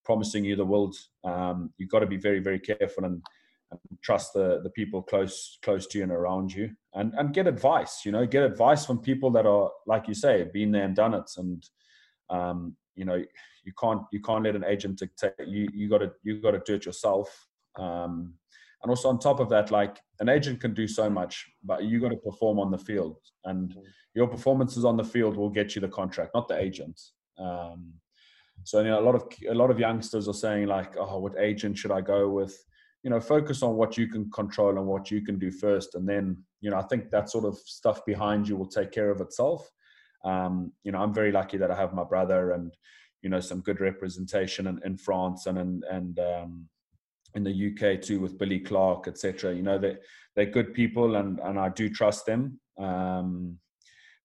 promising 0.04 0.44
you 0.44 0.56
the 0.56 0.64
world. 0.64 0.96
Um, 1.24 1.72
you've 1.78 1.90
got 1.90 2.00
to 2.00 2.06
be 2.06 2.16
very, 2.16 2.40
very 2.40 2.58
careful. 2.58 3.04
And 3.04 3.22
trust 4.02 4.32
the 4.32 4.60
the 4.62 4.70
people 4.70 5.02
close 5.02 5.58
close 5.62 5.86
to 5.86 5.98
you 5.98 6.04
and 6.04 6.12
around 6.12 6.52
you 6.52 6.70
and 6.94 7.12
and 7.16 7.32
get 7.32 7.46
advice 7.46 8.00
you 8.04 8.12
know 8.12 8.26
get 8.26 8.42
advice 8.42 8.84
from 8.84 8.98
people 8.98 9.30
that 9.30 9.46
are 9.46 9.70
like 9.86 10.08
you 10.08 10.14
say 10.14 10.44
been 10.52 10.72
there 10.72 10.84
and 10.84 10.96
done 10.96 11.14
it 11.14 11.30
and 11.36 11.68
um, 12.30 12.76
you 12.96 13.04
know 13.04 13.22
you 13.64 13.72
can't 13.80 14.02
you 14.12 14.20
can't 14.20 14.44
let 14.44 14.56
an 14.56 14.64
agent 14.64 14.98
dictate 14.98 15.32
you 15.46 15.68
you 15.72 15.88
got 15.88 15.98
to 15.98 16.12
you 16.22 16.40
got 16.40 16.52
to 16.52 16.62
do 16.64 16.74
it 16.74 16.86
yourself. 16.86 17.46
Um, 17.78 18.34
and 18.82 18.90
also 18.90 19.08
on 19.08 19.18
top 19.18 19.40
of 19.40 19.48
that 19.50 19.70
like 19.70 19.98
an 20.20 20.28
agent 20.28 20.60
can 20.60 20.74
do 20.74 20.86
so 20.86 21.10
much 21.10 21.46
but 21.62 21.84
you 21.84 22.00
got 22.00 22.10
to 22.10 22.16
perform 22.16 22.58
on 22.58 22.70
the 22.70 22.78
field 22.78 23.18
and 23.44 23.74
mm. 23.74 23.82
your 24.14 24.26
performances 24.26 24.84
on 24.84 24.96
the 24.96 25.04
field 25.04 25.36
will 25.36 25.50
get 25.50 25.74
you 25.74 25.80
the 25.80 25.88
contract 25.88 26.32
not 26.34 26.48
the 26.48 26.58
agent. 26.58 27.00
Um, 27.38 27.92
so 28.64 28.80
you 28.80 28.88
know 28.88 29.00
a 29.00 29.06
lot 29.08 29.14
of 29.14 29.24
a 29.48 29.54
lot 29.54 29.70
of 29.70 29.78
youngsters 29.78 30.28
are 30.28 30.34
saying 30.34 30.66
like 30.66 30.96
oh 30.98 31.18
what 31.18 31.38
agent 31.38 31.78
should 31.78 31.92
i 31.92 32.00
go 32.00 32.28
with? 32.28 32.56
You 33.02 33.10
know 33.10 33.20
focus 33.20 33.62
on 33.62 33.76
what 33.76 33.96
you 33.96 34.08
can 34.08 34.30
control 34.30 34.76
and 34.76 34.86
what 34.86 35.10
you 35.10 35.22
can 35.22 35.38
do 35.38 35.50
first 35.50 35.94
and 35.94 36.06
then 36.06 36.36
you 36.60 36.70
know 36.70 36.76
i 36.76 36.82
think 36.82 37.10
that 37.10 37.30
sort 37.30 37.46
of 37.46 37.56
stuff 37.58 38.04
behind 38.04 38.46
you 38.46 38.56
will 38.56 38.68
take 38.68 38.92
care 38.92 39.10
of 39.10 39.20
itself. 39.20 39.70
Um, 40.22 40.72
you 40.84 40.92
know 40.92 40.98
i'm 40.98 41.14
very 41.14 41.32
lucky 41.32 41.56
that 41.56 41.70
i 41.70 41.74
have 41.74 41.94
my 41.94 42.04
brother 42.04 42.50
and 42.50 42.76
you 43.22 43.30
know 43.30 43.40
some 43.40 43.60
good 43.60 43.80
representation 43.80 44.66
in, 44.66 44.80
in 44.84 44.96
france 44.96 45.46
and 45.46 45.58
and, 45.58 45.84
and 45.90 46.18
um, 46.18 46.66
in 47.34 47.44
the 47.44 47.70
uk 47.70 48.00
too 48.02 48.20
with 48.20 48.38
billy 48.38 48.58
clark 48.58 49.08
etc 49.08 49.54
you 49.54 49.62
know 49.62 49.78
they 49.78 49.96
they're 50.36 50.46
good 50.46 50.72
people 50.74 51.16
and 51.16 51.38
and 51.40 51.58
i 51.58 51.68
do 51.68 51.88
trust 51.88 52.26
them 52.26 52.58
um, 52.78 53.56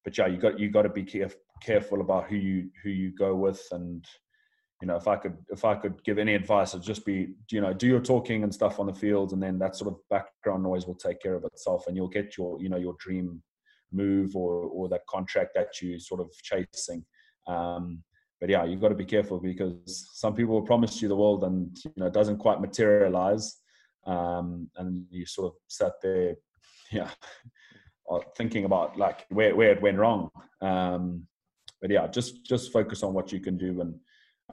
but 0.04 0.16
yeah 0.16 0.26
you 0.26 0.38
got 0.38 0.58
you 0.58 0.70
got 0.70 0.82
to 0.82 0.88
be 0.88 1.04
caref- 1.04 1.34
careful 1.62 2.00
about 2.00 2.28
who 2.28 2.36
you 2.36 2.70
who 2.82 2.90
you 2.90 3.12
go 3.16 3.34
with 3.34 3.62
and 3.72 4.04
you 4.82 4.88
know, 4.88 4.96
if 4.96 5.08
I 5.08 5.16
could 5.16 5.36
if 5.48 5.64
I 5.64 5.74
could 5.74 6.02
give 6.04 6.18
any 6.18 6.34
advice, 6.34 6.74
it'd 6.74 6.84
just 6.84 7.06
be 7.06 7.34
you 7.50 7.60
know 7.60 7.72
do 7.72 7.86
your 7.86 8.00
talking 8.00 8.42
and 8.42 8.52
stuff 8.52 8.78
on 8.78 8.86
the 8.86 8.94
field, 8.94 9.32
and 9.32 9.42
then 9.42 9.58
that 9.58 9.74
sort 9.74 9.92
of 9.92 9.98
background 10.10 10.62
noise 10.62 10.86
will 10.86 10.94
take 10.94 11.22
care 11.22 11.34
of 11.34 11.44
itself, 11.44 11.86
and 11.86 11.96
you'll 11.96 12.08
get 12.08 12.36
your 12.36 12.60
you 12.60 12.68
know 12.68 12.76
your 12.76 12.94
dream 12.98 13.42
move 13.92 14.36
or 14.36 14.64
or 14.64 14.88
that 14.90 15.06
contract 15.08 15.52
that 15.54 15.80
you 15.80 15.98
sort 15.98 16.20
of 16.20 16.30
chasing. 16.42 17.04
Um, 17.46 18.02
but 18.46 18.52
yeah, 18.52 18.64
you've 18.64 18.80
got 18.80 18.90
to 18.90 18.94
be 18.94 19.04
careful 19.04 19.40
because 19.40 20.08
some 20.12 20.32
people 20.32 20.62
promise 20.62 21.02
you 21.02 21.08
the 21.08 21.16
world, 21.16 21.42
and 21.42 21.76
you 21.84 21.90
know 21.96 22.06
it 22.06 22.12
doesn't 22.12 22.38
quite 22.38 22.60
materialize, 22.60 23.56
um, 24.06 24.70
and 24.76 25.04
you 25.10 25.26
sort 25.26 25.52
of 25.52 25.58
sat 25.66 25.94
there, 26.00 26.36
yeah, 26.92 27.10
thinking 28.36 28.64
about 28.64 28.96
like 28.96 29.26
where 29.30 29.56
where 29.56 29.72
it 29.72 29.82
went 29.82 29.98
wrong. 29.98 30.30
Um, 30.60 31.26
but 31.80 31.90
yeah, 31.90 32.06
just 32.06 32.46
just 32.46 32.72
focus 32.72 33.02
on 33.02 33.14
what 33.14 33.32
you 33.32 33.40
can 33.40 33.58
do 33.58 33.80
and 33.80 33.98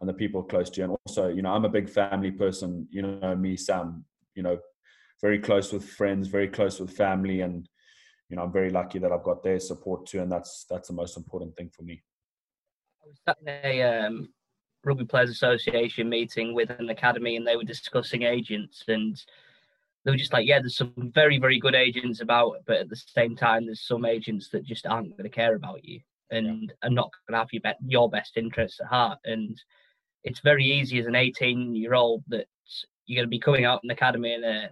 and 0.01 0.09
the 0.09 0.13
people 0.13 0.41
close 0.41 0.71
to 0.71 0.77
you. 0.79 0.85
And 0.85 0.97
also, 1.05 1.27
you 1.27 1.43
know, 1.43 1.53
I'm 1.53 1.65
a 1.65 1.69
big 1.69 1.87
family 1.87 2.31
person. 2.31 2.87
You 2.89 3.03
know, 3.03 3.35
me, 3.35 3.55
Sam. 3.55 4.05
You 4.33 4.41
know, 4.41 4.57
very 5.21 5.37
close 5.37 5.71
with 5.71 5.87
friends, 5.87 6.29
very 6.29 6.47
close 6.47 6.79
with 6.79 6.97
family, 6.97 7.41
and 7.41 7.69
you 8.27 8.37
know, 8.37 8.41
I'm 8.41 8.51
very 8.51 8.71
lucky 8.71 8.97
that 8.97 9.11
I've 9.11 9.21
got 9.21 9.43
their 9.43 9.59
support 9.59 10.07
too, 10.07 10.23
and 10.23 10.31
that's 10.31 10.65
that's 10.67 10.87
the 10.87 10.95
most 10.95 11.15
important 11.15 11.55
thing 11.55 11.69
for 11.69 11.83
me. 11.83 12.01
I 13.03 13.07
was 13.07 13.19
at 13.27 13.65
a 13.65 13.81
um, 13.81 14.29
Rugby 14.83 15.05
Players 15.05 15.29
Association 15.29 16.09
meeting 16.09 16.53
with 16.53 16.69
an 16.69 16.89
academy, 16.89 17.35
and 17.35 17.45
they 17.45 17.55
were 17.55 17.63
discussing 17.63 18.23
agents, 18.23 18.83
and 18.87 19.21
they 20.03 20.11
were 20.11 20.17
just 20.17 20.33
like, 20.33 20.47
"Yeah, 20.47 20.59
there's 20.59 20.77
some 20.77 21.11
very, 21.13 21.37
very 21.39 21.59
good 21.59 21.75
agents 21.75 22.21
about, 22.21 22.57
but 22.65 22.77
at 22.77 22.89
the 22.89 22.95
same 22.95 23.35
time, 23.35 23.65
there's 23.65 23.85
some 23.85 24.05
agents 24.05 24.49
that 24.49 24.65
just 24.65 24.85
aren't 24.85 25.17
going 25.17 25.23
to 25.23 25.29
care 25.29 25.55
about 25.55 25.83
you." 25.83 26.01
and 26.33 26.63
yeah. 26.63 26.87
are 26.87 26.91
not 26.91 27.11
going 27.27 27.33
to 27.33 27.37
have 27.37 27.49
your, 27.51 27.61
be- 27.61 27.87
your 27.87 28.09
best 28.09 28.37
interests 28.37 28.79
at 28.81 28.87
heart. 28.87 29.19
And 29.23 29.61
it's 30.23 30.39
very 30.39 30.65
easy 30.65 30.99
as 30.99 31.05
an 31.05 31.15
18 31.15 31.75
year 31.75 31.93
old 31.93 32.23
that 32.27 32.47
you're 33.05 33.17
going 33.17 33.27
to 33.27 33.29
be 33.29 33.39
coming 33.39 33.65
out 33.65 33.81
in 33.83 33.87
the 33.87 33.93
academy 33.93 34.33
and, 34.33 34.45
a, 34.45 34.69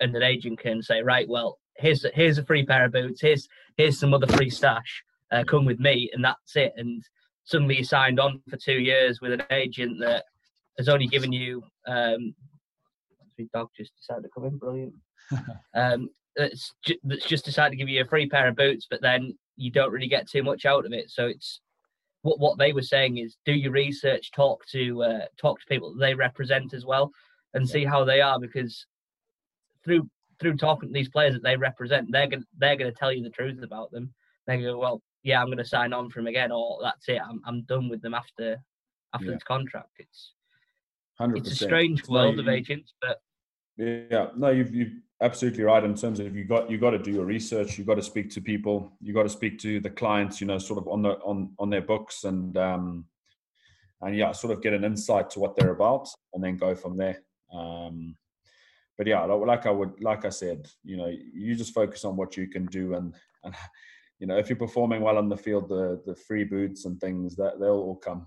and 0.00 0.14
an 0.14 0.22
agent 0.22 0.58
can 0.58 0.82
say, 0.82 1.02
right, 1.02 1.28
well, 1.28 1.58
here's 1.76 2.04
a, 2.04 2.10
here's 2.14 2.38
a 2.38 2.44
free 2.44 2.64
pair 2.64 2.84
of 2.84 2.92
boots, 2.92 3.20
here's 3.20 3.48
here's 3.76 3.98
some 3.98 4.14
other 4.14 4.26
free 4.26 4.50
stash, 4.50 5.02
uh, 5.32 5.44
come 5.44 5.64
with 5.64 5.80
me, 5.80 6.10
and 6.12 6.24
that's 6.24 6.56
it. 6.56 6.72
And 6.76 7.02
suddenly 7.44 7.78
you 7.78 7.84
signed 7.84 8.18
on 8.18 8.40
for 8.48 8.56
two 8.56 8.78
years 8.80 9.20
with 9.20 9.32
an 9.32 9.42
agent 9.50 9.98
that 10.00 10.24
has 10.78 10.88
only 10.88 11.06
given 11.06 11.32
you. 11.32 11.62
Um, 11.86 12.34
dog 13.52 13.68
just 13.76 13.92
decided 13.96 14.22
to 14.22 14.28
come 14.34 14.44
in, 14.44 14.58
brilliant. 14.58 14.94
um, 15.74 16.08
that's, 16.36 16.72
ju- 16.84 16.98
that's 17.04 17.26
just 17.26 17.44
decided 17.44 17.70
to 17.70 17.76
give 17.76 17.88
you 17.88 18.00
a 18.00 18.06
free 18.06 18.28
pair 18.28 18.48
of 18.48 18.56
boots, 18.56 18.86
but 18.88 19.00
then 19.02 19.36
you 19.56 19.70
don't 19.70 19.92
really 19.92 20.08
get 20.08 20.28
too 20.28 20.42
much 20.42 20.64
out 20.66 20.86
of 20.86 20.92
it. 20.92 21.10
So 21.10 21.26
it's 21.26 21.60
what 22.22 22.40
what 22.40 22.58
they 22.58 22.72
were 22.72 22.82
saying 22.82 23.18
is 23.18 23.36
do 23.44 23.52
your 23.52 23.72
research, 23.72 24.32
talk 24.32 24.64
to 24.72 25.02
uh, 25.02 25.26
talk 25.36 25.60
to 25.60 25.66
people 25.68 25.94
they 25.94 26.14
represent 26.14 26.72
as 26.72 26.86
well, 26.86 27.10
and 27.52 27.68
see 27.68 27.84
how 27.84 28.04
they 28.04 28.20
are 28.20 28.40
because 28.40 28.86
through 29.84 30.08
through 30.40 30.56
talking 30.56 30.88
to 30.88 30.92
these 30.92 31.10
players 31.10 31.34
that 31.34 31.42
they 31.42 31.56
represent, 31.56 32.10
they're 32.10 32.26
gonna 32.26 32.44
they're 32.58 32.76
gonna 32.76 32.92
tell 32.92 33.12
you 33.12 33.22
the 33.22 33.30
truth 33.30 33.62
about 33.62 33.90
them. 33.90 34.12
They 34.46 34.60
go, 34.60 34.78
well, 34.78 35.02
yeah, 35.24 35.42
I'm 35.42 35.48
gonna 35.48 35.64
sign 35.64 35.92
on 35.92 36.10
for 36.10 36.20
him 36.20 36.28
again, 36.28 36.52
or 36.52 36.78
that's 36.82 37.08
it, 37.08 37.20
I'm 37.20 37.40
I'm 37.44 37.62
done 37.62 37.88
with 37.88 38.02
them 38.02 38.14
after 38.14 38.58
after 39.12 39.26
yeah. 39.26 39.32
this 39.32 39.42
contract. 39.42 39.90
It's 39.98 40.32
100%. 41.20 41.38
it's 41.38 41.50
a 41.52 41.64
strange 41.64 42.08
world 42.08 42.36
no, 42.36 42.42
you, 42.42 42.48
of 42.48 42.54
agents, 42.54 42.92
but 43.00 43.20
yeah, 43.76 44.28
no, 44.36 44.50
you've 44.50 44.72
you've 44.74 44.92
absolutely 45.20 45.64
right 45.64 45.84
in 45.84 45.94
terms 45.94 46.20
of 46.20 46.36
you 46.36 46.44
got 46.44 46.70
you 46.70 46.76
got 46.76 46.90
to 46.90 46.98
do 46.98 47.12
your 47.12 47.24
research 47.24 47.78
you 47.78 47.84
got 47.84 47.94
to 47.94 48.02
speak 48.02 48.28
to 48.28 48.40
people 48.40 48.92
you 49.00 49.14
got 49.14 49.22
to 49.22 49.28
speak 49.28 49.58
to 49.58 49.80
the 49.80 49.88
clients 49.88 50.40
you 50.40 50.46
know 50.46 50.58
sort 50.58 50.78
of 50.78 50.88
on 50.88 51.02
the 51.02 51.10
on 51.20 51.50
on 51.58 51.70
their 51.70 51.80
books 51.80 52.24
and 52.24 52.56
um 52.58 53.04
and 54.02 54.16
yeah 54.16 54.32
sort 54.32 54.52
of 54.52 54.60
get 54.60 54.74
an 54.74 54.84
insight 54.84 55.30
to 55.30 55.38
what 55.38 55.54
they're 55.56 55.70
about 55.70 56.08
and 56.34 56.42
then 56.42 56.56
go 56.56 56.74
from 56.74 56.96
there 56.96 57.22
um 57.54 58.16
but 58.98 59.06
yeah 59.06 59.22
like 59.22 59.66
i 59.66 59.70
would 59.70 59.98
like 60.02 60.24
i 60.24 60.28
said 60.28 60.68
you 60.82 60.96
know 60.96 61.10
you 61.32 61.54
just 61.54 61.72
focus 61.72 62.04
on 62.04 62.16
what 62.16 62.36
you 62.36 62.48
can 62.48 62.66
do 62.66 62.94
and 62.94 63.14
and 63.44 63.54
you 64.24 64.28
know 64.28 64.38
if 64.38 64.48
you're 64.48 64.56
performing 64.56 65.02
well 65.02 65.18
on 65.18 65.28
the 65.28 65.36
field 65.36 65.68
the 65.68 66.00
the 66.06 66.14
free 66.14 66.44
boots 66.44 66.86
and 66.86 66.98
things 66.98 67.36
that 67.36 67.60
they'll 67.60 67.72
all 67.72 67.96
come 67.96 68.26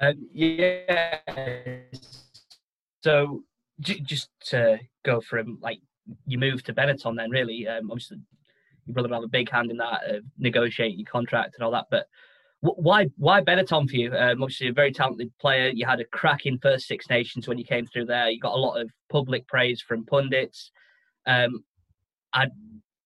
um, 0.00 0.28
yeah 0.32 1.18
so 3.02 3.42
just 3.80 4.28
to 4.46 4.78
go 5.02 5.20
from 5.20 5.58
like 5.60 5.80
you 6.24 6.38
move 6.38 6.62
to 6.62 6.72
Benetton, 6.72 7.16
then 7.16 7.30
really, 7.30 7.66
um, 7.66 7.90
obviously 7.90 8.18
your 8.86 8.94
brother 8.94 9.12
have 9.12 9.24
a 9.24 9.28
big 9.28 9.50
hand 9.50 9.70
in 9.70 9.78
that, 9.78 10.02
uh, 10.08 10.20
negotiating 10.38 11.00
your 11.00 11.10
contract 11.10 11.54
and 11.56 11.64
all 11.64 11.72
that. 11.72 11.86
But 11.90 12.06
why 12.60 13.10
why 13.16 13.40
Benetton 13.40 13.90
for 13.90 13.96
you? 13.96 14.14
Um, 14.14 14.42
obviously, 14.42 14.68
a 14.68 14.72
very 14.72 14.92
talented 14.92 15.32
player. 15.40 15.70
You 15.74 15.86
had 15.86 16.00
a 16.00 16.04
cracking 16.04 16.58
first 16.62 16.86
Six 16.86 17.10
Nations 17.10 17.48
when 17.48 17.58
you 17.58 17.64
came 17.64 17.86
through 17.86 18.06
there. 18.06 18.30
You 18.30 18.38
got 18.38 18.54
a 18.54 18.60
lot 18.60 18.80
of 18.80 18.90
public 19.10 19.48
praise 19.48 19.80
from 19.82 20.06
pundits. 20.06 20.70
Um, 21.26 21.64
I'd 22.32 22.52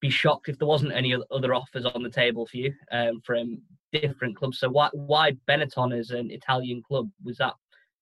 be 0.00 0.10
shocked 0.10 0.48
if 0.48 0.58
there 0.58 0.68
wasn't 0.68 0.92
any 0.92 1.16
other 1.30 1.54
offers 1.54 1.84
on 1.84 2.02
the 2.02 2.10
table 2.10 2.46
for 2.46 2.56
you 2.56 2.72
um, 2.92 3.20
from 3.24 3.60
different 3.92 4.36
clubs. 4.36 4.58
So 4.60 4.68
why 4.68 4.88
why 4.92 5.32
Benetton 5.48 5.98
as 5.98 6.10
an 6.10 6.30
Italian 6.30 6.82
club? 6.82 7.10
Was 7.24 7.38
that 7.38 7.54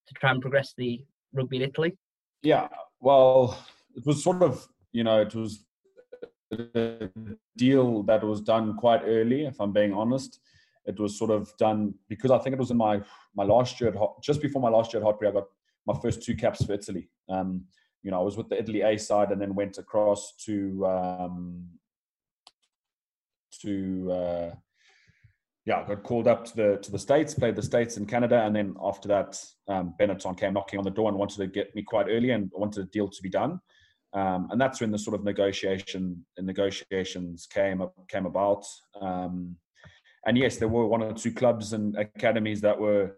to 0.09 0.15
try 0.15 0.31
and 0.31 0.43
progress 0.43 0.75
the 0.77 1.03
rugby 1.33 1.57
in 1.57 1.63
Italy? 1.63 1.97
Yeah, 2.43 2.69
well, 3.01 3.59
it 3.95 4.05
was 4.05 4.23
sort 4.23 4.43
of 4.43 4.67
you 4.93 5.05
know 5.05 5.21
it 5.21 5.35
was 5.35 5.65
a 6.53 7.09
deal 7.57 8.03
that 8.05 8.23
was 8.23 8.41
done 8.41 8.77
quite 8.77 9.03
early. 9.05 9.47
If 9.47 9.61
I'm 9.61 9.73
being 9.73 9.93
honest, 9.93 10.41
it 10.85 10.99
was 10.99 11.19
sort 11.19 11.31
of 11.31 11.53
done 11.57 11.95
because 12.09 12.31
I 12.31 12.39
think 12.39 12.55
it 12.55 12.59
was 12.59 12.71
in 12.71 12.77
my 12.77 13.01
my 13.35 13.45
last 13.45 13.81
year 13.81 13.91
at 13.91 13.97
just 14.23 14.43
before 14.43 14.63
my 14.63 14.71
last 14.71 14.93
year 14.93 15.03
at 15.03 15.07
Hartpury, 15.07 15.29
I 15.29 15.33
got 15.33 15.47
my 15.87 15.99
first 16.01 16.23
two 16.23 16.37
caps 16.37 16.65
for 16.65 16.73
Italy. 16.73 17.09
Um, 17.29 17.65
you 18.03 18.11
know, 18.11 18.21
I 18.21 18.25
was 18.25 18.37
with 18.37 18.49
the 18.49 18.59
Italy 18.59 18.83
A 18.83 18.97
side 18.99 19.33
and 19.33 19.41
then 19.41 19.55
went 19.55 19.79
across 19.79 20.35
to 20.45 20.87
um, 20.87 21.65
to 23.62 24.12
uh, 24.12 24.55
yeah, 25.66 25.81
I 25.81 25.88
got 25.88 26.05
called 26.05 26.29
up 26.29 26.45
to 26.47 26.57
the 26.57 26.79
to 26.81 26.92
the 26.92 26.99
states, 26.99 27.35
played 27.35 27.57
the 27.57 27.62
states 27.62 27.97
in 27.97 28.07
Canada, 28.07 28.42
and 28.42 28.55
then 28.55 28.77
after 28.81 29.09
that, 29.09 29.38
um, 29.66 29.95
Benetton 30.01 30.38
came 30.38 30.55
knocking 30.55 30.79
on 30.79 30.85
the 30.85 30.90
door 30.90 31.09
and 31.09 31.19
wanted 31.19 31.38
to 31.38 31.49
get 31.49 31.75
me 31.75 31.83
quite 31.83 32.07
early 32.09 32.31
and 32.31 32.51
wanted 32.55 32.85
a 32.85 32.87
deal 32.87 33.09
to 33.09 33.23
be 33.23 33.29
done. 33.29 33.61
Um, 34.12 34.49
and 34.51 34.61
that's 34.61 34.81
when 34.81 34.92
the 34.92 34.99
sort 34.99 35.16
of 35.16 35.25
negotiation 35.25 36.25
negotiations 36.38 37.47
came 37.53 37.85
came 38.09 38.27
about. 38.27 38.64
Um, 39.01 39.57
and 40.25 40.38
yes, 40.38 40.57
there 40.57 40.69
were 40.69 40.87
one 40.87 41.03
or 41.03 41.12
two 41.12 41.33
clubs 41.33 41.73
and 41.73 41.97
academies 41.97 42.61
that 42.61 42.79
were 42.79 43.16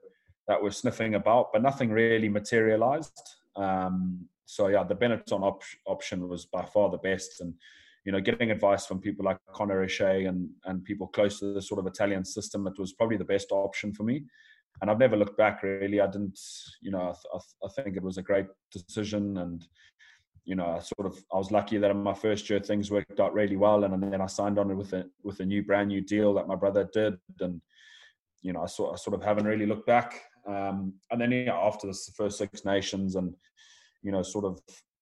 that 0.49 0.63
were 0.63 0.71
sniffing 0.71 1.17
about, 1.17 1.53
but 1.53 1.63
nothing 1.63 1.91
really 1.91 2.31
materialized. 2.31 3.21
Um, 3.57 4.27
so 4.47 4.69
yeah, 4.69 4.85
the 4.85 4.95
Benetton 4.95 5.43
op- 5.43 5.63
option 5.87 6.27
was 6.27 6.47
by 6.47 6.65
far 6.65 6.89
the 6.89 6.97
best, 6.97 7.43
and 7.43 7.53
you 8.09 8.13
know, 8.13 8.21
getting 8.23 8.51
advice 8.51 8.87
from 8.87 9.03
people 9.03 9.23
like 9.23 9.37
Conor 9.53 9.83
O'Shea 9.83 10.25
and 10.25 10.49
and 10.65 10.83
people 10.83 11.07
close 11.09 11.39
to 11.41 11.53
the 11.53 11.61
sort 11.61 11.79
of 11.79 11.87
Italian 11.87 12.25
system, 12.25 12.67
it 12.67 12.79
was 12.79 12.95
probably 12.95 13.19
the 13.19 13.33
best 13.35 13.49
option 13.53 13.93
for 13.93 14.03
me. 14.03 14.25
And 14.81 14.91
I've 14.91 14.99
never 14.99 15.15
looked 15.15 15.37
back 15.37 15.63
really. 15.63 16.01
I 16.01 16.07
didn't, 16.07 16.41
you 16.81 16.91
know, 16.91 17.03
I, 17.03 17.13
th- 17.13 17.55
I 17.63 17.83
think 17.83 17.99
it 17.99 18.03
was 18.03 18.17
a 18.17 18.23
great 18.23 18.47
decision, 18.73 19.37
and 19.37 19.63
you 20.47 20.55
know, 20.55 20.69
I 20.77 20.79
sort 20.79 21.07
of 21.07 21.23
I 21.35 21.37
was 21.37 21.51
lucky 21.51 21.77
that 21.77 21.91
in 21.91 22.03
my 22.03 22.15
first 22.15 22.49
year 22.49 22.61
things 22.61 22.91
worked 22.91 23.21
out 23.21 23.35
really 23.35 23.57
well, 23.57 23.85
and, 23.85 23.93
and 23.93 24.11
then 24.11 24.23
I 24.23 24.27
signed 24.27 24.59
on 24.59 24.75
with 24.75 24.95
a 24.95 25.05
with 25.23 25.41
a 25.41 25.45
new 25.45 25.63
brand 25.63 25.89
new 25.89 26.01
deal 26.01 26.33
that 26.33 26.49
my 26.49 26.57
brother 26.57 26.89
did, 26.91 27.19
and 27.41 27.61
you 28.41 28.55
know, 28.55 28.63
I 28.63 28.67
sort 28.69 28.95
I 28.95 28.97
sort 28.97 29.17
of 29.17 29.23
haven't 29.23 29.45
really 29.45 29.67
looked 29.67 29.87
back. 29.87 30.23
Um, 30.47 30.95
and 31.11 31.21
then 31.21 31.47
after 31.47 31.87
the 31.87 31.99
first 32.17 32.39
Six 32.39 32.65
Nations, 32.65 33.17
and 33.17 33.35
you 34.03 34.13
know, 34.13 34.23
sort 34.23 34.47
of 34.47 34.59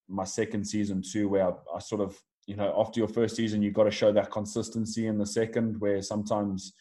my 0.09 0.25
second 0.25 0.67
season 0.67 1.01
too, 1.01 1.29
where 1.29 1.47
I, 1.47 1.53
I 1.77 1.79
sort 1.79 2.01
of 2.01 2.21
you 2.47 2.55
know, 2.55 2.73
after 2.79 2.99
your 2.99 3.09
first 3.09 3.35
season, 3.35 3.61
you've 3.61 3.73
got 3.73 3.83
to 3.83 3.91
show 3.91 4.11
that 4.13 4.31
consistency 4.31 5.07
in 5.07 5.17
the 5.17 5.25
second, 5.25 5.79
where 5.79 6.01
sometimes, 6.01 6.73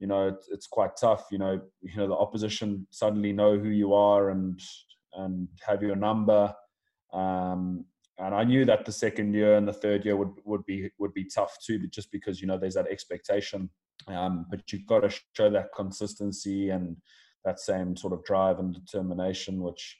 you 0.00 0.06
know, 0.06 0.34
it's, 0.50 0.66
quite 0.66 0.96
tough. 0.98 1.26
You 1.30 1.38
know, 1.38 1.60
you 1.82 1.96
know, 1.96 2.08
the 2.08 2.16
opposition 2.16 2.86
suddenly 2.90 3.32
know 3.32 3.58
who 3.58 3.68
you 3.68 3.92
are 3.92 4.30
and 4.30 4.58
and 5.14 5.48
have 5.66 5.82
your 5.82 5.96
number. 5.96 6.52
Um, 7.12 7.84
and 8.18 8.34
I 8.34 8.42
knew 8.44 8.64
that 8.64 8.86
the 8.86 8.92
second 8.92 9.34
year 9.34 9.56
and 9.56 9.68
the 9.68 9.72
third 9.72 10.04
year 10.06 10.16
would 10.16 10.32
would 10.44 10.64
be 10.64 10.90
would 10.98 11.12
be 11.12 11.24
tough 11.24 11.58
too, 11.64 11.78
but 11.78 11.90
just 11.90 12.10
because 12.10 12.40
you 12.40 12.46
know 12.46 12.56
there's 12.56 12.74
that 12.74 12.88
expectation. 12.88 13.68
Um, 14.08 14.46
but 14.50 14.72
you've 14.72 14.86
got 14.86 15.00
to 15.00 15.20
show 15.36 15.50
that 15.50 15.74
consistency 15.76 16.70
and 16.70 16.96
that 17.44 17.60
same 17.60 17.96
sort 17.96 18.14
of 18.14 18.24
drive 18.24 18.58
and 18.58 18.74
determination, 18.74 19.60
which 19.62 19.98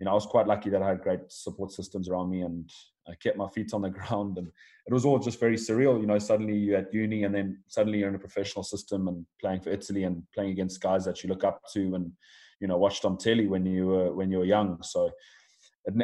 you 0.00 0.06
know 0.06 0.12
I 0.12 0.14
was 0.14 0.26
quite 0.26 0.46
lucky 0.46 0.70
that 0.70 0.82
I 0.82 0.88
had 0.88 1.02
great 1.02 1.20
support 1.28 1.70
systems 1.70 2.08
around 2.08 2.30
me 2.30 2.40
and 2.40 2.70
I 3.08 3.14
kept 3.14 3.36
my 3.36 3.48
feet 3.48 3.74
on 3.74 3.82
the 3.82 3.90
ground, 3.98 4.38
and 4.38 4.48
it 4.86 4.92
was 4.92 5.04
all 5.04 5.18
just 5.18 5.40
very 5.40 5.56
surreal. 5.56 6.00
You 6.00 6.06
know, 6.06 6.18
suddenly 6.18 6.56
you're 6.56 6.78
at 6.78 6.92
uni, 6.92 7.24
and 7.24 7.34
then 7.34 7.62
suddenly 7.68 7.98
you're 7.98 8.08
in 8.08 8.14
a 8.14 8.18
professional 8.18 8.62
system 8.62 9.08
and 9.08 9.26
playing 9.40 9.60
for 9.60 9.70
Italy 9.70 10.04
and 10.04 10.22
playing 10.34 10.50
against 10.50 10.80
guys 10.80 11.04
that 11.04 11.22
you 11.22 11.28
look 11.28 11.44
up 11.44 11.62
to 11.72 11.94
and 11.94 12.12
you 12.60 12.68
know 12.68 12.76
watched 12.76 13.04
on 13.04 13.18
telly 13.18 13.46
when 13.46 13.66
you 13.66 13.86
were 13.86 14.14
when 14.14 14.30
you 14.30 14.38
were 14.38 14.44
young. 14.44 14.82
So 14.82 15.10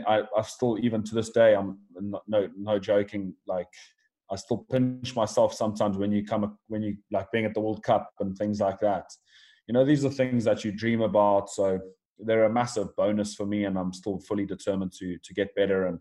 I, 0.07 0.23
I 0.37 0.43
still 0.43 0.79
even 0.81 1.03
to 1.05 1.15
this 1.15 1.31
day 1.31 1.55
I'm 1.55 1.79
not, 1.99 2.23
no 2.29 2.49
no 2.57 2.79
joking 2.79 3.35
like 3.47 3.69
I 4.31 4.37
still 4.37 4.67
pinch 4.71 5.17
myself 5.17 5.55
sometimes 5.55 5.97
when 5.97 6.13
you 6.13 6.25
come 6.25 6.59
when 6.69 6.83
you 6.83 6.97
like 7.11 7.31
being 7.33 7.47
at 7.47 7.55
the 7.55 7.61
World 7.61 7.83
Cup 7.83 8.11
and 8.21 8.37
things 8.37 8.61
like 8.61 8.79
that. 8.81 9.07
You 9.67 9.75
know, 9.75 9.85
these 9.85 10.05
are 10.05 10.11
things 10.11 10.45
that 10.45 10.65
you 10.65 10.73
dream 10.73 11.01
about. 11.01 11.51
So 11.51 11.79
they're 12.19 12.45
a 12.45 12.53
massive 12.53 12.95
bonus 12.97 13.35
for 13.35 13.47
me, 13.47 13.65
and 13.65 13.79
I'm 13.79 13.93
still 13.93 14.19
fully 14.21 14.47
determined 14.47 14.93
to 14.99 15.19
to 15.19 15.35
get 15.35 15.55
better 15.55 15.87
and 15.87 15.99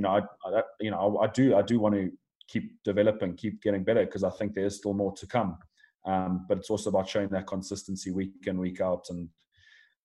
you 0.00 0.02
know, 0.02 0.16
I, 0.46 0.58
I 0.58 0.62
you 0.80 0.90
know, 0.90 1.18
I, 1.18 1.24
I, 1.24 1.28
do, 1.28 1.56
I 1.56 1.62
do 1.62 1.78
want 1.78 1.94
to 1.94 2.10
keep 2.48 2.82
developing, 2.84 3.36
keep 3.36 3.62
getting 3.62 3.84
better 3.84 4.04
because 4.06 4.24
I 4.24 4.30
think 4.30 4.54
there 4.54 4.64
is 4.64 4.76
still 4.76 4.94
more 4.94 5.12
to 5.12 5.26
come. 5.26 5.58
Um, 6.06 6.46
but 6.48 6.56
it's 6.56 6.70
also 6.70 6.88
about 6.88 7.08
showing 7.08 7.28
that 7.28 7.46
consistency 7.46 8.10
week 8.10 8.32
in, 8.46 8.58
week 8.58 8.80
out, 8.80 9.04
and 9.10 9.28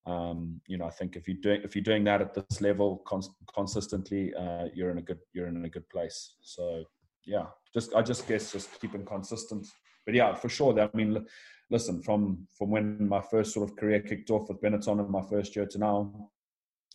um, 0.06 0.60
you 0.68 0.78
know, 0.78 0.86
I 0.86 0.90
think 0.90 1.16
if 1.16 1.30
you're 1.30 1.38
doing 1.42 1.62
if 1.64 1.74
you're 1.74 1.84
doing 1.84 2.04
that 2.04 2.22
at 2.22 2.34
this 2.34 2.60
level 2.60 3.02
cons- 3.08 3.30
consistently, 3.54 4.34
uh, 4.34 4.66
you're 4.74 4.92
in 4.92 4.98
a 4.98 5.02
good 5.02 5.20
you're 5.32 5.48
in 5.48 5.64
a 5.64 5.70
good 5.70 5.88
place. 5.90 6.36
So 6.42 6.84
yeah, 7.26 7.46
just 7.74 7.96
I 7.96 8.02
just 8.02 8.28
guess 8.28 8.52
just 8.52 8.82
keeping 8.82 9.06
consistent. 9.06 9.66
But 10.06 10.16
yeah, 10.16 10.36
for 10.36 10.50
sure. 10.50 10.78
I 10.78 10.90
mean, 10.94 11.26
listen, 11.72 12.04
from 12.04 12.46
from 12.58 12.72
when 12.72 13.08
my 13.08 13.22
first 13.22 13.54
sort 13.54 13.70
of 13.70 13.78
career 13.78 14.02
kicked 14.02 14.30
off 14.32 14.50
with 14.50 14.62
Benetton 14.62 15.00
in 15.00 15.10
my 15.10 15.24
first 15.30 15.56
year 15.56 15.66
to 15.66 15.78
now, 15.78 16.30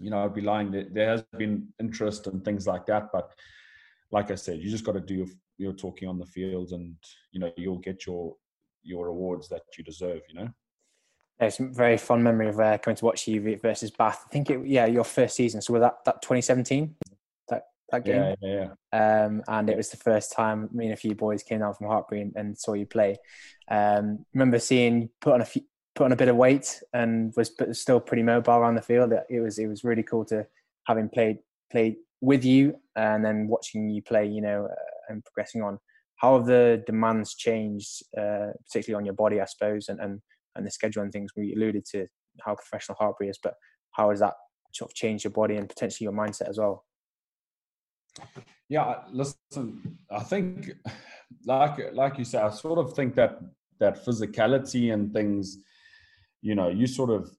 you 0.00 0.10
know, 0.10 0.24
I'd 0.24 0.34
be 0.34 0.40
lying. 0.40 0.70
There 0.70 1.08
has 1.08 1.22
been 1.36 1.68
interest 1.78 2.26
and 2.26 2.44
things 2.44 2.66
like 2.66 2.86
that, 2.86 3.10
but 3.12 3.30
like 4.10 4.30
I 4.30 4.34
said, 4.34 4.58
you 4.58 4.70
just 4.70 4.84
got 4.84 4.92
to 4.92 5.00
do 5.00 5.14
your, 5.14 5.26
your 5.58 5.72
talking 5.72 6.08
on 6.08 6.18
the 6.18 6.26
field, 6.26 6.72
and 6.72 6.96
you 7.32 7.40
know, 7.40 7.52
you'll 7.56 7.78
get 7.78 8.06
your 8.06 8.34
your 8.82 9.06
rewards 9.06 9.48
that 9.50 9.62
you 9.76 9.84
deserve. 9.84 10.22
You 10.28 10.40
know. 10.40 10.48
There's 11.38 11.60
a 11.60 11.68
very 11.68 11.96
fond 11.96 12.24
memory 12.24 12.48
of 12.48 12.60
uh, 12.60 12.78
coming 12.78 12.96
to 12.96 13.04
watch 13.04 13.26
you 13.26 13.58
versus 13.62 13.90
Bath. 13.90 14.24
I 14.26 14.30
think 14.30 14.50
it, 14.50 14.66
yeah, 14.66 14.86
your 14.86 15.04
first 15.04 15.36
season. 15.36 15.62
So 15.62 15.74
was 15.74 15.80
that 15.80 15.96
that 16.04 16.22
2017? 16.22 16.96
That 17.48 17.62
that 17.90 18.04
game. 18.04 18.16
Yeah, 18.16 18.34
yeah. 18.42 18.68
yeah. 18.92 19.24
Um, 19.24 19.42
and 19.48 19.70
it 19.70 19.76
was 19.76 19.90
the 19.90 19.96
first 19.96 20.32
time 20.32 20.68
me 20.72 20.86
and 20.86 20.94
a 20.94 20.98
few 20.98 21.14
boys 21.14 21.42
came 21.42 21.60
down 21.60 21.74
from 21.74 21.86
Hartpury 21.86 22.22
and, 22.22 22.32
and 22.36 22.58
saw 22.58 22.72
you 22.72 22.86
play. 22.86 23.16
Um, 23.70 24.26
remember 24.34 24.58
seeing 24.58 25.02
you 25.02 25.10
put 25.20 25.34
on 25.34 25.40
a 25.42 25.46
few, 25.46 25.62
put 26.00 26.06
on 26.06 26.12
a 26.12 26.16
bit 26.16 26.28
of 26.28 26.36
weight 26.36 26.82
and 26.94 27.30
was 27.36 27.52
still 27.72 28.00
pretty 28.00 28.22
mobile 28.22 28.54
around 28.54 28.74
the 28.74 28.80
field. 28.80 29.12
It 29.28 29.40
was 29.40 29.58
it 29.58 29.66
was 29.66 29.84
really 29.84 30.02
cool 30.02 30.24
to 30.26 30.46
having 30.86 31.10
played 31.10 31.36
played 31.70 31.96
with 32.22 32.42
you 32.42 32.76
and 32.96 33.22
then 33.22 33.48
watching 33.48 33.90
you 33.90 34.00
play. 34.00 34.26
You 34.26 34.40
know, 34.40 34.64
uh, 34.64 34.90
and 35.10 35.22
progressing 35.22 35.62
on. 35.62 35.78
How 36.16 36.38
have 36.38 36.46
the 36.46 36.82
demands 36.86 37.34
changed, 37.34 38.02
uh, 38.16 38.52
particularly 38.66 38.98
on 38.98 39.04
your 39.04 39.14
body, 39.14 39.42
I 39.42 39.44
suppose, 39.44 39.90
and, 39.90 40.00
and 40.00 40.22
and 40.56 40.66
the 40.66 40.70
schedule 40.70 41.02
and 41.02 41.12
things? 41.12 41.32
We 41.36 41.52
alluded 41.54 41.84
to 41.92 42.06
how 42.40 42.54
professional 42.54 42.96
Hartpury 42.96 43.28
is, 43.28 43.38
but 43.42 43.54
how 43.92 44.08
has 44.08 44.20
that 44.20 44.34
sort 44.72 44.90
of 44.90 44.94
changed 44.94 45.24
your 45.24 45.32
body 45.32 45.56
and 45.56 45.68
potentially 45.68 46.06
your 46.06 46.14
mindset 46.14 46.48
as 46.48 46.56
well? 46.58 46.86
Yeah, 48.70 49.02
listen, 49.12 49.98
I 50.10 50.20
think 50.20 50.70
like 51.44 51.92
like 51.92 52.16
you 52.16 52.24
said, 52.24 52.42
I 52.42 52.48
sort 52.48 52.78
of 52.78 52.94
think 52.94 53.16
that 53.16 53.38
that 53.80 54.02
physicality 54.02 54.94
and 54.94 55.12
things 55.12 55.58
you 56.42 56.54
know, 56.54 56.68
you 56.68 56.86
sort 56.86 57.10
of, 57.10 57.30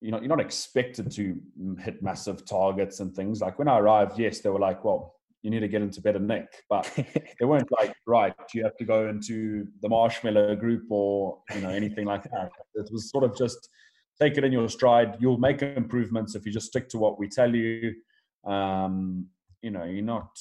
you 0.00 0.10
know, 0.10 0.18
you're 0.18 0.28
not 0.28 0.40
expected 0.40 1.10
to 1.12 1.36
hit 1.78 2.02
massive 2.02 2.44
targets 2.44 3.00
and 3.00 3.14
things. 3.14 3.40
Like 3.40 3.58
when 3.58 3.68
I 3.68 3.78
arrived, 3.78 4.18
yes, 4.18 4.40
they 4.40 4.48
were 4.48 4.58
like, 4.58 4.84
well, 4.84 5.14
you 5.42 5.50
need 5.50 5.60
to 5.60 5.68
get 5.68 5.82
into 5.82 6.00
better 6.00 6.18
nick, 6.18 6.48
but 6.68 6.90
they 7.40 7.46
weren't 7.46 7.68
like, 7.78 7.94
right, 8.06 8.34
you 8.54 8.62
have 8.64 8.76
to 8.76 8.84
go 8.84 9.08
into 9.08 9.66
the 9.82 9.88
marshmallow 9.88 10.56
group 10.56 10.84
or, 10.90 11.38
you 11.54 11.60
know, 11.60 11.70
anything 11.70 12.06
like 12.06 12.24
that. 12.24 12.50
It 12.74 12.88
was 12.92 13.10
sort 13.10 13.24
of 13.24 13.36
just 13.36 13.68
take 14.20 14.36
it 14.36 14.44
in 14.44 14.52
your 14.52 14.68
stride. 14.68 15.16
You'll 15.18 15.38
make 15.38 15.62
improvements 15.62 16.34
if 16.34 16.44
you 16.44 16.52
just 16.52 16.66
stick 16.66 16.88
to 16.90 16.98
what 16.98 17.18
we 17.18 17.28
tell 17.28 17.54
you. 17.54 17.94
Um, 18.44 19.26
you 19.62 19.70
know, 19.70 19.84
you're 19.84 20.04
not 20.04 20.38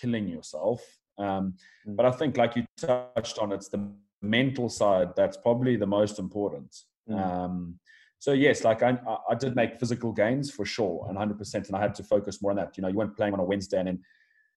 killing 0.00 0.28
yourself. 0.28 0.82
Um, 1.18 1.54
mm. 1.88 1.96
but 1.96 2.06
I 2.06 2.10
think, 2.10 2.36
like 2.36 2.56
you 2.56 2.64
touched 2.76 3.38
on, 3.38 3.52
it's 3.52 3.68
the 3.68 3.90
mental 4.22 4.68
side 4.68 5.14
that's 5.16 5.36
probably 5.36 5.76
the 5.76 5.86
most 5.86 6.18
important. 6.18 6.74
Mm. 7.08 7.18
Um, 7.18 7.78
so 8.18 8.32
yes, 8.32 8.64
like 8.64 8.82
I, 8.82 8.98
I 9.30 9.34
did 9.34 9.54
make 9.54 9.78
physical 9.78 10.12
gains 10.12 10.50
for 10.50 10.64
sure, 10.64 11.06
and 11.08 11.16
100%, 11.18 11.54
and 11.54 11.76
I 11.76 11.80
had 11.80 11.94
to 11.96 12.02
focus 12.02 12.42
more 12.42 12.50
on 12.50 12.56
that. 12.56 12.76
You 12.76 12.82
know, 12.82 12.88
you 12.88 12.96
weren't 12.96 13.16
playing 13.16 13.34
on 13.34 13.40
a 13.40 13.44
Wednesday 13.44 13.78
and 13.78 13.88
then, 13.88 14.00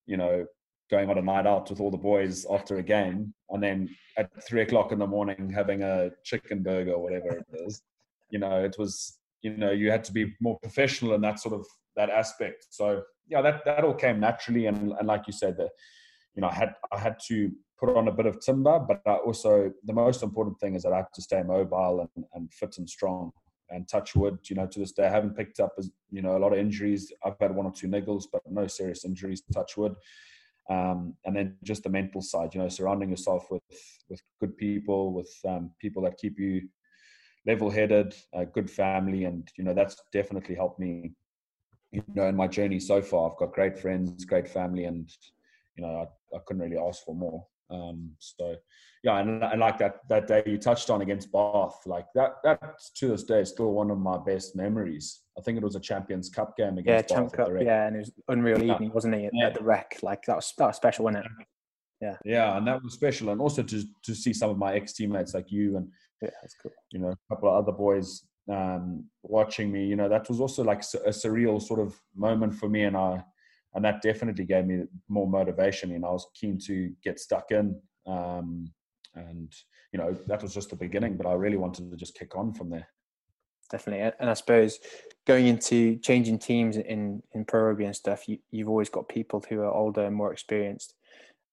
you 0.05 0.17
know, 0.17 0.45
going 0.89 1.09
on 1.09 1.17
a 1.17 1.21
night 1.21 1.45
out 1.45 1.69
with 1.69 1.79
all 1.79 1.91
the 1.91 1.97
boys 1.97 2.45
after 2.49 2.77
a 2.77 2.83
game, 2.83 3.33
and 3.49 3.61
then 3.61 3.89
at 4.17 4.29
three 4.47 4.61
o'clock 4.61 4.91
in 4.91 4.99
the 4.99 5.07
morning 5.07 5.51
having 5.53 5.83
a 5.83 6.09
chicken 6.23 6.63
burger 6.63 6.93
or 6.93 7.03
whatever 7.03 7.37
it 7.37 7.45
is. 7.65 7.83
You 8.31 8.39
know, 8.39 8.63
it 8.63 8.75
was, 8.79 9.19
you 9.41 9.55
know, 9.55 9.71
you 9.71 9.91
had 9.91 10.03
to 10.05 10.13
be 10.13 10.33
more 10.39 10.57
professional 10.59 11.13
in 11.13 11.21
that 11.21 11.39
sort 11.39 11.53
of 11.53 11.65
that 11.95 12.09
aspect. 12.09 12.67
So 12.71 13.03
yeah, 13.27 13.41
that 13.41 13.65
that 13.65 13.83
all 13.83 13.93
came 13.93 14.19
naturally, 14.19 14.65
and, 14.65 14.93
and 14.93 15.07
like 15.07 15.27
you 15.27 15.33
said, 15.33 15.57
that 15.57 15.69
you 16.33 16.41
know, 16.41 16.47
I 16.47 16.55
had 16.55 16.73
I 16.91 16.97
had 16.97 17.17
to 17.27 17.51
put 17.79 17.95
on 17.95 18.07
a 18.07 18.11
bit 18.11 18.25
of 18.25 18.39
timber, 18.39 18.79
but 18.79 19.01
I 19.05 19.15
also 19.15 19.71
the 19.85 19.93
most 19.93 20.23
important 20.23 20.59
thing 20.59 20.75
is 20.75 20.83
that 20.83 20.93
I 20.93 20.97
have 20.97 21.11
to 21.13 21.21
stay 21.21 21.41
mobile 21.43 22.07
and, 22.15 22.25
and 22.33 22.53
fit 22.53 22.77
and 22.77 22.89
strong 22.89 23.31
and 23.69 23.87
touch 23.87 24.15
wood. 24.15 24.39
You 24.49 24.57
know, 24.57 24.67
to 24.67 24.79
this 24.79 24.91
day, 24.91 25.05
I 25.05 25.11
haven't 25.11 25.37
picked 25.37 25.59
up 25.59 25.73
as 25.77 25.89
you 26.11 26.21
know 26.21 26.37
a 26.37 26.39
lot 26.39 26.53
of 26.53 26.59
injuries. 26.59 27.11
I've 27.23 27.39
had 27.39 27.55
one 27.55 27.65
or 27.65 27.71
two 27.71 27.87
niggles, 27.87 28.25
but 28.31 28.41
no 28.49 28.67
serious 28.67 29.05
injuries. 29.05 29.43
Touch 29.53 29.77
wood. 29.77 29.95
Um, 30.69 31.15
and 31.25 31.35
then 31.35 31.57
just 31.63 31.81
the 31.81 31.89
mental 31.89 32.21
side, 32.21 32.53
you 32.53 32.61
know, 32.61 32.69
surrounding 32.69 33.09
yourself 33.09 33.49
with 33.49 33.63
with 34.09 34.21
good 34.39 34.55
people, 34.57 35.13
with 35.13 35.31
um, 35.47 35.71
people 35.79 36.03
that 36.03 36.17
keep 36.17 36.37
you 36.37 36.67
level-headed, 37.47 38.13
a 38.33 38.45
good 38.45 38.69
family, 38.69 39.23
and 39.23 39.49
you 39.57 39.63
know 39.63 39.73
that's 39.73 39.97
definitely 40.11 40.55
helped 40.55 40.79
me. 40.79 41.13
You 41.91 42.03
know, 42.13 42.27
in 42.27 42.35
my 42.35 42.47
journey 42.47 42.79
so 42.79 43.01
far, 43.01 43.31
I've 43.31 43.37
got 43.37 43.53
great 43.53 43.79
friends, 43.79 44.23
great 44.25 44.47
family, 44.47 44.85
and 44.85 45.09
you 45.75 45.87
know, 45.87 46.07
I, 46.33 46.35
I 46.35 46.39
couldn't 46.45 46.61
really 46.61 46.77
ask 46.77 47.03
for 47.05 47.15
more. 47.15 47.45
Um, 47.71 48.11
so 48.19 48.55
yeah, 49.03 49.19
and, 49.19 49.43
and 49.43 49.59
like 49.59 49.77
that 49.77 49.99
that 50.09 50.27
day 50.27 50.43
you 50.45 50.57
touched 50.57 50.89
on 50.89 51.01
against 51.01 51.31
Bath, 51.31 51.79
like 51.85 52.05
that 52.15 52.35
that 52.43 52.79
to 52.95 53.07
this 53.07 53.23
day 53.23 53.41
is 53.41 53.49
still 53.49 53.71
one 53.71 53.91
of 53.91 53.97
my 53.97 54.17
best 54.17 54.55
memories. 54.55 55.21
I 55.37 55.41
think 55.41 55.57
it 55.57 55.63
was 55.63 55.75
a 55.75 55.79
Champions 55.79 56.29
Cup 56.29 56.57
game 56.57 56.77
against 56.77 57.09
yeah, 57.09 57.15
Champ 57.15 57.31
Cup, 57.31 57.49
yeah, 57.61 57.87
and 57.87 57.95
it 57.95 57.99
was 57.99 58.11
unreal 58.27 58.61
yeah. 58.61 58.73
evening, 58.73 58.91
wasn't 58.93 59.15
it? 59.15 59.31
Yeah. 59.33 59.47
At 59.47 59.53
the 59.53 59.63
Rec, 59.63 59.99
like 60.01 60.23
that 60.25 60.35
was 60.35 60.53
that 60.57 60.67
was 60.67 60.75
special, 60.75 61.05
wasn't 61.05 61.25
it? 61.25 61.31
Yeah, 62.01 62.15
yeah, 62.25 62.57
and 62.57 62.67
that 62.67 62.83
was 62.83 62.93
special, 62.93 63.29
and 63.29 63.39
also 63.39 63.63
to 63.63 63.83
to 64.03 64.15
see 64.15 64.33
some 64.33 64.49
of 64.49 64.57
my 64.57 64.73
ex 64.73 64.93
teammates 64.93 65.33
like 65.33 65.51
you 65.51 65.77
and 65.77 65.87
yeah, 66.21 66.29
that's 66.41 66.55
cool. 66.61 66.71
You 66.91 66.99
know, 66.99 67.09
a 67.09 67.35
couple 67.35 67.49
of 67.49 67.55
other 67.55 67.71
boys 67.71 68.23
um, 68.51 69.05
watching 69.23 69.71
me. 69.71 69.85
You 69.85 69.95
know, 69.95 70.09
that 70.09 70.27
was 70.27 70.41
also 70.41 70.63
like 70.63 70.79
a 70.79 71.09
surreal 71.09 71.61
sort 71.61 71.79
of 71.79 71.97
moment 72.15 72.53
for 72.53 72.67
me, 72.67 72.83
and 72.83 72.97
I 72.97 73.23
and 73.75 73.85
that 73.85 74.01
definitely 74.01 74.45
gave 74.45 74.65
me 74.65 74.83
more 75.07 75.27
motivation. 75.27 75.91
And 75.91 76.05
I 76.05 76.09
was 76.09 76.27
keen 76.33 76.57
to 76.65 76.91
get 77.03 77.19
stuck 77.19 77.51
in. 77.51 77.79
Um, 78.07 78.71
and 79.15 79.53
you 79.91 79.99
know 79.99 80.15
that 80.27 80.41
was 80.41 80.53
just 80.53 80.69
the 80.69 80.75
beginning, 80.75 81.17
but 81.17 81.25
I 81.25 81.33
really 81.33 81.57
wanted 81.57 81.89
to 81.89 81.97
just 81.97 82.17
kick 82.17 82.35
on 82.35 82.53
from 82.53 82.69
there. 82.69 82.87
Definitely, 83.71 84.11
and 84.19 84.29
I 84.29 84.33
suppose 84.33 84.79
going 85.27 85.47
into 85.47 85.97
changing 85.99 86.39
teams 86.39 86.77
in 86.77 87.21
in 87.33 87.45
pro 87.45 87.61
rugby 87.61 87.85
and 87.85 87.95
stuff, 87.95 88.27
you, 88.27 88.39
you've 88.51 88.69
always 88.69 88.89
got 88.89 89.09
people 89.09 89.43
who 89.47 89.61
are 89.61 89.73
older 89.73 90.05
and 90.05 90.15
more 90.15 90.31
experienced 90.31 90.95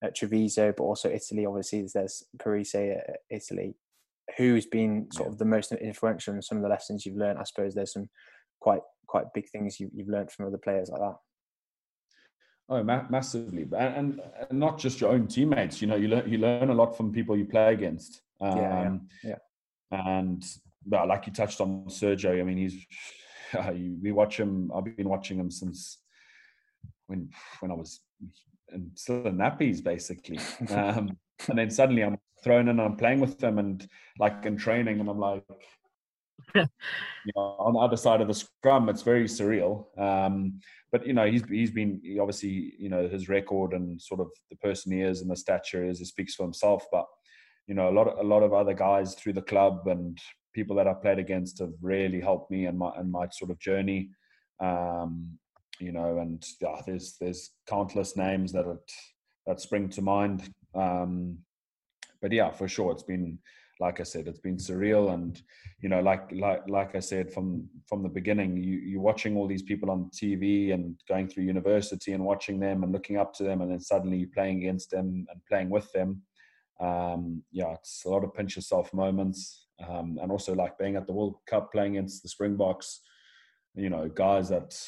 at 0.03 0.15
Treviso, 0.15 0.73
but 0.77 0.85
also 0.85 1.11
Italy. 1.11 1.47
Obviously, 1.47 1.87
there's 1.93 2.25
Parisse 2.39 2.75
at 2.75 3.21
Italy. 3.31 3.77
Who's 4.37 4.67
been 4.67 5.09
sort 5.13 5.29
of 5.29 5.39
the 5.39 5.45
most 5.45 5.73
influential 5.73 6.35
in 6.35 6.43
some 6.43 6.59
of 6.59 6.63
the 6.63 6.69
lessons 6.69 7.07
you've 7.07 7.17
learned? 7.17 7.39
I 7.39 7.45
suppose 7.45 7.75
there's 7.75 7.93
some 7.93 8.09
quite 8.61 8.81
quite 9.07 9.27
big 9.35 9.49
things 9.51 9.79
you, 9.79 9.91
you've 9.95 10.09
learned 10.09 10.33
from 10.33 10.47
other 10.47 10.59
players 10.59 10.89
like 10.91 11.01
that. 11.01 11.17
Oh, 12.69 12.83
ma- 12.83 13.07
massively, 13.09 13.67
and, 13.79 14.21
and 14.51 14.59
not 14.59 14.79
just 14.79 15.01
your 15.01 15.11
own 15.11 15.29
teammates. 15.29 15.81
You 15.81 15.87
know, 15.87 15.95
you 15.95 16.09
learn 16.09 16.29
you 16.29 16.39
learn 16.39 16.71
a 16.71 16.75
lot 16.75 16.97
from 16.97 17.13
people 17.13 17.37
you 17.37 17.45
play 17.45 17.73
against. 17.73 18.23
Um, 18.41 18.59
yeah, 18.59 18.83
yeah, 19.23 19.37
yeah. 19.93 19.99
And 20.21 20.45
well, 20.85 21.07
like 21.07 21.29
you 21.29 21.33
touched 21.33 21.61
on 21.61 21.85
Sergio. 21.87 22.41
I 22.41 22.43
mean, 22.43 22.59
he's 22.59 22.77
uh, 23.57 23.73
we 24.03 24.11
watch 24.11 24.39
him. 24.39 24.73
I've 24.75 24.97
been 24.97 25.09
watching 25.09 25.39
him 25.39 25.51
since 25.51 25.99
when 27.07 27.31
when 27.61 27.71
I 27.71 27.75
was 27.75 28.01
in, 28.73 28.91
still 28.95 29.27
in 29.27 29.37
nappies, 29.37 29.83
basically. 29.83 30.41
Um, 30.71 31.17
and 31.49 31.59
then 31.59 31.71
suddenly 31.71 32.03
I'm 32.03 32.19
thrown 32.43 32.63
in 32.63 32.69
and 32.69 32.81
I'm 32.81 32.97
playing 32.97 33.21
with 33.21 33.39
them, 33.39 33.59
and 33.59 33.89
like 34.19 34.45
in 34.45 34.57
training, 34.57 34.99
and 34.99 35.09
I'm 35.09 35.21
like, 35.21 35.45
you 36.55 37.33
know, 37.35 37.57
on 37.59 37.75
the 37.75 37.79
other 37.79 37.97
side 37.97 38.21
of 38.21 38.29
the 38.29 38.35
scrum, 38.35 38.89
it's 38.89 39.03
very 39.03 39.25
surreal. 39.25 39.87
Um, 39.99 40.61
but 40.93 41.07
you 41.07 41.13
know, 41.13 41.27
he's 41.27 41.45
he's 41.49 41.71
been 41.71 42.01
he 42.03 42.19
obviously 42.19 42.75
you 42.79 42.89
know 42.89 43.09
his 43.09 43.29
record 43.29 43.73
and 43.73 44.01
sort 44.01 44.21
of 44.21 44.29
the 44.51 44.57
person 44.57 44.93
he 44.93 45.03
is 45.03 45.21
and 45.21 45.31
the 45.31 45.37
stature 45.37 45.85
is, 45.85 46.01
it 46.01 46.07
speaks 46.07 46.35
for 46.35 46.45
himself. 46.45 46.87
But 46.91 47.07
you 47.67 47.75
know, 47.75 47.89
a 47.89 47.95
lot 47.95 48.09
of 48.09 48.19
a 48.19 48.29
lot 48.29 48.43
of 48.43 48.53
other 48.53 48.75
guys 48.75 49.15
through 49.15 49.35
the 49.35 49.43
club 49.43 49.87
and 49.87 50.19
people 50.55 50.77
that 50.77 50.87
I've 50.87 51.03
played 51.03 51.19
against 51.19 51.59
have 51.59 51.73
really 51.83 52.21
helped 52.21 52.51
me 52.51 52.67
and 52.67 52.79
my 52.79 52.91
and 52.97 53.11
my 53.11 53.29
sort 53.31 53.51
of 53.51 53.59
journey. 53.59 54.11
Um, 54.61 55.39
you 55.79 55.93
know, 55.93 56.19
and 56.19 56.45
yeah, 56.61 56.81
there's 56.87 57.17
there's 57.21 57.51
countless 57.69 58.17
names 58.17 58.53
that 58.53 58.67
are, 58.67 58.81
that 59.47 59.61
spring 59.61 59.89
to 59.91 60.03
mind. 60.03 60.51
Um, 60.75 61.39
but 62.23 62.33
yeah, 62.33 62.51
for 62.51 62.69
sure, 62.69 62.93
it's 62.93 63.03
been 63.03 63.39
like 63.81 64.01
I 64.01 64.05
said, 64.05 64.27
it's 64.27 64.41
been 64.41 64.57
surreal. 64.57 65.13
And 65.13 65.41
you 65.81 65.89
know, 65.89 66.01
like 66.01 66.31
like 66.33 66.69
like 66.69 66.95
I 66.95 67.01
said 67.01 67.33
from 67.33 67.69
from 67.89 68.03
the 68.03 68.09
beginning, 68.09 68.57
you 68.57 68.79
you're 68.79 69.01
watching 69.01 69.37
all 69.37 69.47
these 69.47 69.63
people 69.63 69.91
on 69.91 70.11
TV 70.11 70.73
and 70.73 70.99
going 71.09 71.29
through 71.29 71.45
university 71.45 72.13
and 72.13 72.25
watching 72.25 72.59
them 72.59 72.83
and 72.83 72.93
looking 72.93 73.17
up 73.17 73.35
to 73.35 73.45
them, 73.45 73.61
and 73.63 73.71
then 73.71 73.81
suddenly 73.81 74.19
you're 74.19 74.29
playing 74.35 74.59
against 74.59 74.91
them 74.91 75.27
and 75.31 75.41
playing 75.49 75.71
with 75.71 75.91
them. 75.93 76.23
Um, 76.81 77.43
yeah, 77.53 77.73
it's 77.73 78.05
a 78.05 78.09
lot 78.09 78.25
of 78.25 78.35
pinch 78.35 78.57
yourself 78.57 78.93
moments, 78.93 79.67
um, 79.87 80.19
and 80.21 80.31
also 80.31 80.55
like 80.55 80.79
being 80.79 80.97
at 80.97 81.07
the 81.07 81.13
World 81.13 81.37
Cup 81.47 81.73
playing 81.73 81.97
against 81.97 82.23
the 82.23 82.29
Springboks. 82.29 83.01
You 83.75 83.91
know, 83.91 84.09
guys 84.09 84.49
that 84.49 84.79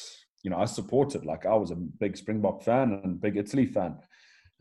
you 0.43 0.49
know 0.49 0.57
I 0.57 0.65
supported. 0.65 1.25
Like 1.25 1.45
I 1.45 1.55
was 1.55 1.71
a 1.71 1.75
big 1.75 2.17
Springbok 2.17 2.63
fan 2.63 3.01
and 3.03 3.21
big 3.21 3.37
Italy 3.37 3.65
fan 3.65 3.97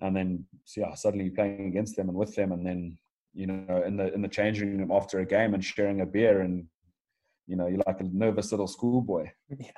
and 0.01 0.17
then 0.17 0.45
so 0.65 0.81
yeah, 0.83 0.95
suddenly 0.95 1.31
playing 1.31 1.67
against 1.67 1.97
them 1.97 2.09
and 2.09 2.17
with 2.17 2.35
them, 2.35 2.53
and 2.53 2.65
then 2.65 2.99
you 3.39 3.47
know, 3.47 3.83
in 3.87 3.97
the 3.97 4.13
in 4.13 4.21
the 4.21 4.29
changing 4.29 4.77
room 4.77 4.91
after 4.91 5.21
a 5.21 5.25
game 5.25 5.55
and 5.55 5.65
sharing 5.65 6.01
a 6.01 6.07
beer 6.07 6.41
and 6.41 6.67
you 7.47 7.57
know, 7.57 7.67
you're 7.67 7.83
like 7.87 8.01
a 8.01 8.05
nervous 8.05 8.51
little 8.51 8.67
schoolboy. 8.67 9.31
Yeah, 9.59 9.71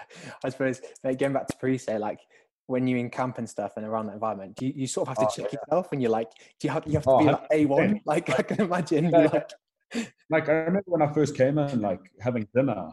I 0.42 0.48
suppose. 0.48 0.80
Like, 1.04 1.18
back 1.18 1.46
to 1.46 1.56
Parisse, 1.56 1.88
like 1.88 2.18
when 2.66 2.88
you're 2.88 2.98
in 2.98 3.10
camp 3.10 3.38
and 3.38 3.48
stuff 3.48 3.74
and 3.76 3.86
around 3.86 4.06
that 4.06 4.14
environment, 4.14 4.56
do 4.56 4.66
you, 4.66 4.72
you 4.74 4.86
sort 4.88 5.08
of 5.08 5.16
have 5.16 5.28
to 5.28 5.32
oh, 5.32 5.36
check 5.36 5.52
yeah. 5.52 5.58
yourself 5.60 5.92
and 5.92 6.02
you're 6.02 6.10
like, 6.10 6.30
do 6.58 6.66
you 6.66 6.70
have, 6.70 6.84
you 6.86 6.94
have 6.94 7.04
to 7.04 7.10
oh, 7.10 7.18
be 7.18 7.24
like 7.26 7.46
A 7.52 7.66
one? 7.66 8.00
Like 8.04 8.30
I 8.30 8.42
can 8.42 8.60
imagine. 8.62 9.10
Yeah. 9.10 9.28
Like, 9.32 9.50
like 10.30 10.48
I 10.48 10.52
remember 10.52 10.84
when 10.86 11.02
I 11.02 11.12
first 11.12 11.36
came 11.36 11.58
in, 11.58 11.80
like 11.80 12.00
having 12.20 12.48
dinner, 12.54 12.88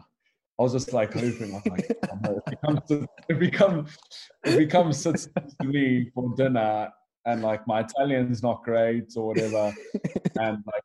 I 0.58 0.62
was 0.62 0.72
just 0.72 0.92
like 0.92 1.12
hoping, 1.12 1.54
I'm 1.54 1.72
like, 1.72 1.98
oh, 2.26 2.40
if, 2.46 2.50
he 2.50 2.56
comes 2.64 2.80
to, 2.88 3.06
if 3.28 3.40
he 3.40 3.50
comes, 3.50 3.96
if 4.44 4.58
he 4.58 4.66
comes 4.66 4.98
sits 4.98 5.28
to 5.60 5.66
me 5.66 6.10
for 6.14 6.34
dinner 6.36 6.90
and 7.26 7.42
like 7.42 7.66
my 7.66 7.80
Italian's 7.80 8.42
not 8.42 8.62
great 8.64 9.12
or 9.16 9.28
whatever, 9.28 9.74
and 10.40 10.62
like 10.66 10.82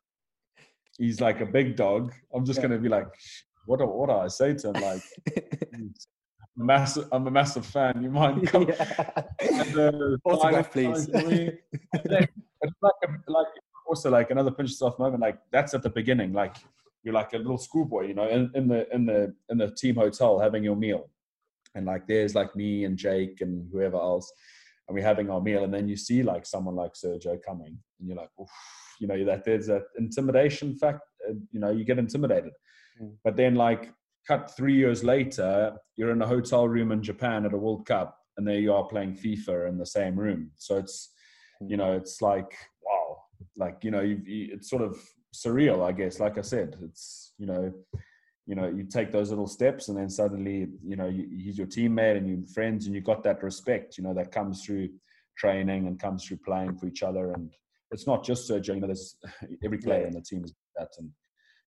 he's 0.98 1.20
like 1.20 1.40
a 1.40 1.46
big 1.46 1.76
dog, 1.76 2.12
I'm 2.34 2.44
just 2.44 2.58
yeah. 2.58 2.68
gonna 2.68 2.78
be 2.78 2.88
like, 2.88 3.06
what 3.66 3.78
do, 3.78 3.86
what 3.86 4.08
do 4.08 4.16
I 4.16 4.28
say 4.28 4.54
to 4.54 4.68
him? 4.72 4.82
Like, 4.82 5.02
I'm 5.74 5.94
a 6.60 6.64
massive, 6.64 7.08
I'm 7.12 7.26
a 7.26 7.30
massive 7.30 7.66
fan. 7.66 8.02
You 8.02 8.10
mind 8.10 8.46
come? 8.48 8.68
Yeah. 8.68 9.22
And, 9.40 9.78
uh, 9.78 10.16
Autograph, 10.24 10.70
please. 10.70 11.08
it's 11.12 12.06
like, 12.10 12.30
a, 13.02 13.30
like 13.30 13.46
also 13.86 14.10
like 14.10 14.30
another 14.30 14.50
pinch 14.50 14.70
yourself 14.70 14.98
moment. 14.98 15.20
Like 15.20 15.38
that's 15.50 15.74
at 15.74 15.82
the 15.82 15.90
beginning. 15.90 16.32
Like 16.32 16.56
you're 17.02 17.14
like 17.14 17.32
a 17.32 17.38
little 17.38 17.58
schoolboy, 17.58 18.08
you 18.08 18.14
know, 18.14 18.28
in, 18.28 18.50
in 18.54 18.68
the 18.68 18.92
in 18.94 19.06
the 19.06 19.34
in 19.50 19.58
the 19.58 19.70
team 19.70 19.96
hotel 19.96 20.38
having 20.38 20.64
your 20.64 20.76
meal, 20.76 21.10
and 21.74 21.86
like 21.86 22.06
there's 22.06 22.34
like 22.34 22.54
me 22.54 22.84
and 22.84 22.96
Jake 22.96 23.40
and 23.40 23.68
whoever 23.72 23.96
else, 23.96 24.32
and 24.86 24.94
we're 24.94 25.04
having 25.04 25.30
our 25.30 25.40
meal, 25.40 25.64
and 25.64 25.72
then 25.72 25.88
you 25.88 25.96
see 25.96 26.22
like 26.22 26.46
someone 26.46 26.74
like 26.74 26.92
Sergio 26.92 27.38
coming, 27.44 27.78
and 27.98 28.08
you're 28.08 28.16
like, 28.16 28.30
you 29.00 29.06
know, 29.06 29.24
that 29.24 29.44
there's 29.44 29.66
that 29.66 29.84
intimidation 29.98 30.76
fact. 30.76 31.00
Uh, 31.28 31.34
you 31.52 31.60
know, 31.60 31.70
you 31.70 31.84
get 31.84 31.98
intimidated, 31.98 32.52
mm. 33.00 33.12
but 33.24 33.36
then 33.36 33.54
like 33.54 33.92
cut 34.26 34.54
three 34.56 34.74
years 34.74 35.02
later, 35.04 35.74
you're 35.96 36.10
in 36.10 36.22
a 36.22 36.26
hotel 36.26 36.68
room 36.68 36.92
in 36.92 37.02
Japan 37.02 37.44
at 37.44 37.54
a 37.54 37.58
World 37.58 37.86
Cup, 37.86 38.16
and 38.36 38.46
there 38.46 38.58
you 38.58 38.72
are 38.72 38.84
playing 38.84 39.14
FIFA 39.14 39.68
in 39.68 39.78
the 39.78 39.86
same 39.86 40.16
room. 40.16 40.50
So 40.56 40.76
it's, 40.76 41.10
mm. 41.62 41.70
you 41.70 41.76
know, 41.76 41.92
it's 41.92 42.20
like 42.20 42.54
wow, 42.84 43.16
like 43.56 43.78
you 43.82 43.90
know, 43.90 44.00
you, 44.00 44.20
it's 44.26 44.68
sort 44.68 44.82
of 44.82 44.96
surreal, 45.34 45.84
I 45.84 45.92
guess. 45.92 46.20
Like 46.20 46.38
I 46.38 46.42
said, 46.42 46.76
it's 46.82 47.32
you 47.38 47.46
know, 47.46 47.72
you 48.46 48.54
know 48.54 48.68
you 48.68 48.84
take 48.84 49.10
those 49.10 49.30
little 49.30 49.46
steps 49.46 49.88
and 49.88 49.96
then 49.96 50.10
suddenly 50.10 50.68
you 50.84 50.96
know 50.96 51.08
you, 51.08 51.26
he's 51.34 51.56
your 51.56 51.66
teammate 51.66 52.16
and 52.18 52.28
you're 52.28 52.46
friends 52.48 52.86
and 52.86 52.94
you've 52.94 53.04
got 53.04 53.22
that 53.22 53.42
respect 53.42 53.96
you 53.96 54.04
know 54.04 54.12
that 54.12 54.30
comes 54.30 54.64
through 54.64 54.88
training 55.36 55.86
and 55.86 56.00
comes 56.00 56.24
through 56.24 56.38
playing 56.38 56.76
for 56.76 56.86
each 56.86 57.02
other. 57.02 57.32
And 57.32 57.52
it's 57.90 58.06
not 58.06 58.24
just 58.24 58.48
Sergio 58.50 58.74
you 58.74 58.80
know 58.80 58.86
there's 58.86 59.16
every 59.64 59.78
player 59.78 60.02
yeah. 60.02 60.06
in 60.08 60.12
the 60.12 60.20
team 60.20 60.44
is 60.44 60.54
that. 60.76 60.90
And 60.98 61.10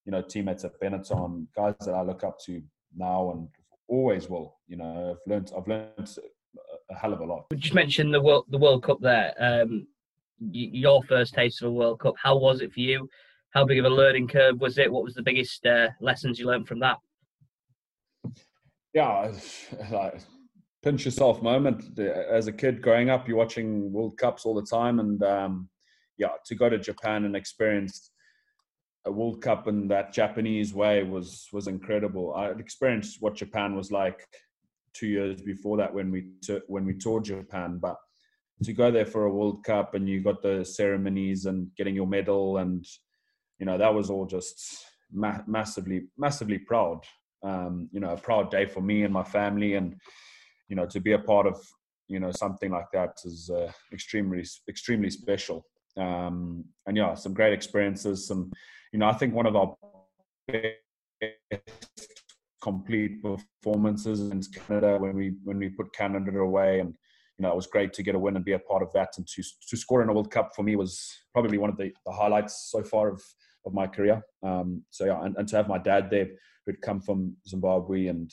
you 0.06 0.12
know 0.12 0.22
teammates 0.22 0.64
at 0.64 0.80
Benetton 0.82 1.48
guys 1.56 1.76
that 1.82 1.94
I 1.94 2.02
look 2.02 2.24
up 2.24 2.40
to 2.46 2.62
now 2.96 3.32
and 3.32 3.48
always 3.88 4.30
will 4.30 4.58
you 4.68 4.78
know 4.78 5.12
I've 5.12 5.32
learned 5.32 5.52
I've 5.58 5.68
learned 5.68 6.18
a 6.90 6.96
hell 6.96 7.14
of 7.14 7.20
a 7.20 7.26
lot. 7.26 7.46
We 7.52 7.58
just 7.58 7.74
mentioned 7.74 8.14
the 8.14 8.22
world 8.22 8.46
the 8.50 8.58
World 8.58 8.84
Cup 8.84 9.00
there. 9.02 9.34
Um 9.40 9.88
your 10.40 11.02
first 11.04 11.34
taste 11.34 11.62
of 11.62 11.70
a 11.70 11.72
World 11.72 12.00
Cup 12.00 12.16
how 12.22 12.38
was 12.38 12.62
it 12.62 12.72
for 12.72 12.80
you 12.80 13.10
how 13.58 13.66
big 13.66 13.80
of 13.80 13.86
a 13.86 13.90
learning 13.90 14.28
curve 14.28 14.62
was 14.62 14.78
it? 14.78 14.92
What 14.92 15.04
was 15.04 15.16
the 15.16 15.24
biggest 15.24 15.66
uh, 15.66 15.88
lessons 16.00 16.38
you 16.38 16.46
learned 16.46 16.68
from 16.68 16.80
that? 16.82 16.98
Yeah, 18.94 19.32
like 19.92 20.22
pinch 20.84 21.06
yourself 21.06 21.42
moment. 21.42 22.00
As 22.00 22.46
a 22.46 22.52
kid 22.52 22.84
growing 22.84 23.10
up, 23.10 23.28
you're 23.28 23.36
watching 23.36 23.92
World 23.92 24.16
Cups 24.16 24.46
all 24.46 24.54
the 24.54 24.62
time, 24.78 25.00
and 25.00 25.24
um, 25.24 25.70
yeah, 26.20 26.34
to 26.46 26.54
go 26.54 26.70
to 26.70 26.78
Japan 26.78 27.26
and 27.26 27.36
experience 27.36 28.12
a 29.06 29.12
World 29.12 29.42
Cup 29.42 29.68
in 29.68 29.88
that 29.88 30.14
Japanese 30.14 30.76
way 30.76 31.02
was 31.02 31.48
was 31.52 31.66
incredible. 31.66 32.36
I 32.36 32.50
experienced 32.50 33.18
what 33.22 33.34
Japan 33.34 33.76
was 33.76 33.92
like 33.92 34.20
two 34.94 35.08
years 35.08 35.42
before 35.42 35.78
that 35.78 35.92
when 35.92 36.12
we 36.12 36.28
t- 36.44 36.68
when 36.68 36.86
we 36.86 36.94
toured 36.94 37.24
Japan, 37.24 37.80
but 37.82 37.96
to 38.64 38.74
go 38.74 38.92
there 38.92 39.06
for 39.06 39.26
a 39.26 39.34
World 39.34 39.64
Cup 39.64 39.96
and 39.96 40.08
you 40.08 40.22
got 40.22 40.44
the 40.44 40.64
ceremonies 40.64 41.48
and 41.48 41.70
getting 41.76 41.96
your 41.96 42.08
medal 42.08 42.58
and 42.58 42.86
you 43.60 43.66
know 43.66 43.78
that 43.78 43.94
was 43.94 44.10
all 44.10 44.26
just 44.26 44.86
ma- 45.12 45.42
massively 45.48 46.08
massively 46.18 46.58
proud. 46.58 47.02
Um, 47.44 47.90
you 47.92 48.00
know, 48.00 48.12
a 48.12 48.18
proud 48.18 48.50
day 48.50 48.66
for 48.66 48.82
me 48.82 49.04
and 49.04 49.14
my 49.14 49.24
family, 49.24 49.76
and 49.76 49.96
you 50.70 50.76
know 50.76 50.86
to 50.88 51.00
be 51.00 51.14
a 51.14 51.20
part 51.20 51.48
of 51.48 51.64
you 52.08 52.20
know 52.20 52.32
something 52.32 52.72
like 52.72 52.92
that 52.94 53.18
is 53.26 53.50
uh, 53.50 53.72
extremely 53.94 54.44
extremely 54.70 55.10
special. 55.10 55.66
Um, 55.98 56.66
and 56.86 56.96
yeah, 56.96 57.16
some 57.16 57.34
great 57.34 57.54
experiences. 57.54 58.28
Some, 58.28 58.52
you 58.94 59.00
know, 59.00 59.08
I 59.08 59.14
think 59.14 59.34
one 59.34 59.48
of 59.48 59.56
our 59.56 59.76
complete 62.62 63.24
performances 63.24 64.20
in 64.32 64.42
Canada 64.42 64.98
when 65.00 65.16
we 65.16 65.36
when 65.44 65.58
we 65.58 65.70
put 65.70 65.94
Canada 65.94 66.40
away 66.40 66.80
and 66.80 66.96
you 67.38 67.44
know, 67.44 67.52
it 67.52 67.56
was 67.56 67.68
great 67.68 67.94
to 67.94 68.04
get 68.04 68.16
a 68.16 68.20
win 68.20 68.36
and 68.36 68.44
be 68.44 68.54
a 68.54 68.60
part 68.60 68.82
of 68.82 68.92
that. 68.94 69.10
And 69.18 69.28
to 69.28 69.44
to 69.70 69.78
score 69.78 70.02
in 70.02 70.10
a 70.10 70.14
World 70.14 70.32
Cup 70.32 70.52
for 70.56 70.64
me 70.64 70.76
was 70.76 71.16
probably 71.34 71.58
one 71.58 71.70
of 71.70 71.78
the, 71.78 71.92
the 72.06 72.12
highlights 72.12 72.70
so 72.72 72.84
far 72.84 73.10
of 73.10 73.22
of 73.68 73.74
my 73.74 73.88
career. 73.88 74.22
Um, 74.44 74.84
so 74.90 75.06
yeah, 75.06 75.24
and, 75.24 75.36
and 75.38 75.48
to 75.50 75.58
have 75.58 75.68
my 75.68 75.78
dad 75.78 76.10
there 76.10 76.30
who'd 76.66 76.82
come 76.82 77.02
from 77.02 77.36
Zimbabwe 77.48 78.08
and 78.08 78.32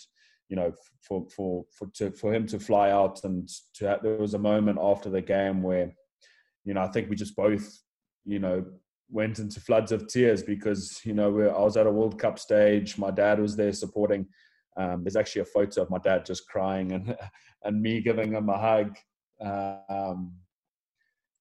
you 0.48 0.56
know 0.56 0.72
for 1.06 1.26
for 1.34 1.64
for 1.76 1.88
to, 1.94 2.10
for 2.12 2.32
him 2.32 2.46
to 2.46 2.58
fly 2.58 2.90
out 2.90 3.22
and 3.24 3.48
to 3.74 3.88
have, 3.88 4.02
there 4.02 4.16
was 4.16 4.34
a 4.34 4.38
moment 4.38 4.78
after 4.80 5.10
the 5.10 5.20
game 5.20 5.62
where 5.62 5.92
you 6.64 6.74
know 6.74 6.82
I 6.82 6.88
think 6.88 7.10
we 7.10 7.16
just 7.16 7.36
both 7.36 7.82
you 8.24 8.38
know 8.38 8.64
went 9.10 9.38
into 9.38 9.60
floods 9.60 9.92
of 9.92 10.08
tears 10.08 10.42
because 10.42 11.00
you 11.04 11.14
know 11.14 11.28
I 11.28 11.60
was 11.60 11.76
at 11.76 11.86
a 11.86 11.92
World 11.92 12.18
Cup 12.18 12.38
stage. 12.38 12.98
My 12.98 13.10
dad 13.10 13.40
was 13.40 13.56
there 13.56 13.72
supporting. 13.72 14.26
Um, 14.76 15.04
there's 15.04 15.16
actually 15.16 15.42
a 15.42 15.46
photo 15.46 15.82
of 15.82 15.90
my 15.90 15.98
dad 15.98 16.26
just 16.26 16.48
crying 16.48 16.92
and 16.92 17.16
and 17.64 17.80
me 17.80 18.00
giving 18.00 18.32
him 18.32 18.48
a 18.48 18.58
hug. 18.58 18.96
Um, 19.40 20.34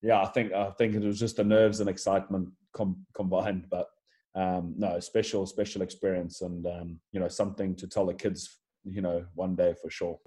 yeah, 0.01 0.21
I 0.21 0.27
think 0.27 0.53
I 0.53 0.69
think 0.71 0.95
it 0.95 1.03
was 1.03 1.19
just 1.19 1.37
the 1.37 1.43
nerves 1.43 1.79
and 1.79 1.89
excitement 1.89 2.49
com- 2.73 3.05
combined, 3.13 3.67
but 3.69 3.87
um, 4.35 4.73
no, 4.77 4.99
special 4.99 5.45
special 5.45 5.81
experience 5.81 6.41
and 6.41 6.65
um, 6.65 6.99
you 7.11 7.19
know 7.19 7.27
something 7.27 7.75
to 7.75 7.87
tell 7.87 8.05
the 8.05 8.13
kids 8.13 8.59
you 8.83 9.01
know 9.01 9.25
one 9.35 9.55
day 9.55 9.73
for 9.81 9.89
sure. 9.89 10.17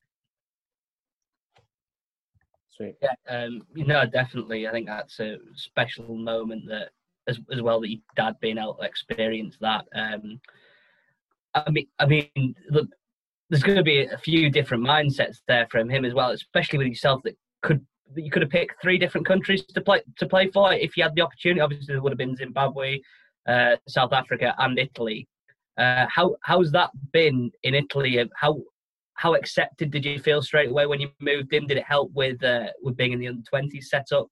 Sweet. 2.70 2.96
Yeah, 3.00 3.14
um, 3.28 3.62
you 3.74 3.86
know, 3.86 4.04
definitely. 4.04 4.68
I 4.68 4.72
think 4.72 4.86
that's 4.86 5.18
a 5.18 5.38
special 5.54 6.14
moment 6.16 6.64
that 6.68 6.90
as 7.26 7.40
as 7.50 7.62
well 7.62 7.80
that 7.80 7.90
your 7.90 8.00
dad 8.16 8.36
being 8.40 8.58
able 8.58 8.74
to 8.74 8.84
experience 8.84 9.56
that. 9.60 9.86
Um, 9.94 10.40
I 11.54 11.70
mean, 11.70 11.86
I 11.98 12.06
mean, 12.06 12.54
look, 12.70 12.88
there's 13.48 13.62
going 13.62 13.78
to 13.78 13.82
be 13.82 14.04
a 14.04 14.18
few 14.18 14.50
different 14.50 14.84
mindsets 14.84 15.38
there 15.48 15.66
from 15.70 15.88
him 15.88 16.04
as 16.04 16.12
well, 16.12 16.30
especially 16.30 16.78
with 16.78 16.88
yourself 16.88 17.22
that 17.24 17.36
could 17.62 17.80
that 17.80 17.86
you 18.14 18.30
could 18.30 18.42
have 18.42 18.50
picked 18.50 18.80
three 18.80 18.98
different 18.98 19.26
countries 19.26 19.64
to 19.64 19.80
play 19.80 20.00
to 20.18 20.26
play 20.26 20.50
for 20.50 20.72
if 20.72 20.96
you 20.96 21.02
had 21.02 21.14
the 21.14 21.22
opportunity. 21.22 21.60
Obviously, 21.60 21.94
there 21.94 22.02
would 22.02 22.12
have 22.12 22.18
been 22.18 22.36
Zimbabwe, 22.36 23.00
uh, 23.48 23.76
South 23.88 24.12
Africa, 24.12 24.54
and 24.58 24.78
Italy. 24.78 25.28
Uh, 25.76 26.06
how 26.08 26.36
how's 26.42 26.72
that 26.72 26.90
been 27.12 27.50
in 27.62 27.74
Italy? 27.74 28.18
How 28.36 28.60
how 29.14 29.34
accepted 29.34 29.90
did 29.90 30.04
you 30.04 30.18
feel 30.18 30.42
straight 30.42 30.70
away 30.70 30.86
when 30.86 31.00
you 31.00 31.10
moved 31.20 31.52
in? 31.52 31.66
Did 31.66 31.78
it 31.78 31.84
help 31.84 32.10
with 32.14 32.42
uh, 32.42 32.68
with 32.82 32.96
being 32.96 33.12
in 33.12 33.18
the 33.18 33.28
under 33.28 33.42
twenties 33.42 33.90
setup? 33.90 34.28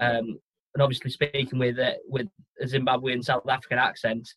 Um, 0.00 0.38
and 0.74 0.82
obviously, 0.82 1.10
speaking 1.10 1.58
with 1.58 1.78
uh, 1.78 1.94
with 2.08 2.28
a 2.60 2.66
Zimbabwean 2.66 3.24
South 3.24 3.48
African 3.48 3.78
accent, 3.78 4.28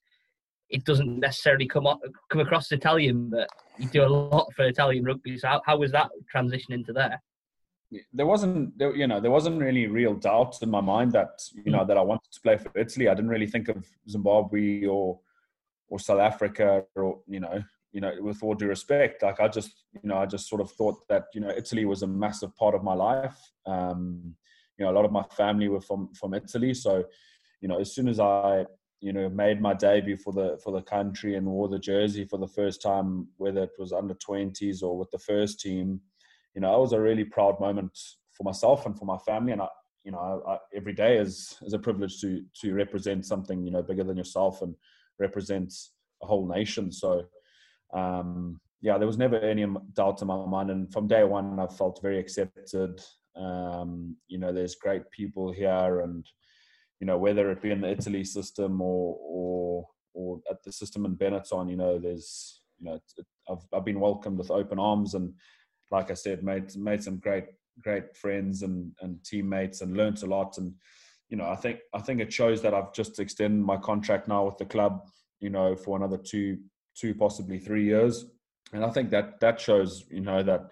it 0.70 0.86
doesn't 0.86 1.20
necessarily 1.20 1.68
come 1.68 1.88
up, 1.88 2.00
come 2.30 2.42
across 2.42 2.72
Italian, 2.72 3.30
but 3.30 3.48
you 3.78 3.88
do 3.90 4.04
a 4.04 4.08
lot 4.08 4.48
for 4.56 4.66
Italian 4.66 5.04
rugby. 5.04 5.38
So 5.38 5.48
how, 5.48 5.62
how 5.66 5.78
was 5.78 5.92
that 5.92 6.10
transition 6.30 6.74
into 6.74 6.94
there? 6.94 7.22
There 8.14 8.26
wasn't, 8.26 8.78
there, 8.78 8.96
you 8.96 9.08
know, 9.08 9.20
there 9.20 9.32
wasn't 9.32 9.60
really 9.60 9.88
real 9.88 10.14
doubt 10.14 10.62
in 10.62 10.70
my 10.70 10.82
mind 10.82 11.12
that 11.14 11.42
you 11.54 11.72
know 11.72 11.80
mm. 11.80 11.88
that 11.88 11.98
I 11.98 12.02
wanted 12.02 12.32
to 12.32 12.42
play 12.42 12.58
for 12.58 12.72
Italy. 12.78 13.08
I 13.08 13.16
didn't 13.16 13.32
really 13.32 13.48
think 13.48 13.68
of 13.68 13.86
Zimbabwe 14.10 14.86
or 14.86 15.20
or 15.90 16.00
South 16.00 16.20
Africa 16.20 16.84
or 16.96 17.20
you 17.28 17.40
know, 17.40 17.64
you 17.92 18.02
know, 18.02 18.14
with 18.20 18.44
all 18.44 18.54
due 18.54 18.68
respect, 18.68 19.24
like 19.24 19.40
I 19.40 19.48
just, 19.48 19.86
you 19.94 20.08
know, 20.08 20.18
I 20.18 20.28
just 20.28 20.48
sort 20.48 20.62
of 20.62 20.72
thought 20.72 21.08
that 21.10 21.26
you 21.34 21.42
know 21.42 21.50
Italy 21.50 21.86
was 21.86 22.04
a 22.04 22.08
massive 22.08 22.56
part 22.56 22.76
of 22.76 22.84
my 22.84 22.94
life. 22.94 23.38
Um, 23.66 24.36
you 24.78 24.86
know, 24.86 24.92
a 24.92 24.96
lot 24.96 25.06
of 25.06 25.12
my 25.12 25.24
family 25.36 25.68
were 25.68 25.82
from 25.82 26.14
from 26.14 26.34
Italy, 26.34 26.74
so 26.74 27.04
you 27.62 27.68
know, 27.68 27.80
as 27.80 27.94
soon 27.94 28.08
as 28.08 28.20
I 28.20 28.66
you 29.02 29.14
know 29.14 29.30
made 29.30 29.62
my 29.62 29.74
debut 29.74 30.18
for 30.18 30.34
the 30.34 30.60
for 30.64 30.72
the 30.72 30.82
country 30.82 31.36
and 31.36 31.48
wore 31.48 31.70
the 31.70 31.80
jersey 31.80 32.26
for 32.26 32.38
the 32.38 32.48
first 32.48 32.82
time 32.82 33.28
whether 33.38 33.64
it 33.64 33.72
was 33.80 33.94
under 33.94 34.14
20s 34.14 34.84
or 34.84 34.98
with 34.98 35.10
the 35.12 35.20
first 35.20 35.60
team 35.60 36.02
you 36.56 36.62
know 36.62 36.76
it 36.76 36.80
was 36.80 36.94
a 36.94 37.00
really 37.00 37.24
proud 37.24 37.60
moment 37.60 37.98
for 38.34 38.44
myself 38.44 38.86
and 38.86 38.98
for 38.98 39.06
my 39.06 39.18
family. 39.20 39.54
And 39.54 39.62
i 39.62 39.68
you 40.04 40.12
know 40.12 40.44
I, 40.48 40.58
every 40.76 40.94
day 40.94 41.18
is 41.18 41.58
is 41.62 41.74
a 41.74 41.80
privilege 41.80 42.22
to 42.22 42.44
to 42.62 42.74
represent 42.74 43.26
something 43.26 43.66
you 43.66 43.72
know 43.72 43.84
bigger 43.84 44.04
than 44.04 44.18
yourself 44.18 44.62
and 44.62 44.74
represent 45.20 45.74
a 46.24 46.26
whole 46.26 46.48
nation. 46.48 46.92
So 46.92 47.26
um 47.94 48.60
yeah 48.82 48.98
there 48.98 49.08
was 49.08 49.18
never 49.18 49.38
any 49.40 49.66
doubt 49.94 50.22
in 50.22 50.28
my 50.28 50.46
mind. 50.46 50.72
And 50.72 50.92
from 50.92 51.08
day 51.08 51.24
one 51.24 51.60
i 51.60 51.68
felt 51.68 52.02
very 52.02 52.20
accepted. 52.20 53.02
Um 53.36 54.16
you 54.28 54.38
know 54.38 54.52
there's 54.54 54.76
great 54.76 55.10
people 55.12 55.52
here 55.52 56.02
and 56.02 56.26
you 57.00 57.08
know, 57.08 57.18
whether 57.18 57.50
it 57.52 57.62
be 57.62 57.72
in 57.72 57.82
the 57.82 57.90
Italy 57.90 58.24
system 58.24 58.82
or 58.82 59.18
or 59.22 59.88
or 60.14 60.42
at 60.50 60.64
the 60.64 60.72
system 60.72 61.06
in 61.06 61.16
Benetton, 61.16 61.70
you 61.70 61.78
know, 61.78 61.98
there's 61.98 62.62
you 62.80 62.90
know, 62.90 62.96
it, 63.18 63.26
I've 63.50 63.66
I've 63.74 63.86
been 63.86 64.00
welcomed 64.00 64.38
with 64.38 64.52
open 64.52 64.80
arms 64.80 65.14
and 65.14 65.34
like 65.92 66.12
I 66.12 66.16
said, 66.16 66.44
made 66.44 66.76
made 66.76 67.04
some 67.04 67.18
great 67.18 67.46
great 67.82 68.16
friends 68.16 68.64
and 68.64 68.92
and 69.02 69.24
teammates 69.24 69.82
and 69.82 69.96
learnt 69.96 70.24
a 70.24 70.28
lot 70.28 70.58
and 70.58 70.74
you 71.30 71.38
know, 71.38 71.46
I 71.46 71.56
think 71.56 71.80
I 71.94 72.00
think 72.00 72.20
it 72.20 72.34
shows 72.34 72.62
that 72.64 72.74
I've 72.74 72.92
just 72.94 73.20
extended 73.20 73.64
my 73.64 73.78
contract 73.78 74.28
now 74.28 74.46
with 74.46 74.58
the 74.58 74.66
club, 74.66 75.08
you 75.40 75.50
know, 75.50 75.76
for 75.76 75.96
another 75.96 76.18
two 76.18 76.58
two 76.98 77.14
possibly 77.14 77.60
three 77.60 77.86
years, 77.86 78.26
and 78.74 78.84
I 78.84 78.90
think 78.90 79.12
that 79.12 79.40
that 79.40 79.60
shows 79.60 80.06
you 80.10 80.22
know 80.22 80.42
that 80.44 80.70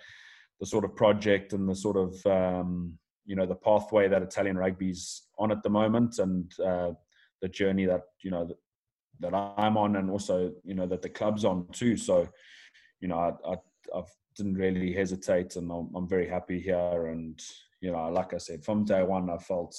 the 0.59 0.65
sort 0.65 0.83
of 0.83 0.95
project 0.95 1.53
and 1.53 1.69
the 1.69 1.75
sort 1.75 1.95
of 1.95 2.25
um, 2.25 2.97
you 3.25 3.35
know 3.35 3.45
the 3.45 3.55
pathway 3.55 4.07
that 4.07 4.23
Italian 4.23 4.57
rugby's 4.57 5.27
on 5.37 5.51
at 5.51 5.61
the 5.61 5.69
moment, 5.69 6.17
and 6.17 6.51
uh, 6.59 6.91
the 7.41 7.49
journey 7.49 7.85
that 7.85 8.01
you 8.23 8.31
know 8.31 8.45
that, 8.45 8.57
that, 9.19 9.35
I'm 9.57 9.77
on, 9.77 9.95
and 9.95 10.09
also 10.09 10.53
you 10.63 10.73
know 10.73 10.87
that 10.87 11.03
the 11.03 11.09
club's 11.09 11.45
on 11.45 11.67
too. 11.71 11.97
So, 11.97 12.27
you 12.99 13.09
know, 13.09 13.19
I, 13.19 13.51
I, 13.51 13.55
I 13.95 14.01
didn't 14.37 14.55
really 14.55 14.93
hesitate, 14.93 15.55
and 15.55 15.71
I'm, 15.71 15.89
I'm, 15.95 16.07
very 16.07 16.27
happy 16.27 16.59
here. 16.59 17.07
And 17.07 17.39
you 17.81 17.91
know, 17.91 18.09
like 18.09 18.33
I 18.33 18.37
said, 18.37 18.63
from 18.63 18.85
day 18.85 19.03
one, 19.03 19.29
I 19.29 19.37
felt 19.37 19.75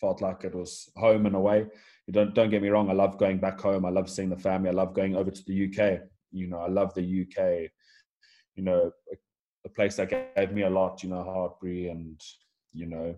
felt 0.00 0.20
like 0.20 0.44
it 0.44 0.54
was 0.54 0.90
home 0.96 1.26
in 1.26 1.34
a 1.34 1.40
way. 1.40 1.66
You 2.06 2.12
don't 2.12 2.34
don't 2.34 2.50
get 2.50 2.62
me 2.62 2.68
wrong. 2.68 2.90
I 2.90 2.94
love 2.94 3.18
going 3.18 3.38
back 3.38 3.60
home. 3.60 3.84
I 3.84 3.90
love 3.90 4.10
seeing 4.10 4.30
the 4.30 4.36
family. 4.36 4.68
I 4.68 4.72
love 4.72 4.94
going 4.94 5.16
over 5.16 5.30
to 5.30 5.44
the 5.46 5.66
UK. 5.66 6.00
You 6.30 6.48
know, 6.48 6.58
I 6.58 6.68
love 6.68 6.94
the 6.94 7.00
UK. 7.02 7.70
You 8.54 8.64
know, 8.64 8.92
a, 9.12 9.16
a 9.64 9.68
place 9.70 9.96
that 9.96 10.34
gave 10.36 10.52
me 10.52 10.62
a 10.62 10.70
lot. 10.70 11.02
You 11.02 11.10
know, 11.10 11.24
Hartpury 11.24 11.90
and 11.90 12.20
you 12.72 12.86
know, 12.86 13.14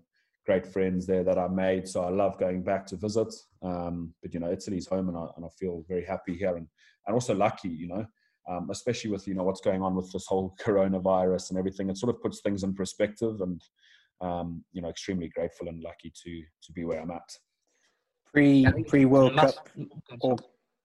great 0.47 0.67
friends 0.67 1.07
there 1.07 1.25
that 1.25 1.39
I 1.39 1.49
made. 1.49 1.89
So 1.89 2.05
I 2.05 2.11
love 2.11 2.39
going 2.39 2.63
back 2.63 2.87
to 2.87 2.97
visit. 2.97 3.33
Um, 3.63 4.15
but 4.23 4.35
you 4.35 4.41
know, 4.41 4.51
Italy's 4.51 4.87
home, 4.87 5.09
and 5.09 5.17
I, 5.17 5.27
and 5.37 5.45
I 5.45 5.49
feel 5.59 5.85
very 5.89 6.05
happy 6.05 6.37
here, 6.37 6.57
and 6.57 6.67
and 7.07 7.15
also 7.15 7.35
lucky, 7.35 7.69
you 7.69 7.89
know, 7.89 8.07
um, 8.49 8.69
especially 8.71 9.11
with 9.11 9.27
you 9.27 9.35
know 9.35 9.43
what's 9.43 9.61
going 9.61 9.83
on 9.83 9.95
with 9.95 10.11
this 10.13 10.27
whole 10.27 10.55
coronavirus 10.65 11.51
and 11.51 11.59
everything. 11.59 11.91
It 11.91 11.99
sort 11.99 12.15
of 12.15 12.23
puts 12.23 12.41
things 12.41 12.63
in 12.63 12.75
perspective, 12.75 13.41
and 13.41 13.61
um, 14.21 14.65
you 14.73 14.83
know, 14.83 14.89
extremely 14.89 15.29
grateful 15.29 15.69
and 15.69 15.83
lucky 15.83 16.13
to 16.25 16.43
to 16.63 16.73
be 16.73 16.85
where 16.85 17.01
I'm 17.01 17.11
at. 17.11 17.37
Pre 18.33 18.67
pre 18.89 19.05
World 19.05 19.37
Cup. 19.37 19.69
Or, 20.21 20.37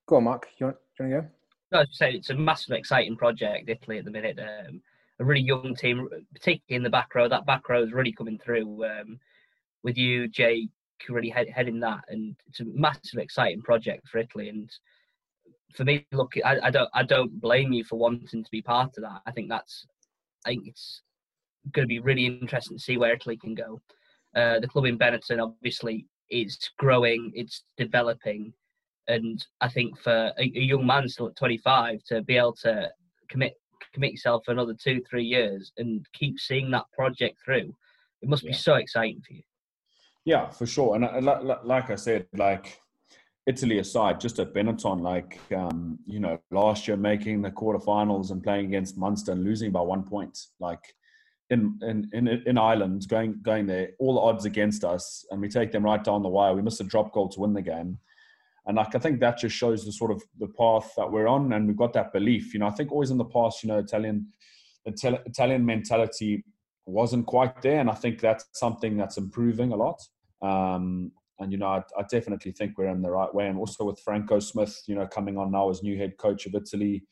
go 0.07 0.17
on, 0.17 0.23
Mark. 0.25 0.47
You 0.57 0.67
want, 0.67 0.77
you 0.99 1.05
want 1.05 1.13
to 1.13 1.21
go? 1.21 1.27
No, 1.71 1.79
I 1.79 1.81
was 1.81 1.97
say 1.97 2.13
it's 2.13 2.31
a 2.31 2.35
massive, 2.35 2.75
exciting 2.75 3.15
project, 3.15 3.69
Italy 3.69 3.99
at 3.99 4.05
the 4.05 4.11
minute. 4.11 4.39
Um, 4.39 4.81
a 5.19 5.25
really 5.25 5.41
young 5.41 5.75
team, 5.75 6.07
particularly 6.33 6.77
in 6.77 6.83
the 6.83 6.89
back 6.89 7.13
row. 7.13 7.27
That 7.27 7.45
back 7.45 7.67
row 7.69 7.83
is 7.83 7.91
really 7.91 8.13
coming 8.13 8.39
through 8.39 8.85
um, 8.85 9.19
with 9.83 9.97
you, 9.97 10.27
Jake, 10.27 10.69
really 11.07 11.29
head, 11.29 11.47
heading 11.49 11.79
that, 11.81 12.01
and 12.09 12.35
it's 12.47 12.59
a 12.59 12.65
massive, 12.65 13.19
exciting 13.19 13.61
project 13.61 14.07
for 14.07 14.17
Italy. 14.17 14.49
And 14.49 14.69
for 15.75 15.83
me, 15.83 16.05
look, 16.11 16.33
I, 16.43 16.57
I 16.63 16.69
don't, 16.69 16.89
I 16.93 17.03
don't 17.03 17.39
blame 17.39 17.71
you 17.73 17.83
for 17.83 17.97
wanting 17.97 18.43
to 18.43 18.51
be 18.51 18.61
part 18.61 18.97
of 18.97 19.03
that. 19.03 19.21
I 19.25 19.31
think 19.31 19.49
that's, 19.49 19.85
I 20.45 20.49
think 20.49 20.67
it's 20.67 21.01
going 21.71 21.83
to 21.83 21.89
be 21.89 21.99
really 21.99 22.25
interesting 22.25 22.77
to 22.77 22.83
see 22.83 22.97
where 22.97 23.13
Italy 23.13 23.37
can 23.37 23.55
go. 23.55 23.81
Uh, 24.35 24.59
the 24.59 24.67
club 24.67 24.85
in 24.85 24.97
Benetton, 24.97 25.41
obviously, 25.41 26.05
is 26.29 26.57
growing, 26.77 27.31
it's 27.35 27.63
developing, 27.77 28.53
and 29.07 29.43
I 29.59 29.69
think 29.69 29.99
for 29.99 30.31
a, 30.37 30.41
a 30.43 30.59
young 30.59 30.85
man 30.85 31.09
still 31.09 31.27
at 31.27 31.35
25 31.35 32.03
to 32.05 32.21
be 32.21 32.37
able 32.37 32.55
to 32.61 32.89
commit 33.29 33.55
commit 33.93 34.11
yourself 34.11 34.43
for 34.45 34.51
another 34.51 34.75
two, 34.75 35.01
three 35.09 35.23
years 35.23 35.71
and 35.77 36.05
keep 36.13 36.39
seeing 36.39 36.69
that 36.69 36.85
project 36.93 37.37
through. 37.43 37.73
It 38.21 38.29
must 38.29 38.45
be 38.45 38.53
so 38.53 38.75
exciting 38.75 39.21
for 39.25 39.33
you. 39.33 39.41
Yeah, 40.25 40.49
for 40.49 40.67
sure. 40.67 40.95
And 40.95 41.05
uh, 41.05 41.57
like 41.63 41.89
I 41.89 41.95
said, 41.95 42.27
like 42.35 42.79
Italy 43.49 43.79
aside, 43.79 44.21
just 44.21 44.37
at 44.37 44.53
Benetton, 44.53 45.01
like 45.01 45.39
um, 45.55 45.97
you 46.05 46.19
know, 46.19 46.39
last 46.51 46.87
year 46.87 46.95
making 46.95 47.41
the 47.41 47.49
quarterfinals 47.49 48.29
and 48.29 48.43
playing 48.43 48.67
against 48.67 48.95
Munster 48.95 49.31
and 49.31 49.43
losing 49.43 49.71
by 49.71 49.81
one 49.81 50.03
point, 50.03 50.37
like 50.59 50.93
in, 51.49 51.79
in 51.81 52.07
in 52.13 52.27
in 52.27 52.57
Ireland, 52.59 53.07
going 53.09 53.41
going 53.41 53.65
there, 53.65 53.89
all 53.97 54.13
the 54.13 54.21
odds 54.21 54.45
against 54.45 54.83
us, 54.83 55.25
and 55.31 55.41
we 55.41 55.49
take 55.49 55.71
them 55.71 55.83
right 55.83 56.03
down 56.03 56.21
the 56.21 56.29
wire. 56.29 56.53
We 56.53 56.61
miss 56.61 56.79
a 56.79 56.83
drop 56.83 57.11
goal 57.11 57.27
to 57.29 57.39
win 57.39 57.53
the 57.53 57.63
game, 57.63 57.97
and 58.67 58.77
like 58.77 58.93
I 58.93 58.99
think 58.99 59.19
that 59.19 59.39
just 59.39 59.55
shows 59.55 59.83
the 59.83 59.93
sort 59.93 60.11
of 60.11 60.21
the 60.37 60.49
path 60.49 60.93
that 60.95 61.11
we're 61.11 61.27
on, 61.27 61.51
and 61.53 61.67
we've 61.67 61.75
got 61.75 61.93
that 61.93 62.13
belief. 62.13 62.53
You 62.53 62.59
know, 62.59 62.67
I 62.67 62.71
think 62.71 62.91
always 62.91 63.09
in 63.09 63.17
the 63.17 63.25
past, 63.25 63.63
you 63.63 63.69
know, 63.69 63.79
Italian 63.79 64.27
Italian 64.85 65.65
mentality 65.65 66.43
wasn't 66.85 67.25
quite 67.25 67.63
there, 67.63 67.79
and 67.79 67.89
I 67.89 67.95
think 67.95 68.19
that's 68.19 68.45
something 68.53 68.95
that's 68.95 69.17
improving 69.17 69.71
a 69.71 69.75
lot. 69.75 69.99
Um, 70.43 71.13
and 71.39 71.51
you 71.51 71.57
know, 71.57 71.67
I, 71.67 71.83
I, 71.97 72.03
definitely 72.09 72.51
think 72.51 72.77
we're 72.77 72.87
in 72.87 73.01
the 73.01 73.11
right 73.11 73.33
way. 73.33 73.47
And 73.47 73.57
also 73.57 73.85
with 73.85 73.99
Franco 73.99 74.39
Smith, 74.39 74.83
you 74.87 74.95
know, 74.95 75.07
coming 75.07 75.37
on 75.37 75.51
now 75.51 75.69
as 75.69 75.81
new 75.81 75.97
head 75.97 76.17
coach 76.17 76.45
of 76.45 76.55
Italy, 76.55 77.03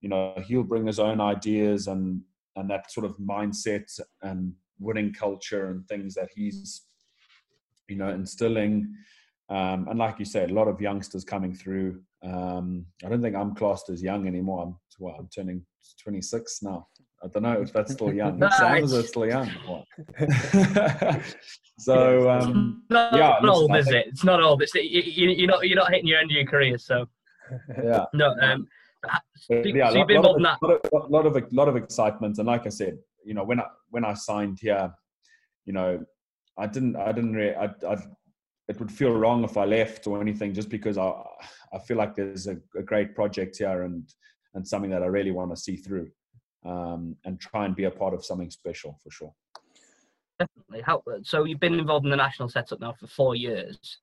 you 0.00 0.08
know, 0.08 0.34
he'll 0.46 0.62
bring 0.62 0.86
his 0.86 0.98
own 0.98 1.20
ideas 1.20 1.86
and 1.86 2.22
and 2.56 2.70
that 2.70 2.90
sort 2.90 3.04
of 3.04 3.16
mindset 3.18 4.00
and 4.22 4.52
winning 4.78 5.12
culture 5.12 5.70
and 5.70 5.86
things 5.88 6.14
that 6.14 6.30
he's, 6.34 6.82
you 7.88 7.96
know, 7.96 8.08
instilling. 8.08 8.94
Um, 9.50 9.86
and 9.88 9.98
like 9.98 10.18
you 10.18 10.24
said, 10.24 10.50
a 10.50 10.54
lot 10.54 10.68
of 10.68 10.80
youngsters 10.80 11.24
coming 11.24 11.54
through. 11.54 12.00
Um, 12.22 12.86
I 13.04 13.08
don't 13.08 13.22
think 13.22 13.36
I'm 13.36 13.54
classed 13.54 13.90
as 13.90 14.02
young 14.02 14.26
anymore. 14.26 14.62
I'm 14.62 14.76
well, 14.98 15.16
I'm 15.18 15.28
turning 15.28 15.64
26 16.02 16.62
now. 16.62 16.88
I 17.26 17.28
don't 17.28 17.42
know 17.42 17.60
if 17.60 17.72
that's 17.72 17.92
still 17.92 18.12
young. 18.12 18.38
nice. 18.38 18.56
Sam 18.56 18.84
is 18.84 19.08
still 19.08 19.26
young. 19.26 19.50
so 21.78 22.30
um, 22.30 22.84
not, 22.88 23.14
yeah, 23.14 23.38
not 23.42 23.48
old, 23.48 23.74
is 23.76 23.88
it? 23.88 24.06
It's 24.08 24.22
not 24.22 24.40
old. 24.40 24.62
It's 24.62 24.72
you, 24.74 25.44
are 25.44 25.48
not 25.48 25.66
you're 25.66 25.76
not 25.76 25.90
hitting 25.90 26.06
your 26.06 26.20
end 26.20 26.30
of 26.30 26.36
your 26.36 26.46
career. 26.46 26.78
So 26.78 27.06
yeah, 27.82 28.04
no. 28.12 28.36
Um, 28.40 28.68
so, 29.34 29.54
yeah, 29.64 29.90
so 29.90 29.98
you've 29.98 30.06
been 30.06 30.18
involved 30.18 30.36
in 30.36 30.44
that. 30.44 30.62
Lot 30.62 30.80
of, 30.84 31.10
lot 31.10 31.26
of 31.26 31.52
lot 31.52 31.68
of 31.68 31.74
excitement, 31.76 32.38
and 32.38 32.46
like 32.46 32.64
I 32.64 32.70
said, 32.70 32.96
you 33.24 33.34
know, 33.34 33.42
when 33.42 33.58
I 33.58 33.64
when 33.90 34.04
I 34.04 34.14
signed 34.14 34.58
here, 34.60 34.92
you 35.64 35.72
know, 35.72 36.04
I 36.56 36.68
didn't 36.68 36.94
I 36.94 37.10
didn't 37.10 37.34
really 37.34 37.56
I, 37.56 37.64
I 37.88 37.96
it 38.68 38.78
would 38.78 38.92
feel 38.92 39.12
wrong 39.12 39.42
if 39.42 39.56
I 39.56 39.64
left 39.64 40.06
or 40.06 40.20
anything, 40.20 40.54
just 40.54 40.68
because 40.68 40.96
I 40.96 41.12
I 41.72 41.80
feel 41.80 41.96
like 41.96 42.14
there's 42.14 42.46
a, 42.46 42.56
a 42.76 42.82
great 42.82 43.16
project 43.16 43.56
here 43.58 43.82
and 43.82 44.08
and 44.54 44.66
something 44.66 44.90
that 44.90 45.02
I 45.02 45.06
really 45.06 45.32
want 45.32 45.50
to 45.50 45.60
see 45.60 45.76
through 45.76 46.08
um, 46.66 47.16
and 47.24 47.40
try 47.40 47.64
and 47.64 47.76
be 47.76 47.84
a 47.84 47.90
part 47.90 48.14
of 48.14 48.24
something 48.24 48.50
special 48.50 48.98
for 49.02 49.10
sure. 49.10 49.32
Definitely. 50.38 50.82
How, 50.82 51.02
so 51.22 51.44
you've 51.44 51.60
been 51.60 51.78
involved 51.78 52.04
in 52.04 52.10
the 52.10 52.16
national 52.16 52.48
setup 52.48 52.80
now 52.80 52.92
for 52.92 53.06
four 53.06 53.34
years, 53.34 53.98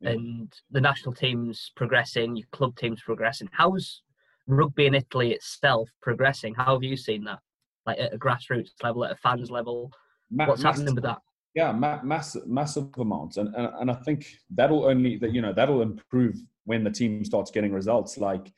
yeah. 0.00 0.10
and 0.10 0.52
the 0.70 0.80
national 0.80 1.14
team's 1.14 1.70
progressing, 1.76 2.36
your 2.36 2.46
club 2.50 2.76
team's 2.76 3.02
progressing. 3.02 3.48
How's 3.52 4.02
rugby 4.48 4.86
in 4.86 4.94
Italy 4.94 5.32
itself 5.32 5.88
progressing? 6.02 6.54
How 6.54 6.74
have 6.74 6.82
you 6.82 6.96
seen 6.96 7.24
that, 7.24 7.38
like 7.86 7.98
at 7.98 8.14
a 8.14 8.18
grassroots 8.18 8.72
level, 8.82 9.04
at 9.04 9.12
a 9.12 9.16
fans 9.16 9.50
level? 9.50 9.92
Ma- 10.30 10.46
What's 10.46 10.62
massive, 10.62 10.80
happening 10.80 10.94
with 10.96 11.04
that? 11.04 11.20
Yeah, 11.54 11.70
ma- 11.70 12.02
massive, 12.02 12.48
massive 12.48 12.88
amounts, 12.98 13.36
and, 13.36 13.54
and 13.54 13.70
and 13.80 13.90
I 13.90 13.94
think 13.94 14.26
that'll 14.50 14.86
only 14.86 15.18
that 15.18 15.32
you 15.32 15.40
know 15.40 15.52
that'll 15.52 15.82
improve 15.82 16.34
when 16.64 16.82
the 16.82 16.90
team 16.90 17.24
starts 17.24 17.52
getting 17.52 17.72
results. 17.72 18.18
Like 18.18 18.52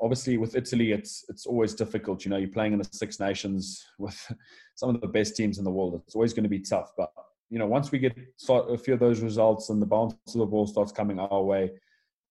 obviously 0.00 0.36
with 0.36 0.56
Italy, 0.56 0.92
it's 0.92 1.24
it's 1.28 1.46
always 1.46 1.74
difficult. 1.74 2.24
You 2.24 2.30
know, 2.30 2.36
you're 2.36 2.48
playing 2.48 2.72
in 2.72 2.78
the 2.78 2.88
Six 2.90 3.20
Nations 3.20 3.84
with 3.98 4.32
some 4.74 4.94
of 4.94 5.00
the 5.00 5.08
best 5.08 5.36
teams 5.36 5.58
in 5.58 5.64
the 5.64 5.70
world. 5.70 6.00
It's 6.06 6.14
always 6.14 6.32
going 6.32 6.44
to 6.44 6.48
be 6.48 6.60
tough. 6.60 6.92
But 6.96 7.10
you 7.50 7.58
know, 7.58 7.66
once 7.66 7.90
we 7.90 7.98
get 7.98 8.16
start 8.36 8.70
a 8.70 8.78
few 8.78 8.94
of 8.94 9.00
those 9.00 9.20
results 9.20 9.70
and 9.70 9.80
the 9.80 9.86
bounce 9.86 10.14
of 10.26 10.34
the 10.34 10.46
ball 10.46 10.66
starts 10.66 10.92
coming 10.92 11.18
our 11.18 11.42
way, 11.42 11.72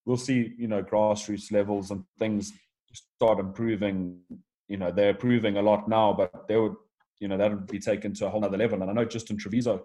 we'll 0.06 0.18
see 0.18 0.54
you 0.58 0.68
know 0.68 0.84
grassroots 0.84 1.52
levels 1.52 1.92
and 1.92 2.04
things 2.20 2.54
start 2.94 3.40
improving. 3.40 4.20
You 4.68 4.78
know, 4.78 4.92
they're 4.92 5.12
improving 5.12 5.58
a 5.58 5.62
lot 5.62 5.88
now, 5.88 6.14
but 6.14 6.48
they 6.48 6.58
would 6.58 6.76
you 7.20 7.28
know 7.28 7.38
that 7.38 7.52
would 7.52 7.68
be 7.68 7.80
taken 7.80 8.14
to 8.16 8.28
a 8.28 8.30
whole 8.30 8.46
other 8.46 8.58
level. 8.58 8.82
And 8.82 8.90
I 8.90 8.94
know 8.94 9.06
just 9.06 9.32
in 9.32 9.38
Treviso, 9.38 9.84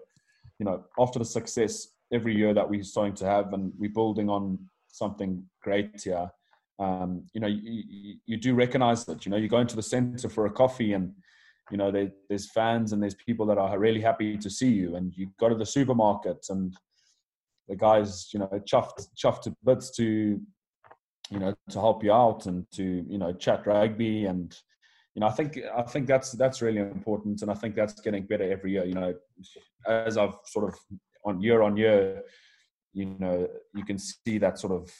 you 0.59 0.65
know, 0.65 0.83
after 0.99 1.19
the 1.19 1.25
success 1.25 1.87
every 2.11 2.35
year 2.35 2.53
that 2.53 2.69
we're 2.69 2.83
starting 2.83 3.15
to 3.15 3.25
have, 3.25 3.53
and 3.53 3.73
we're 3.77 3.89
building 3.89 4.29
on 4.29 4.59
something 4.87 5.43
great 5.63 6.01
here 6.03 6.29
um, 6.79 7.23
you 7.33 7.41
know, 7.41 7.47
you, 7.47 8.15
you, 8.25 8.37
do 8.37 8.55
recognize 8.55 9.05
that, 9.05 9.25
you 9.25 9.31
know, 9.31 9.37
you 9.37 9.47
go 9.47 9.59
into 9.59 9.75
the 9.75 9.83
center 9.83 10.27
for 10.27 10.45
a 10.45 10.51
coffee 10.51 10.93
and, 10.93 11.13
you 11.71 11.77
know, 11.77 11.91
there, 11.91 12.11
there's 12.29 12.51
fans 12.51 12.93
and 12.93 13.01
there's 13.01 13.15
people 13.15 13.45
that 13.45 13.57
are 13.57 13.77
really 13.79 14.01
happy 14.01 14.37
to 14.37 14.49
see 14.49 14.71
you. 14.71 14.95
And 14.95 15.13
you 15.15 15.29
go 15.39 15.49
to 15.49 15.55
the 15.55 15.65
supermarket 15.65 16.45
and 16.49 16.75
the 17.67 17.75
guys, 17.75 18.29
you 18.33 18.39
know, 18.39 18.49
chuffed, 18.65 19.07
chuffed 19.15 19.43
to 19.43 19.55
bits 19.63 19.91
to, 19.97 20.41
you 21.29 21.39
know, 21.39 21.53
to 21.69 21.79
help 21.79 22.03
you 22.03 22.11
out 22.11 22.47
and 22.47 22.65
to, 22.73 23.05
you 23.07 23.17
know, 23.17 23.33
chat 23.33 23.65
rugby. 23.65 24.25
And, 24.25 24.55
you 25.15 25.19
know, 25.21 25.27
I 25.27 25.31
think 25.31 25.59
I 25.77 25.83
think 25.83 26.07
that's 26.07 26.31
that's 26.31 26.61
really 26.61 26.79
important, 26.79 27.43
and 27.43 27.51
I 27.51 27.53
think 27.53 27.75
that's 27.75 28.01
getting 28.01 28.25
better 28.25 28.51
every 28.51 28.71
year. 28.71 28.83
You 28.83 28.95
know, 28.95 29.13
as 29.85 30.17
I've 30.17 30.35
sort 30.45 30.73
of 30.73 30.79
on 31.23 31.39
year 31.39 31.61
on 31.61 31.77
year, 31.77 32.23
you 32.93 33.15
know, 33.19 33.47
you 33.75 33.85
can 33.85 33.99
see 33.99 34.39
that 34.39 34.57
sort 34.57 34.73
of 34.73 34.91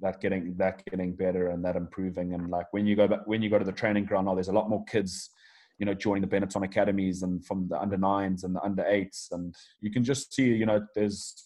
that 0.00 0.20
getting 0.20 0.54
that 0.56 0.84
getting 0.90 1.14
better 1.14 1.48
and 1.48 1.64
that 1.64 1.76
improving. 1.76 2.34
And 2.34 2.50
like 2.50 2.66
when 2.72 2.86
you 2.86 2.96
go 2.96 3.08
back 3.08 3.26
when 3.26 3.42
you 3.42 3.50
go 3.50 3.58
to 3.58 3.64
the 3.64 3.72
training 3.72 4.04
ground 4.04 4.26
now 4.26 4.34
there's 4.34 4.48
a 4.48 4.52
lot 4.52 4.70
more 4.70 4.84
kids 4.84 5.30
you 5.78 5.86
know 5.86 5.94
joining 5.94 6.26
the 6.26 6.28
benetton 6.28 6.64
academies 6.64 7.22
and 7.22 7.44
from 7.44 7.68
the 7.68 7.78
under 7.78 7.96
nines 7.96 8.44
and 8.44 8.54
the 8.54 8.62
under 8.62 8.84
eights. 8.86 9.28
And 9.32 9.54
you 9.80 9.90
can 9.90 10.04
just 10.04 10.34
see 10.34 10.44
you 10.44 10.66
know 10.66 10.86
there's 10.94 11.44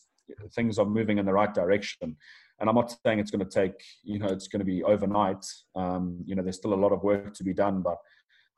things 0.55 0.79
are 0.79 0.87
moving 0.87 1.19
in 1.19 1.27
the 1.27 1.33
right 1.33 1.53
direction. 1.53 2.17
And 2.59 2.69
i'm 2.69 2.75
not 2.75 2.95
saying 3.05 3.19
it's 3.19 3.31
going 3.31 3.45
to 3.45 3.51
take 3.51 3.81
you 4.03 4.19
know 4.19 4.29
it's 4.29 4.49
going 4.49 4.61
to 4.61 4.67
be 4.67 4.83
overnight. 4.85 5.45
Um, 5.75 6.23
you 6.27 6.35
know 6.35 6.43
there's 6.43 6.57
still 6.57 6.75
a 6.75 6.83
lot 6.85 6.93
of 6.93 7.03
work 7.03 7.35
to 7.35 7.45
be 7.45 7.55
done 7.55 7.83
but 7.83 7.97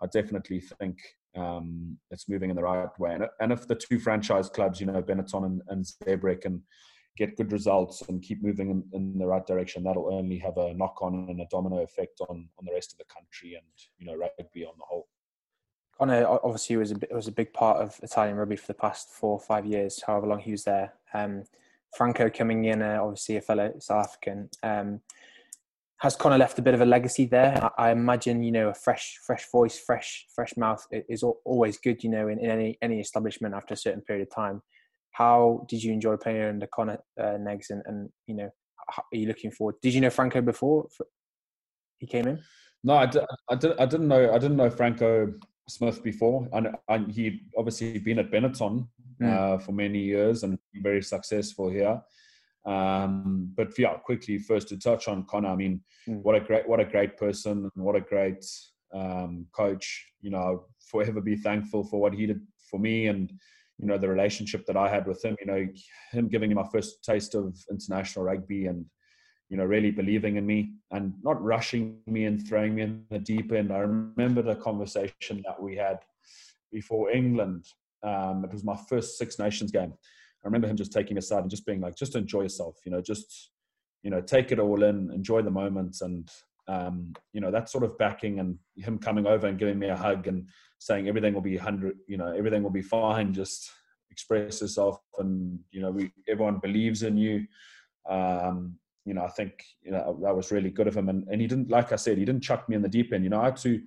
i 0.03 0.07
definitely 0.07 0.61
think 0.61 0.99
um, 1.37 1.97
it's 2.11 2.29
moving 2.29 2.51
in 2.51 2.57
the 2.57 2.63
right 2.63 2.89
way. 2.99 3.15
And, 3.15 3.27
and 3.41 3.53
if 3.53 3.67
the 3.67 3.75
two 3.75 3.99
franchise 3.99 4.49
clubs 4.49 4.81
you 4.81 4.87
know 4.87 5.03
benetton 5.03 5.47
and, 5.47 5.63
and 5.69 5.85
zebre 5.85 6.41
can 6.41 6.63
get 7.17 7.37
good 7.37 7.53
results 7.53 8.03
and 8.09 8.23
keep 8.23 8.43
moving 8.43 8.71
in, 8.71 8.85
in, 8.93 9.19
the 9.19 9.27
right 9.27 9.47
direction, 9.47 9.83
that'll 9.83 10.13
only 10.13 10.39
have 10.39 10.57
a 10.57 10.75
knock 10.75 11.03
on 11.03 11.27
and 11.29 11.41
a 11.41 11.47
domino 11.51 11.83
effect 11.83 12.21
on, 12.29 12.49
on 12.59 12.65
the 12.65 12.73
rest 12.73 12.93
of 12.93 12.99
the 12.99 13.05
country 13.05 13.55
and 13.55 13.67
you 13.99 14.07
know 14.07 14.17
rugby 14.17 14.65
on 14.65 14.75
the 14.79 14.85
whole. 14.85 15.09
Conor 15.99 16.27
obviously 16.27 16.77
was 16.77 16.93
a 16.93 16.97
was 17.11 17.29
a 17.29 17.33
big 17.33 17.53
part 17.53 17.79
of 17.79 17.99
Italian 18.03 18.37
rugby 18.37 18.57
for 18.57 18.67
the 18.67 18.75
past 18.75 19.11
four 19.11 19.33
or 19.33 19.41
five 19.41 19.67
years, 19.67 20.03
however 20.07 20.27
long 20.27 20.41
he 20.41 20.53
was 20.53 20.65
there. 20.65 20.95
Um, 21.13 21.45
Franco 21.97 22.31
coming 22.31 22.65
in, 22.65 22.81
uh, 22.81 22.99
obviously 23.03 23.37
a 23.37 23.43
fellow 23.43 23.73
South 23.79 24.07
African. 24.07 24.49
Um, 24.63 25.01
has 25.99 26.17
Conor 26.17 26.39
left 26.39 26.59
a 26.59 26.63
bit 26.63 26.75
of 26.75 26.81
a 26.81 26.87
legacy 26.87 27.27
there? 27.27 27.71
I, 27.79 27.93
imagine 27.93 28.43
you 28.43 28.51
know 28.51 28.71
a 28.71 28.75
fresh, 28.75 29.21
fresh 29.25 29.49
voice, 29.53 29.79
fresh, 29.79 30.27
fresh 30.35 30.57
mouth 30.57 30.85
is 30.91 31.23
always 31.23 31.77
good. 31.79 32.03
You 32.03 32.11
know, 32.11 32.29
in, 32.29 32.39
in 32.39 32.51
any 32.51 32.79
any 32.83 32.99
establishment 32.99 33.55
after 33.55 33.75
a 33.75 33.77
certain 33.77 34.01
period 34.01 34.27
of 34.27 34.35
time 34.35 34.63
how 35.13 35.67
did 35.69 35.83
you 35.83 35.93
enjoy 35.93 36.17
playing 36.17 36.43
under 36.43 36.67
Conor 36.67 36.99
uh, 37.21 37.39
Neggs, 37.39 37.71
and, 37.71 37.83
and 37.87 38.11
you 38.27 38.35
know, 38.35 38.51
how, 38.89 39.03
are 39.13 39.17
you 39.17 39.29
looking 39.29 39.51
forward? 39.51 39.77
Did 39.83 39.95
you 39.95 40.01
know 40.01 40.11
Franco 40.11 40.41
before 40.41 40.89
he 41.99 42.07
came 42.07 42.27
in? 42.27 42.43
No, 42.85 42.95
I, 42.95 43.07
did, 43.07 43.23
I, 43.49 43.55
did, 43.55 43.79
I 43.79 43.87
didn't 43.87 44.09
know. 44.09 44.33
I 44.33 44.39
didn't 44.39 44.57
know 44.57 44.71
Franco 44.71 45.33
Smith 45.69 46.03
before. 46.03 46.49
And, 46.53 46.69
and 46.89 47.13
he 47.13 47.43
obviously 47.57 47.99
been 47.99 48.19
at 48.19 48.31
Benetton 48.31 48.89
mm. 49.21 49.29
uh, 49.29 49.59
for 49.59 49.73
many 49.73 50.01
years 50.01 50.43
and 50.43 50.59
very 50.75 51.03
successful 51.03 51.71
here. 51.71 52.01
Um, 52.65 53.53
but 53.57 53.77
yeah, 53.79 53.95
quickly 53.95 54.39
first 54.39 54.69
to 54.69 54.79
touch 54.79 55.09
on 55.09 55.27
Conor. 55.27 55.49
I 55.49 55.57
mean, 55.57 55.81
mm. 56.09 56.23
what 56.23 56.35
a 56.35 56.41
great, 56.41 56.69
what 56.69 56.81
a 56.81 56.85
great 56.85 57.17
person, 57.17 57.71
and 57.75 57.85
what 57.85 57.97
a 57.97 58.01
great 58.01 58.45
um, 58.95 59.47
coach. 59.53 60.07
You 60.21 60.31
know, 60.31 60.67
forever 60.91 61.21
be 61.21 61.37
thankful 61.37 61.85
for 61.85 62.01
what 62.01 62.15
he 62.15 62.27
did 62.27 62.41
for 62.71 62.79
me 62.79 63.09
and 63.09 63.33
you 63.83 63.89
know 63.89 63.99
the 63.99 64.09
relationship 64.09 64.65
that 64.67 64.77
I 64.77 64.89
had 64.89 65.07
with 65.07 65.23
him. 65.25 65.37
You 65.41 65.47
know, 65.47 65.67
him 66.13 66.29
giving 66.29 66.49
me 66.49 66.55
my 66.55 66.69
first 66.73 67.03
taste 67.05 67.35
of 67.35 67.59
international 67.69 68.25
rugby 68.25 68.67
and 68.67 68.87
you 69.51 69.57
know 69.57 69.65
really 69.65 69.91
believing 69.91 70.37
in 70.37 70.47
me 70.47 70.75
and 70.93 71.13
not 71.23 71.43
rushing 71.43 71.99
me 72.07 72.25
and 72.27 72.47
throwing 72.47 72.77
me 72.77 72.83
in 72.83 73.05
the 73.11 73.19
deep 73.19 73.51
end. 73.53 73.73
I 73.73 73.79
remember 73.79 74.41
the 74.41 74.55
conversation 74.55 75.43
that 75.45 75.61
we 75.61 75.77
had 75.77 75.99
before 76.71 77.11
England. 77.11 77.67
Um, 78.05 78.45
it 78.45 78.53
was 78.53 78.65
my 78.65 78.79
first 78.89 79.19
Six 79.19 79.39
Nations 79.41 79.73
game. 79.73 79.93
I 79.93 80.47
remember 80.47 80.69
him 80.69 80.77
just 80.77 80.93
taking 80.93 81.17
me 81.17 81.19
aside 81.19 81.41
and 81.41 81.51
just 81.51 81.67
being 81.67 81.81
like, 81.81 81.97
just 81.97 82.15
enjoy 82.15 82.43
yourself. 82.43 82.77
You 82.87 82.93
know, 82.93 83.03
just 83.03 83.51
you 84.05 84.11
know, 84.11 84.21
take 84.21 84.53
it 84.53 84.59
all 84.61 84.83
in, 84.85 85.11
enjoy 85.13 85.43
the 85.43 85.51
moments, 85.51 86.03
and 86.03 86.29
um, 86.69 87.13
you 87.33 87.41
know 87.41 87.51
that 87.51 87.69
sort 87.69 87.85
of 87.85 87.99
backing 87.99 88.39
and 88.39 88.59
him 88.77 88.99
coming 88.99 89.27
over 89.27 89.47
and 89.47 89.59
giving 89.59 89.79
me 89.79 89.89
a 89.89 89.97
hug 89.97 90.27
and 90.27 90.49
saying 90.79 91.09
everything 91.09 91.35
will 91.35 91.41
be 91.41 91.57
100 91.57 91.97
you 92.09 92.17
know 92.17 92.33
everything 92.33 92.63
will 92.63 92.71
be 92.71 92.83
fine 92.83 93.33
just 93.33 93.71
express 94.11 94.61
yourself 94.61 94.99
and 95.19 95.59
you 95.71 95.81
know 95.81 95.91
we 95.91 96.13
everyone 96.29 96.59
believes 96.59 97.03
in 97.03 97.17
you. 97.17 97.47
Um, 98.09 98.77
you 99.05 99.15
know 99.15 99.25
i 99.25 99.29
think 99.29 99.65
you 99.83 99.91
know 99.91 100.19
that 100.23 100.37
was 100.37 100.53
really 100.53 100.71
good 100.71 100.87
of 100.87 100.97
him. 100.97 101.09
And, 101.09 101.27
and 101.29 101.41
he 101.41 101.47
didn't 101.47 101.71
like 101.71 101.93
i 101.93 101.97
said 101.97 102.19
he 102.19 102.25
didn't 102.25 102.45
chuck 102.45 102.69
me 102.69 102.77
in 102.77 102.83
the 102.83 102.89
deep 102.89 103.13
end. 103.13 103.25
You 103.25 103.31
know 103.31 103.41
i 103.41 103.47
had 103.47 103.57
to 103.59 103.81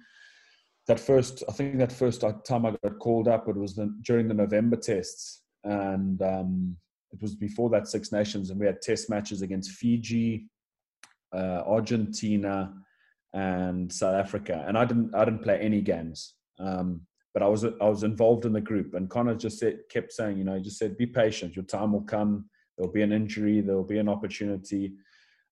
that 0.88 1.00
first 1.00 1.44
i 1.48 1.52
think 1.54 1.78
that 1.78 1.92
first 1.92 2.22
time 2.46 2.66
i 2.66 2.76
got 2.84 3.00
called 3.00 3.28
up 3.28 3.48
it 3.48 3.56
was 3.56 3.76
the, 3.76 3.96
during 4.02 4.28
the 4.28 4.34
november 4.34 4.76
tests. 4.76 5.42
And 5.64 6.22
um, 6.22 6.78
it 7.12 7.22
was 7.22 7.34
before 7.36 7.70
that 7.72 7.88
six 7.88 8.12
nations 8.12 8.50
and 8.50 8.60
we 8.60 8.66
had 8.66 8.82
test 8.82 9.10
matches 9.10 9.42
against 9.42 9.72
fiji 9.72 10.48
uh, 11.36 11.64
argentina 11.68 12.74
and 13.34 13.92
south 13.92 14.16
africa. 14.16 14.64
And 14.68 14.78
i 14.78 14.86
didn't 14.86 15.14
i 15.14 15.26
didn't 15.26 15.44
play 15.44 15.60
any 15.60 15.82
games. 15.82 16.34
Um, 16.60 17.02
but 17.36 17.44
I 17.44 17.48
was 17.48 17.66
I 17.66 17.90
was 17.90 18.04
involved 18.04 18.46
in 18.46 18.54
the 18.54 18.62
group, 18.62 18.94
and 18.94 19.10
Conor 19.10 19.36
just 19.36 19.60
said, 19.60 19.80
kept 19.90 20.14
saying, 20.14 20.38
you 20.38 20.46
know, 20.46 20.56
he 20.56 20.62
just 20.62 20.78
said, 20.78 20.98
be 20.98 21.06
patient, 21.06 21.54
your 21.54 21.66
time 21.66 21.92
will 21.92 22.02
come. 22.02 22.46
There'll 22.78 22.94
be 22.94 23.02
an 23.02 23.12
injury, 23.12 23.60
there'll 23.60 23.84
be 23.84 23.98
an 23.98 24.08
opportunity, 24.08 24.94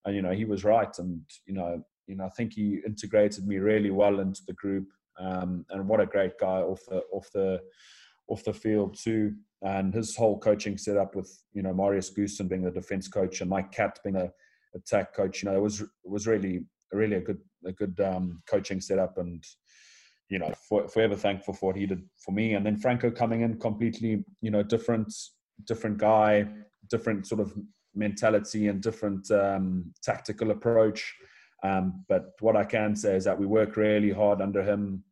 and 0.05 0.15
you 0.15 0.21
know, 0.21 0.31
he 0.31 0.45
was 0.45 0.63
right, 0.63 0.97
and 0.97 1.21
you 1.45 1.53
know, 1.53 1.83
you 2.07 2.15
know, 2.15 2.23
I 2.23 2.29
think 2.29 2.53
he 2.53 2.79
integrated 2.87 3.45
me 3.45 3.57
really 3.57 3.91
well 3.91 4.21
into 4.21 4.41
the 4.47 4.53
group, 4.53 4.87
um, 5.19 5.65
and 5.71 5.85
what 5.85 5.99
a 5.99 6.05
great 6.05 6.39
guy 6.39 6.61
off 6.61 6.79
the 6.87 7.01
off 7.11 7.29
the 7.33 7.59
off 8.29 8.45
the 8.45 8.53
field 8.53 8.97
too, 8.97 9.33
and 9.61 9.93
his 9.93 10.15
whole 10.15 10.39
coaching 10.39 10.77
setup 10.77 11.15
with 11.17 11.37
you 11.51 11.63
know 11.63 11.73
Marius 11.73 12.13
Goosen 12.17 12.47
being 12.47 12.63
the 12.63 12.71
defense 12.71 13.09
coach 13.09 13.41
and 13.41 13.49
Mike 13.49 13.73
Catt 13.73 13.99
being 14.05 14.15
a 14.15 14.31
attack 14.75 15.13
coach, 15.15 15.41
you 15.41 15.49
know, 15.49 15.55
it 15.55 15.61
was 15.61 15.81
it 15.81 15.89
was 16.03 16.27
really 16.27 16.65
really 16.91 17.17
a 17.17 17.21
good 17.21 17.39
a 17.65 17.71
good 17.71 17.99
um, 17.99 18.41
coaching 18.47 18.81
setup 18.81 19.17
and 19.17 19.43
you 20.29 20.39
know, 20.39 20.51
for, 20.67 20.87
forever 20.87 21.15
thankful 21.15 21.53
for 21.53 21.67
what 21.67 21.75
he 21.75 21.85
did 21.85 22.01
for 22.17 22.31
me. 22.31 22.53
And 22.55 22.65
then 22.65 22.77
Franco 22.77 23.11
coming 23.11 23.41
in 23.41 23.59
completely, 23.59 24.25
you 24.41 24.49
know, 24.49 24.63
different, 24.63 25.13
different 25.65 25.99
guy, 25.99 26.47
different 26.89 27.27
sort 27.27 27.39
of 27.39 27.53
mentality 27.93 28.67
and 28.67 28.81
different 28.81 29.29
um, 29.29 29.93
tactical 30.01 30.49
approach. 30.49 31.13
Um, 31.63 32.03
but 32.09 32.31
what 32.39 32.57
I 32.57 32.63
can 32.63 32.95
say 32.95 33.15
is 33.15 33.23
that 33.25 33.39
we 33.39 33.45
work 33.45 33.77
really 33.77 34.11
hard 34.11 34.41
under 34.41 34.63
him. 34.63 35.03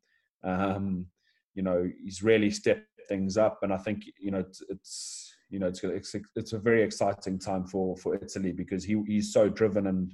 Um, 0.44 1.06
you 1.54 1.62
know, 1.62 1.88
he's 2.04 2.24
really 2.24 2.50
stepped 2.50 2.88
things 3.08 3.38
up, 3.38 3.60
and 3.62 3.72
I 3.72 3.78
think 3.78 4.04
you 4.20 4.32
know 4.32 4.40
it's, 4.40 4.62
it's 4.70 5.31
you 5.52 5.60
know 5.60 5.68
it's, 5.68 5.84
it's 5.84 6.16
it's 6.36 6.54
a 6.54 6.60
very 6.60 6.82
exciting 6.82 7.38
time 7.38 7.66
for 7.66 7.96
for 7.98 8.16
Italy 8.16 8.52
because 8.52 8.84
he 8.84 9.02
he's 9.06 9.34
so 9.34 9.50
driven 9.50 9.88
and 9.88 10.14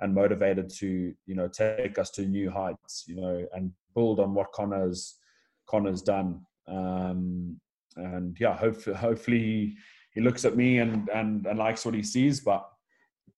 and 0.00 0.14
motivated 0.14 0.70
to 0.70 1.12
you 1.26 1.34
know 1.34 1.46
take 1.46 1.98
us 1.98 2.10
to 2.10 2.22
new 2.22 2.50
heights 2.50 3.04
you 3.06 3.16
know 3.16 3.46
and 3.52 3.70
build 3.94 4.18
on 4.18 4.34
what 4.34 4.52
conor's 4.52 5.16
conor's 5.68 6.02
done. 6.02 6.40
Um 6.66 7.60
and 7.96 8.36
yeah 8.38 8.56
hopefully 8.56 8.96
hopefully 8.96 9.76
he 10.12 10.20
looks 10.20 10.44
at 10.44 10.56
me 10.56 10.78
and 10.78 11.08
and 11.08 11.46
and 11.46 11.58
likes 11.58 11.84
what 11.84 11.94
he 11.94 12.02
sees 12.02 12.40
but 12.40 12.68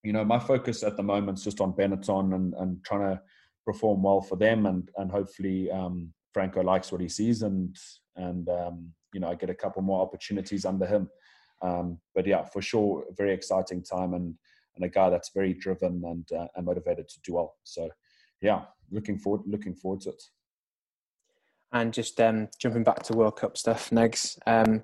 you 0.02 0.12
know 0.12 0.24
my 0.24 0.38
focus 0.38 0.82
at 0.82 0.96
the 0.96 1.02
moment 1.02 1.38
is 1.38 1.44
just 1.44 1.60
on 1.60 1.72
benetton 1.72 2.34
and 2.34 2.54
and 2.54 2.84
trying 2.84 3.00
to 3.00 3.20
perform 3.64 4.02
well 4.02 4.20
for 4.20 4.36
them 4.36 4.66
and 4.66 4.90
and 4.98 5.10
hopefully 5.10 5.70
um 5.70 6.12
franco 6.34 6.62
likes 6.62 6.92
what 6.92 7.00
he 7.00 7.08
sees 7.08 7.42
and 7.42 7.76
and 8.16 8.48
um 8.48 8.90
you 9.14 9.20
know 9.20 9.28
i 9.28 9.34
get 9.34 9.50
a 9.50 9.54
couple 9.54 9.80
more 9.82 10.02
opportunities 10.02 10.64
under 10.64 10.86
him 10.86 11.08
um 11.62 11.98
but 12.14 12.26
yeah 12.26 12.44
for 12.44 12.62
sure 12.62 13.04
very 13.16 13.32
exciting 13.32 13.82
time 13.82 14.14
and 14.14 14.34
and 14.80 14.84
a 14.84 14.92
guy 14.92 15.10
that's 15.10 15.30
very 15.34 15.54
driven 15.54 16.02
and 16.04 16.26
uh, 16.32 16.46
and 16.56 16.66
motivated 16.66 17.08
to 17.08 17.20
do 17.22 17.34
well. 17.34 17.56
So, 17.64 17.88
yeah, 18.40 18.62
looking 18.90 19.18
forward 19.18 19.42
looking 19.46 19.74
forward 19.74 20.00
to 20.02 20.10
it. 20.10 20.22
And 21.72 21.92
just 21.92 22.20
um, 22.20 22.48
jumping 22.58 22.82
back 22.82 23.02
to 23.04 23.12
World 23.12 23.36
Cup 23.36 23.56
stuff, 23.56 23.90
Negs. 23.90 24.38
Um, 24.46 24.82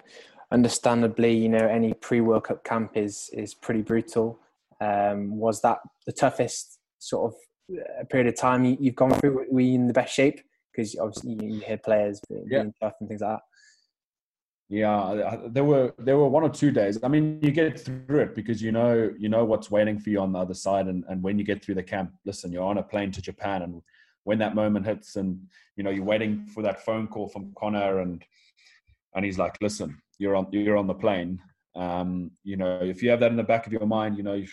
understandably, 0.52 1.36
you 1.36 1.48
know, 1.48 1.66
any 1.66 1.94
pre-World 1.94 2.44
Cup 2.44 2.62
camp 2.64 2.92
is 2.96 3.30
is 3.32 3.54
pretty 3.54 3.82
brutal. 3.82 4.38
Um, 4.80 5.36
was 5.36 5.62
that 5.62 5.78
the 6.06 6.12
toughest 6.12 6.78
sort 6.98 7.32
of 7.32 7.76
uh, 7.78 8.04
period 8.04 8.28
of 8.28 8.36
time 8.36 8.64
you, 8.64 8.76
have 8.84 8.96
gone 8.96 9.10
through? 9.12 9.46
Were 9.50 9.60
you 9.60 9.74
in 9.74 9.86
the 9.86 9.92
best 9.92 10.14
shape? 10.14 10.40
Because 10.72 10.94
obviously 11.00 11.38
you 11.42 11.60
hear 11.60 11.78
players 11.78 12.20
being 12.28 12.46
yeah. 12.50 12.64
tough 12.80 12.94
and 13.00 13.08
things 13.08 13.22
like 13.22 13.38
that. 13.38 13.42
Yeah, 14.68 15.38
there 15.46 15.62
were 15.62 15.94
there 15.96 16.16
were 16.16 16.28
one 16.28 16.42
or 16.42 16.48
two 16.48 16.72
days. 16.72 16.98
I 17.04 17.08
mean, 17.08 17.38
you 17.40 17.52
get 17.52 17.78
through 17.78 18.20
it 18.20 18.34
because 18.34 18.60
you 18.60 18.72
know 18.72 19.12
you 19.16 19.28
know 19.28 19.44
what's 19.44 19.70
waiting 19.70 20.00
for 20.00 20.10
you 20.10 20.20
on 20.20 20.32
the 20.32 20.40
other 20.40 20.54
side, 20.54 20.88
and 20.88 21.04
and 21.08 21.22
when 21.22 21.38
you 21.38 21.44
get 21.44 21.64
through 21.64 21.76
the 21.76 21.84
camp, 21.84 22.12
listen, 22.24 22.50
you're 22.50 22.64
on 22.64 22.78
a 22.78 22.82
plane 22.82 23.12
to 23.12 23.22
Japan, 23.22 23.62
and 23.62 23.80
when 24.24 24.38
that 24.40 24.56
moment 24.56 24.84
hits, 24.84 25.14
and 25.14 25.40
you 25.76 25.84
know 25.84 25.90
you're 25.90 26.04
waiting 26.04 26.46
for 26.46 26.64
that 26.64 26.84
phone 26.84 27.06
call 27.06 27.28
from 27.28 27.52
Conor, 27.56 28.00
and 28.00 28.24
and 29.14 29.24
he's 29.24 29.38
like, 29.38 29.56
listen, 29.60 29.96
you're 30.18 30.34
on 30.34 30.48
you're 30.50 30.76
on 30.76 30.88
the 30.88 30.94
plane. 30.94 31.40
Um, 31.76 32.32
you 32.42 32.56
know, 32.56 32.80
if 32.82 33.04
you 33.04 33.10
have 33.10 33.20
that 33.20 33.30
in 33.30 33.36
the 33.36 33.44
back 33.44 33.66
of 33.68 33.72
your 33.72 33.86
mind, 33.86 34.16
you 34.16 34.24
know 34.24 34.34
you, 34.34 34.48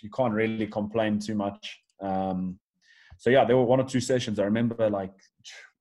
you 0.00 0.10
can't 0.10 0.32
really 0.32 0.68
complain 0.68 1.18
too 1.18 1.34
much. 1.34 1.80
Um, 2.00 2.60
so 3.18 3.30
yeah, 3.30 3.44
there 3.44 3.56
were 3.56 3.64
one 3.64 3.80
or 3.80 3.84
two 3.84 4.00
sessions. 4.00 4.38
I 4.38 4.44
remember 4.44 4.88
like 4.88 5.14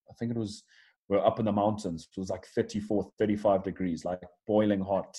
I 0.10 0.14
think 0.18 0.32
it 0.32 0.38
was 0.38 0.64
we're 1.10 1.26
up 1.26 1.39
in 1.39 1.45
the 1.45 1.51
mountains. 1.51 2.08
It 2.16 2.20
was 2.20 2.30
like 2.30 2.45
34, 2.56 3.10
35 3.20 3.64
degrees, 3.64 4.06
like 4.06 4.22
boiling 4.47 4.82
hot. 4.82 5.18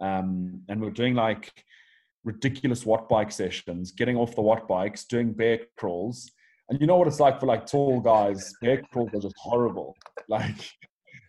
Um, 0.00 0.62
and 0.68 0.80
we're 0.80 0.90
doing 0.90 1.14
like 1.14 1.52
ridiculous 2.24 2.84
watt 2.84 3.08
bike 3.08 3.32
sessions, 3.32 3.92
getting 3.92 4.16
off 4.16 4.34
the 4.34 4.42
watt 4.42 4.66
bikes, 4.66 5.04
doing 5.04 5.32
bear 5.32 5.60
crawls. 5.76 6.30
And 6.68 6.80
you 6.80 6.86
know 6.86 6.96
what 6.96 7.06
it's 7.06 7.20
like 7.20 7.40
for 7.40 7.46
like 7.46 7.66
tall 7.66 8.00
guys? 8.00 8.54
Bear 8.60 8.82
crawls 8.92 9.10
are 9.14 9.20
just 9.20 9.36
horrible. 9.38 9.96
Like, 10.26 10.56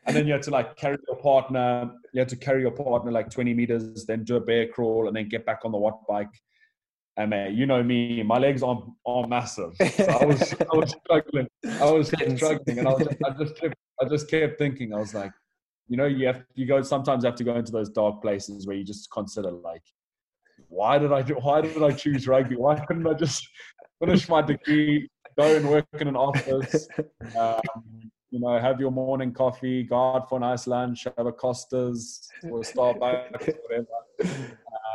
and 0.05 0.15
then 0.15 0.25
you 0.25 0.31
had 0.31 0.43
to 0.43 0.51
like 0.51 0.77
carry 0.77 0.97
your 1.05 1.17
partner, 1.17 1.91
you 2.13 2.19
had 2.19 2.29
to 2.29 2.37
carry 2.37 2.61
your 2.61 2.71
partner 2.71 3.11
like 3.11 3.29
20 3.29 3.53
meters, 3.53 4.05
then 4.05 4.23
do 4.23 4.37
a 4.37 4.39
bear 4.39 4.69
crawl, 4.69 5.07
and 5.07 5.15
then 5.15 5.27
get 5.27 5.45
back 5.45 5.65
on 5.65 5.73
the 5.73 5.77
watt 5.77 5.99
bike. 6.07 6.29
And 7.17 7.31
man, 7.31 7.55
you 7.55 7.65
know 7.65 7.83
me, 7.83 8.23
my 8.23 8.37
legs 8.37 8.63
are 8.63 8.81
are 9.05 9.27
massive. 9.27 9.75
So 9.75 10.05
I 10.05 10.25
was 10.25 10.53
I 10.53 10.77
was 10.77 10.95
struggling. 11.03 11.47
I 11.65 11.91
was 11.91 12.07
struggling, 12.37 12.79
and 12.79 12.87
I 12.87 12.93
was 12.93 13.07
I 13.25 13.29
just 13.31 13.57
kept 13.57 13.75
I 14.01 14.05
just 14.09 14.29
kept 14.29 14.57
thinking. 14.57 14.93
I 14.93 14.97
was 14.97 15.13
like, 15.13 15.31
you 15.87 15.97
know, 15.97 16.05
you 16.05 16.27
have 16.27 16.43
you 16.55 16.65
go 16.65 16.81
sometimes 16.81 17.23
have 17.23 17.35
to 17.35 17.43
go 17.43 17.55
into 17.55 17.71
those 17.71 17.89
dark 17.89 18.21
places 18.21 18.65
where 18.65 18.75
you 18.75 18.83
just 18.83 19.11
consider 19.11 19.51
like, 19.51 19.83
why 20.69 20.97
did 20.97 21.11
I 21.11 21.21
do? 21.21 21.35
Why 21.35 21.61
did 21.61 21.81
I 21.81 21.91
choose 21.91 22.27
rugby? 22.27 22.55
Why 22.55 22.75
couldn't 22.85 23.07
I 23.07 23.13
just 23.13 23.47
finish 23.99 24.27
my 24.27 24.41
degree, 24.41 25.09
go 25.37 25.55
and 25.55 25.69
work 25.69 25.85
in 25.99 26.07
an 26.07 26.15
office? 26.15 26.87
Um, 27.37 27.61
you 28.31 28.39
know, 28.39 28.59
have 28.59 28.79
your 28.79 28.91
morning 28.91 29.31
coffee, 29.31 29.83
go 29.83 30.15
out 30.15 30.27
for 30.27 30.37
a 30.37 30.41
nice 30.41 30.67
lunch, 30.67 31.05
have 31.17 31.25
a 31.25 31.31
Costas 31.31 32.27
or 32.43 32.59
a 32.59 32.63
Starbucks, 32.63 33.55
whatever. 33.63 33.87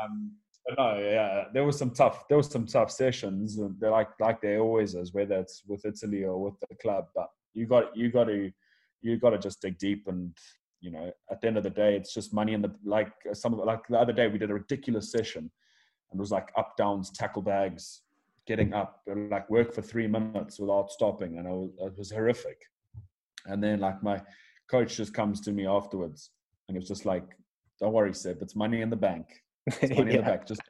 Um, 0.03 0.33
but 0.67 0.79
no, 0.79 0.99
yeah, 0.99 1.45
there 1.55 1.65
was 1.65 1.79
some 1.79 1.91
tough, 1.93 2.29
there 2.29 2.37
was 2.37 2.51
some 2.51 2.67
tough 2.67 2.91
sessions. 2.91 3.59
Like 3.81 4.09
like 4.19 4.41
there 4.43 4.61
always 4.61 4.95
is, 4.95 5.15
whether 5.15 5.37
it's 5.37 5.63
with 5.67 5.85
Italy 5.85 6.25
or 6.25 6.43
with 6.43 6.55
the 6.69 6.75
club. 6.77 7.07
But 7.15 7.29
you 7.55 7.67
got 7.67 7.97
you 7.97 8.11
got 8.11 8.25
to 8.25 8.51
you 9.03 9.17
got 9.19 9.31
to 9.31 9.39
just 9.39 9.61
dig 9.61 9.79
deep 9.79 10.07
and 10.09 10.37
you 10.81 10.91
know 10.91 11.11
at 11.31 11.41
the 11.41 11.47
end 11.47 11.57
of 11.57 11.65
the 11.65 11.71
day 11.71 11.97
it's 11.97 12.15
just 12.15 12.33
money 12.33 12.55
in 12.55 12.63
the 12.63 12.73
like 12.85 13.13
uh, 13.31 13.35
some 13.35 13.53
of 13.53 13.61
like 13.61 13.87
the 13.89 13.99
other 13.99 14.13
day 14.13 14.29
we 14.29 14.39
did 14.39 14.51
a 14.51 14.55
ridiculous 14.55 15.11
session 15.13 15.51
and 16.11 16.19
it 16.19 16.21
was 16.21 16.31
like 16.31 16.51
up 16.57 16.77
downs 16.77 17.11
tackle 17.11 17.43
bags 17.43 18.03
getting 18.47 18.73
up 18.75 19.01
uh, 19.11 19.15
like 19.31 19.49
work 19.49 19.73
for 19.73 19.83
three 19.83 20.07
minutes 20.07 20.59
without 20.59 20.91
stopping 20.91 21.39
and 21.39 21.47
it 21.47 21.51
was, 21.51 21.71
it 21.79 21.99
was 21.99 22.11
horrific. 22.11 22.61
And 23.47 23.63
then 23.63 23.81
like 23.81 24.03
my 24.03 24.21
coach 24.71 24.97
just 24.97 25.15
comes 25.15 25.41
to 25.43 25.53
me 25.53 25.67
afterwards 25.67 26.31
and 26.69 26.77
it 26.77 26.81
was 26.81 26.89
just 26.89 27.07
like 27.07 27.29
don't 27.81 27.93
worry 27.93 28.13
seb 28.13 28.43
it's 28.43 28.57
money 28.57 28.81
in 28.83 28.91
the 28.91 28.97
bank. 28.97 29.27
It's 29.67 29.81
money 29.97 30.13
yeah. 30.13 30.19
in 30.19 30.25
the 30.25 30.31
bank. 30.31 30.47
Just 30.47 30.63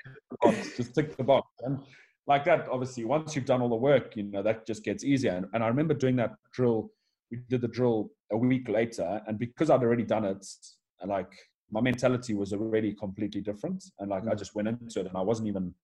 just 0.76 0.94
tick 0.94 1.16
the 1.16 1.24
box. 1.24 1.48
And 1.60 1.78
like 2.26 2.44
that 2.44 2.68
obviously 2.68 3.04
once 3.04 3.34
you've 3.34 3.46
done 3.46 3.62
all 3.62 3.68
the 3.68 3.76
work 3.76 4.14
you 4.14 4.24
know 4.24 4.42
that 4.42 4.66
just 4.66 4.84
gets 4.84 5.02
easier. 5.02 5.32
And, 5.32 5.46
and 5.54 5.64
i 5.64 5.68
remember 5.68 5.94
doing 5.94 6.16
that 6.16 6.32
drill 6.52 6.90
we 7.30 7.38
did 7.48 7.62
the 7.62 7.68
drill 7.68 8.10
a 8.32 8.36
week 8.36 8.68
later, 8.68 9.20
and 9.26 9.38
because 9.38 9.70
I'd 9.70 9.82
already 9.82 10.04
done 10.04 10.24
it, 10.24 10.46
and 11.00 11.10
like 11.10 11.32
my 11.70 11.80
mentality 11.80 12.34
was 12.34 12.52
already 12.52 12.94
completely 12.94 13.40
different, 13.40 13.84
and 13.98 14.10
like 14.10 14.26
I 14.26 14.34
mm. 14.34 14.38
just 14.38 14.54
went 14.54 14.68
into 14.68 15.00
it, 15.00 15.06
and 15.06 15.16
I 15.16 15.22
wasn't 15.22 15.48
even, 15.48 15.74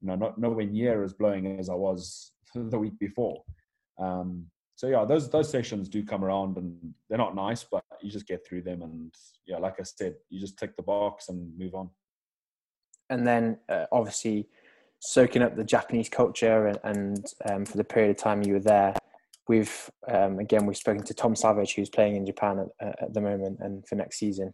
you 0.00 0.08
know, 0.08 0.14
not 0.14 0.38
nowhere 0.38 0.66
near 0.66 1.02
as 1.02 1.12
blowing 1.12 1.58
as 1.58 1.68
I 1.68 1.74
was 1.74 2.32
the 2.54 2.78
week 2.78 2.98
before. 2.98 3.42
Um, 3.98 4.46
so 4.74 4.88
yeah, 4.88 5.04
those 5.04 5.30
those 5.30 5.50
sessions 5.50 5.88
do 5.88 6.04
come 6.04 6.24
around, 6.24 6.56
and 6.56 6.94
they're 7.08 7.18
not 7.18 7.36
nice, 7.36 7.64
but 7.64 7.84
you 8.02 8.10
just 8.10 8.26
get 8.26 8.46
through 8.46 8.62
them, 8.62 8.82
and 8.82 9.14
yeah, 9.46 9.58
like 9.58 9.76
I 9.78 9.84
said, 9.84 10.16
you 10.30 10.40
just 10.40 10.58
tick 10.58 10.76
the 10.76 10.82
box 10.82 11.28
and 11.28 11.56
move 11.58 11.74
on. 11.74 11.90
And 13.10 13.26
then 13.26 13.58
uh, 13.68 13.86
obviously 13.92 14.48
soaking 15.00 15.42
up 15.42 15.56
the 15.56 15.64
Japanese 15.64 16.08
culture, 16.08 16.68
and, 16.68 16.78
and 16.84 17.26
um, 17.50 17.64
for 17.64 17.76
the 17.76 17.84
period 17.84 18.10
of 18.10 18.16
time 18.16 18.42
you 18.42 18.54
were 18.54 18.60
there 18.60 18.94
we've 19.48 19.90
um, 20.08 20.38
again 20.38 20.66
we've 20.66 20.76
spoken 20.76 21.02
to 21.04 21.14
Tom 21.14 21.34
Savage, 21.34 21.74
who's 21.74 21.90
playing 21.90 22.16
in 22.16 22.26
Japan 22.26 22.68
at, 22.80 23.02
at 23.02 23.14
the 23.14 23.20
moment, 23.20 23.58
and 23.60 23.86
for 23.86 23.96
next 23.96 24.18
season. 24.18 24.52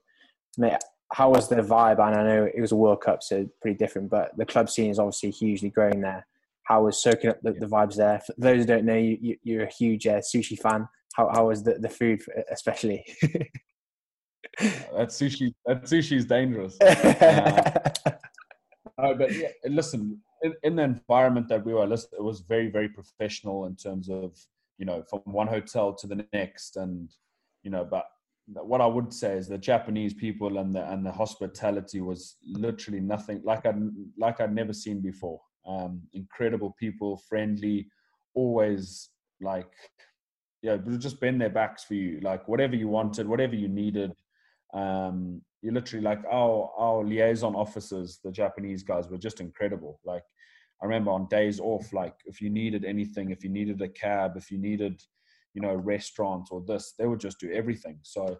Mate, 0.56 0.78
how 1.12 1.30
was 1.30 1.48
the 1.48 1.56
vibe? 1.56 1.98
And 2.04 2.16
I 2.16 2.22
know 2.22 2.44
it 2.52 2.60
was 2.60 2.72
a 2.72 2.76
World 2.76 3.00
Cup, 3.00 3.22
so 3.22 3.48
pretty 3.62 3.76
different, 3.76 4.10
but 4.10 4.36
the 4.36 4.46
club 4.46 4.68
scene 4.68 4.90
is 4.90 4.98
obviously 4.98 5.30
hugely 5.30 5.70
growing 5.70 6.00
there. 6.00 6.26
How 6.64 6.84
was 6.84 7.02
soaking 7.02 7.30
up 7.30 7.40
the, 7.42 7.52
the 7.52 7.66
vibes 7.66 7.96
there? 7.96 8.20
For 8.20 8.34
those 8.36 8.60
who 8.60 8.66
don't 8.66 8.84
know, 8.84 8.96
you, 8.96 9.36
you, 9.42 9.60
are 9.60 9.64
a 9.64 9.72
huge 9.72 10.06
uh, 10.06 10.20
sushi 10.20 10.58
fan. 10.58 10.86
How, 11.14 11.30
how 11.32 11.48
was 11.48 11.62
the, 11.62 11.74
the 11.74 11.88
food, 11.88 12.20
especially? 12.52 13.04
that 14.60 15.08
sushi, 15.08 15.54
that 15.64 15.84
sushi 15.84 16.18
is 16.18 16.26
dangerous. 16.26 16.76
uh, 16.82 17.80
uh, 18.98 19.14
but 19.14 19.34
yeah, 19.34 19.48
listen, 19.66 20.20
in, 20.42 20.52
in, 20.62 20.76
the 20.76 20.82
environment 20.82 21.48
that 21.48 21.64
we 21.64 21.72
were, 21.72 21.84
it 21.84 22.22
was 22.22 22.40
very, 22.40 22.68
very 22.68 22.90
professional 22.90 23.64
in 23.64 23.74
terms 23.74 24.10
of 24.10 24.36
you 24.78 24.86
know, 24.86 25.02
from 25.10 25.20
one 25.24 25.48
hotel 25.48 25.92
to 25.94 26.06
the 26.06 26.24
next. 26.32 26.76
And, 26.76 27.10
you 27.62 27.70
know, 27.70 27.84
but 27.84 28.04
what 28.46 28.80
I 28.80 28.86
would 28.86 29.12
say 29.12 29.36
is 29.36 29.48
the 29.48 29.58
Japanese 29.58 30.14
people 30.14 30.58
and 30.58 30.74
the, 30.74 30.90
and 30.90 31.04
the 31.04 31.12
hospitality 31.12 32.00
was 32.00 32.36
literally 32.46 33.00
nothing 33.00 33.42
like 33.44 33.66
I 33.66 33.74
like 34.16 34.40
I'd 34.40 34.54
never 34.54 34.72
seen 34.72 35.00
before. 35.00 35.40
Um, 35.66 36.02
incredible 36.14 36.74
people, 36.78 37.20
friendly, 37.28 37.88
always 38.34 39.10
like 39.40 39.70
yeah, 40.62 40.76
just 40.98 41.20
bend 41.20 41.40
their 41.40 41.50
backs 41.50 41.84
for 41.84 41.94
you, 41.94 42.20
like 42.20 42.48
whatever 42.48 42.74
you 42.74 42.88
wanted, 42.88 43.28
whatever 43.28 43.54
you 43.54 43.68
needed. 43.68 44.12
Um, 44.74 45.42
you 45.62 45.72
literally 45.72 46.04
like 46.04 46.20
our 46.30 46.70
our 46.76 47.04
liaison 47.04 47.54
officers, 47.54 48.18
the 48.24 48.32
Japanese 48.32 48.82
guys, 48.82 49.08
were 49.08 49.18
just 49.18 49.40
incredible. 49.40 50.00
Like 50.04 50.24
I 50.82 50.86
remember 50.86 51.10
on 51.10 51.26
days 51.28 51.60
off, 51.60 51.92
like 51.92 52.14
if 52.26 52.40
you 52.40 52.50
needed 52.50 52.84
anything, 52.84 53.30
if 53.30 53.42
you 53.42 53.50
needed 53.50 53.80
a 53.82 53.88
cab, 53.88 54.36
if 54.36 54.50
you 54.50 54.58
needed, 54.58 55.02
you 55.54 55.62
know, 55.62 55.74
restaurant 55.74 56.48
or 56.50 56.62
this, 56.66 56.94
they 56.98 57.06
would 57.06 57.20
just 57.20 57.40
do 57.40 57.50
everything. 57.52 57.98
So 58.02 58.38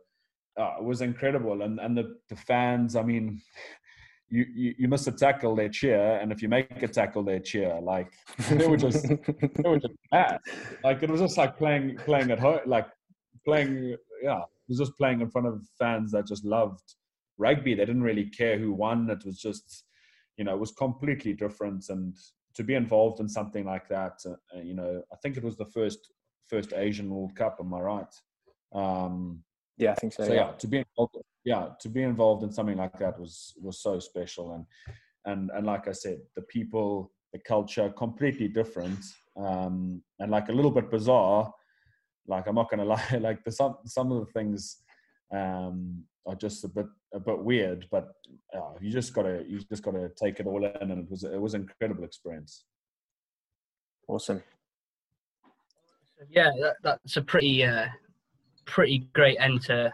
uh, 0.59 0.75
it 0.79 0.85
was 0.85 1.01
incredible. 1.01 1.63
And 1.63 1.81
and 1.81 1.97
the 1.97 2.17
the 2.29 2.37
fans, 2.37 2.97
I 2.97 3.03
mean, 3.03 3.41
you, 4.29 4.47
you 4.55 4.75
you 4.79 4.89
miss 4.89 5.07
a 5.07 5.13
tackle, 5.13 5.57
they 5.57 5.69
cheer, 5.69 6.19
and 6.21 6.31
if 6.31 6.43
you 6.43 6.49
make 6.49 6.83
a 6.83 6.89
tackle, 6.89 7.23
they 7.23 7.41
cheer. 7.41 7.81
Like 7.81 8.13
they 8.51 8.67
were 8.67 8.77
just 8.77 9.09
they 9.09 9.69
were 9.69 9.81
just 9.81 9.95
mad. 10.13 10.39
Like 10.85 11.03
it 11.03 11.11
was 11.11 11.21
just 11.21 11.39
like 11.39 11.59
playing 11.59 11.97
playing 11.99 12.31
at 12.31 12.39
home, 12.39 12.61
like 12.67 12.87
playing. 13.45 13.97
Yeah, 14.23 14.41
it 14.41 14.69
was 14.69 14.79
just 14.79 14.97
playing 14.97 15.21
in 15.21 15.31
front 15.31 15.47
of 15.47 15.63
fans 15.79 16.13
that 16.13 16.27
just 16.27 16.45
loved 16.45 16.83
rugby. 17.39 17.75
They 17.75 17.87
didn't 17.87 18.03
really 18.03 18.27
care 18.27 18.59
who 18.59 18.73
won. 18.73 19.09
It 19.09 19.25
was 19.25 19.39
just, 19.41 19.85
you 20.39 20.45
know, 20.45 20.55
it 20.55 20.61
was 20.61 20.73
completely 20.73 21.35
different. 21.35 21.91
And 21.91 22.17
to 22.55 22.63
be 22.63 22.75
involved 22.75 23.21
in 23.21 23.29
something 23.29 23.67
like 23.67 23.89
that, 23.89 24.15
uh, 24.25 24.31
uh 24.57 24.63
you 24.63 24.75
know, 24.75 25.03
I 25.13 25.17
think 25.17 25.37
it 25.37 25.45
was 25.45 25.57
the 25.57 25.67
first 25.67 26.13
first 26.47 26.73
Asian 26.73 27.11
World 27.11 27.35
Cup. 27.37 27.59
Am 27.61 27.75
I 27.75 27.81
right? 27.81 28.15
Um, 28.73 29.43
yeah, 29.77 29.93
I 29.93 29.95
think 29.97 30.13
so. 30.15 30.25
So 30.25 30.33
yeah, 30.33 30.47
yeah 30.47 30.53
to 30.53 30.67
be 30.67 30.79
involved, 30.79 31.17
yeah, 31.45 31.69
to 31.81 31.89
be 31.89 32.03
involved 32.03 32.43
in 32.45 32.53
something 32.53 32.79
like 32.79 32.99
that 32.99 33.19
was 33.21 33.53
was 33.61 33.83
so 33.83 33.99
special. 33.99 34.55
And 34.55 34.65
and 35.25 35.51
and 35.55 35.67
like 35.67 35.89
I 35.89 35.93
said, 35.93 36.21
the 36.37 36.43
people, 36.43 37.13
the 37.33 37.41
culture, 37.41 37.91
completely 37.91 38.49
different, 38.49 39.01
um, 39.37 40.03
and 40.21 40.31
like 40.31 40.49
a 40.49 40.53
little 40.53 40.71
bit 40.71 40.91
bizarre. 40.91 41.53
Like 42.27 42.47
I'm 42.47 42.55
not 42.55 42.71
gonna 42.71 42.85
lie, 42.97 43.19
like 43.21 43.45
the 43.45 43.53
some 43.53 43.77
some 43.85 44.13
of 44.13 44.25
the 44.25 44.33
things 44.33 44.79
um, 45.33 46.05
are 46.29 46.35
just 46.35 46.65
a 46.65 46.69
bit 46.69 46.87
a 47.15 47.19
bit 47.19 47.39
weird, 47.39 47.87
but 47.91 48.13
uh, 48.55 48.75
you 48.81 48.93
just 48.93 49.15
gotta 49.15 49.43
you 49.49 49.61
just 49.61 49.83
gotta 49.83 50.11
take 50.23 50.39
it 50.41 50.47
all 50.47 50.65
in, 50.65 50.91
and 50.91 51.05
it 51.05 51.11
was 51.11 51.25
it 51.25 51.41
was 51.41 51.55
an 51.55 51.63
incredible 51.63 52.05
experience. 52.05 52.65
Awesome. 54.07 54.43
Yeah, 56.31 56.51
that, 56.61 56.77
that's 56.83 57.17
a 57.17 57.23
pretty 57.23 57.65
uh, 57.65 57.87
pretty 58.67 59.09
great 59.15 59.39
end 59.41 59.63
to 59.63 59.93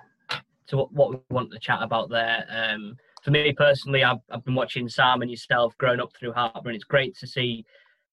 to 0.66 0.76
what 0.76 1.10
we 1.10 1.18
want 1.30 1.52
to 1.52 1.58
chat 1.58 1.82
about 1.82 2.10
there. 2.10 2.44
Um, 2.50 2.96
for 3.22 3.30
me 3.30 3.52
personally, 3.52 4.02
I've, 4.02 4.18
I've 4.30 4.44
been 4.44 4.54
watching 4.54 4.88
Sam 4.88 5.22
and 5.22 5.30
yourself 5.30 5.76
growing 5.78 6.00
up 6.00 6.10
through 6.18 6.32
Hartpury, 6.32 6.66
and 6.66 6.74
it's 6.74 6.84
great 6.84 7.16
to 7.18 7.26
see 7.26 7.64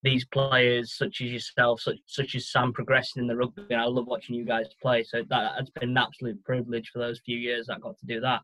these 0.03 0.25
players 0.25 0.95
such 0.97 1.21
as 1.21 1.31
yourself, 1.31 1.81
such, 1.81 1.97
such 2.07 2.35
as 2.35 2.51
Sam, 2.51 2.73
progressing 2.73 3.21
in 3.21 3.27
the 3.27 3.35
rugby. 3.35 3.65
And 3.69 3.81
I 3.81 3.85
love 3.85 4.07
watching 4.07 4.35
you 4.35 4.45
guys 4.45 4.67
play. 4.81 5.03
So 5.03 5.23
that, 5.29 5.53
has 5.57 5.69
been 5.69 5.89
an 5.89 5.97
absolute 5.97 6.43
privilege 6.43 6.89
for 6.91 6.99
those 6.99 7.19
few 7.19 7.37
years 7.37 7.69
I 7.69 7.77
got 7.77 7.97
to 7.99 8.05
do 8.05 8.19
that. 8.21 8.41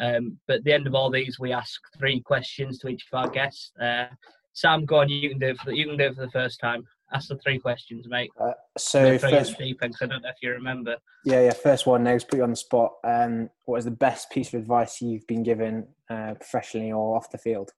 Um, 0.00 0.38
but 0.46 0.58
at 0.58 0.64
the 0.64 0.72
end 0.72 0.86
of 0.86 0.94
all 0.94 1.10
these, 1.10 1.38
we 1.38 1.52
ask 1.52 1.80
three 1.98 2.20
questions 2.20 2.78
to 2.78 2.88
each 2.88 3.06
of 3.12 3.18
our 3.18 3.30
guests. 3.30 3.72
Uh, 3.80 4.06
Sam, 4.52 4.84
go 4.84 4.98
on. 4.98 5.08
You 5.08 5.30
can 5.30 5.38
do 5.38 5.48
it 5.48 5.58
for 5.58 5.70
the, 5.70 5.76
you 5.76 5.86
can 5.86 5.96
do 5.96 6.04
it 6.04 6.14
for 6.14 6.22
the 6.22 6.30
first 6.30 6.60
time. 6.60 6.84
Ask 7.12 7.28
the 7.28 7.38
three 7.38 7.58
questions, 7.58 8.06
mate. 8.08 8.30
Uh, 8.40 8.52
so 8.78 9.18
first, 9.18 9.58
deep 9.58 9.78
I 9.82 9.88
don't 10.06 10.08
know 10.08 10.28
if 10.28 10.36
you 10.40 10.50
remember. 10.52 10.96
Yeah, 11.24 11.42
yeah. 11.42 11.52
First 11.52 11.86
one. 11.86 12.04
Now, 12.04 12.16
put 12.18 12.34
you 12.34 12.42
on 12.42 12.50
the 12.50 12.56
spot. 12.56 12.92
Um, 13.04 13.50
what 13.64 13.78
is 13.78 13.84
the 13.84 13.90
best 13.90 14.30
piece 14.30 14.52
of 14.54 14.60
advice 14.60 15.02
you've 15.02 15.26
been 15.26 15.42
given, 15.42 15.88
uh, 16.08 16.34
professionally 16.34 16.90
or 16.90 17.16
off 17.16 17.30
the 17.30 17.38
field? 17.38 17.72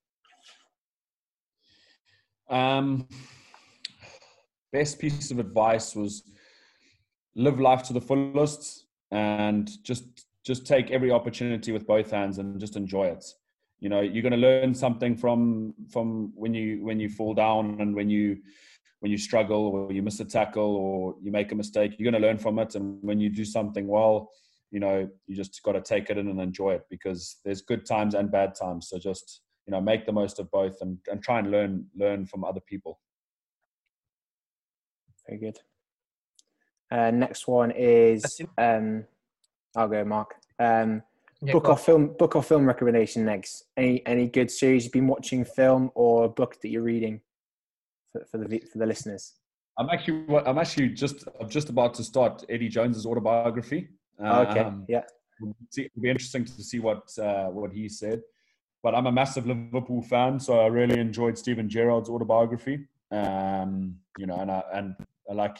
Um, 2.49 3.09
best 4.73 4.99
piece 4.99 5.31
of 5.31 5.39
advice 5.39 5.95
was 5.95 6.23
live 7.37 7.61
life 7.61 7.83
to 7.85 7.93
the 7.93 8.01
fullest 8.01 8.87
and 9.11 9.71
just 9.83 10.27
just 10.45 10.67
take 10.67 10.91
every 10.91 11.11
opportunity 11.11 11.73
with 11.73 11.87
both 11.87 12.11
hands 12.11 12.39
and 12.39 12.61
just 12.61 12.77
enjoy 12.77 13.07
it. 13.07 13.25
You 13.81 13.89
know 13.89 14.01
you're 14.01 14.23
going 14.23 14.33
to 14.33 14.39
learn 14.39 14.75
something 14.75 15.17
from 15.17 15.75
from 15.91 16.33
when 16.35 16.55
you 16.55 16.85
when 16.85 17.01
you 17.01 17.09
fall 17.09 17.35
down 17.35 17.81
and 17.81 17.95
when 17.95 18.11
you 18.11 18.39
when 19.01 19.11
you 19.13 19.19
struggle 19.19 19.67
or 19.67 19.93
you 19.93 20.03
miss 20.03 20.21
a 20.21 20.25
tackle 20.25 20.77
or 20.77 21.15
you 21.23 21.31
make 21.31 21.53
a 21.53 21.55
mistake 21.55 21.95
you're 21.99 22.11
going 22.11 22.21
to 22.21 22.27
learn 22.27 22.39
from 22.39 22.59
it. 22.59 22.75
And 22.75 22.99
when 23.03 23.21
you 23.21 23.31
do 23.31 23.45
something 23.45 23.87
well 23.87 24.31
you 24.71 24.81
know 24.81 25.09
you 25.27 25.37
just 25.37 25.63
got 25.63 25.73
to 25.73 25.81
take 25.81 26.11
it 26.11 26.19
in 26.19 26.29
and 26.29 26.41
enjoy 26.41 26.73
it 26.73 26.85
because 26.91 27.37
there's 27.45 27.63
good 27.63 27.87
times 27.87 28.15
and 28.15 28.31
bad 28.31 28.55
times. 28.61 28.89
So 28.89 28.99
just 28.99 29.41
you 29.67 29.71
know 29.71 29.81
make 29.81 30.07
the 30.07 30.13
most 30.13 30.39
of 30.39 30.51
both 30.51 30.81
and, 30.81 30.99
and 31.11 31.23
try 31.23 31.39
and 31.39 31.51
learn 31.51 31.87
learn 31.97 32.27
from 32.27 32.45
other 32.45 32.61
people. 32.61 33.01
Very 35.27 35.39
good. 35.39 35.59
Uh, 36.91 37.11
next 37.11 37.49
one 37.49 37.71
is 37.71 38.41
um, 38.59 39.05
i'll 39.77 39.89
go 39.89 40.05
mark. 40.05 40.35
Um, 40.59 41.03
yeah, 41.43 41.53
book 41.53 41.69
or 41.69 41.77
film 41.77 42.15
book 42.19 42.37
or 42.37 42.43
film 42.43 42.67
recommendation 42.67 43.25
next. 43.25 43.65
Any 43.77 44.07
any 44.07 44.29
good 44.29 44.51
series 44.51 44.85
you've 44.85 44.93
been 44.93 45.09
watching 45.09 45.45
film 45.45 45.91
or 45.95 46.29
book 46.29 46.61
that 46.61 46.69
you're 46.69 46.83
reading 46.83 47.21
for, 48.13 48.25
for 48.27 48.39
the 48.39 48.63
for 48.71 48.79
the 48.79 48.87
listeners? 48.87 49.35
I'm 49.79 49.91
actually 49.91 50.25
i'm 50.47 50.59
actually 50.59 50.91
just 50.91 51.25
i'm 51.41 51.49
just 51.49 51.69
about 51.69 51.95
to 51.95 52.05
start 52.05 52.45
eddie 52.49 52.69
jones's 52.69 53.07
autobiography. 53.07 53.89
Okay 54.21 54.61
um, 54.61 54.85
yeah. 54.89 55.03
it'll 55.77 56.03
be 56.03 56.11
interesting 56.11 56.45
to 56.45 56.63
see 56.63 56.79
what 56.79 57.11
uh, 57.19 57.47
what 57.47 57.73
he 57.73 57.89
said 57.89 58.23
but 58.85 58.95
I'm 58.95 59.07
a 59.07 59.13
massive 59.13 59.47
Liverpool 59.47 60.03
fan, 60.03 60.39
so 60.39 60.61
I 60.61 60.67
really 60.67 61.01
enjoyed 61.01 61.39
Steven 61.39 61.71
Gerrard's 61.71 62.11
autobiography. 62.11 62.87
Um, 63.11 63.97
you 64.19 64.27
know, 64.27 64.37
and 64.37 64.51
I 64.51 64.63
and 64.75 64.95
I 65.29 65.33
like 65.33 65.57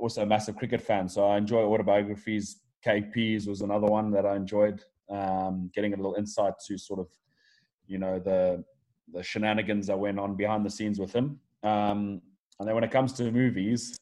also 0.00 0.22
a 0.22 0.26
massive 0.26 0.56
cricket 0.56 0.80
fan, 0.80 1.08
so 1.08 1.26
I 1.26 1.38
enjoy 1.38 1.62
autobiographies. 1.64 2.62
KP's 2.86 3.48
was 3.48 3.62
another 3.62 3.88
one 3.88 4.12
that 4.12 4.24
I 4.24 4.36
enjoyed. 4.36 4.80
Um, 5.10 5.72
getting 5.74 5.92
a 5.92 5.96
little 5.96 6.14
insight 6.14 6.54
to 6.68 6.78
sort 6.78 7.00
of, 7.00 7.08
you 7.88 7.98
know, 7.98 8.20
the 8.20 8.64
the 9.12 9.24
shenanigans 9.24 9.88
that 9.88 9.98
went 9.98 10.20
on 10.20 10.36
behind 10.36 10.64
the 10.64 10.70
scenes 10.70 11.00
with 11.00 11.12
him. 11.12 11.40
Um, 11.64 12.22
and 12.60 12.68
then 12.68 12.76
when 12.76 12.84
it 12.84 12.92
comes 12.92 13.12
to 13.14 13.32
movies, 13.32 13.98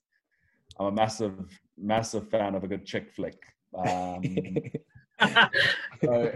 I'm 0.79 0.87
a 0.87 0.93
massive, 0.93 1.59
massive 1.79 2.29
fan 2.29 2.55
of 2.55 2.63
a 2.63 2.69
good 2.69 2.85
chick 2.85 3.11
flick. 3.11 3.43
Um, 3.75 4.23
so, 5.21 6.33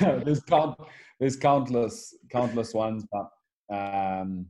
there's 0.24 0.40
count, 0.40 0.78
there's 1.20 1.36
countless 1.36 2.14
countless 2.30 2.74
ones, 2.74 3.04
but 3.10 3.30
um, 3.74 4.46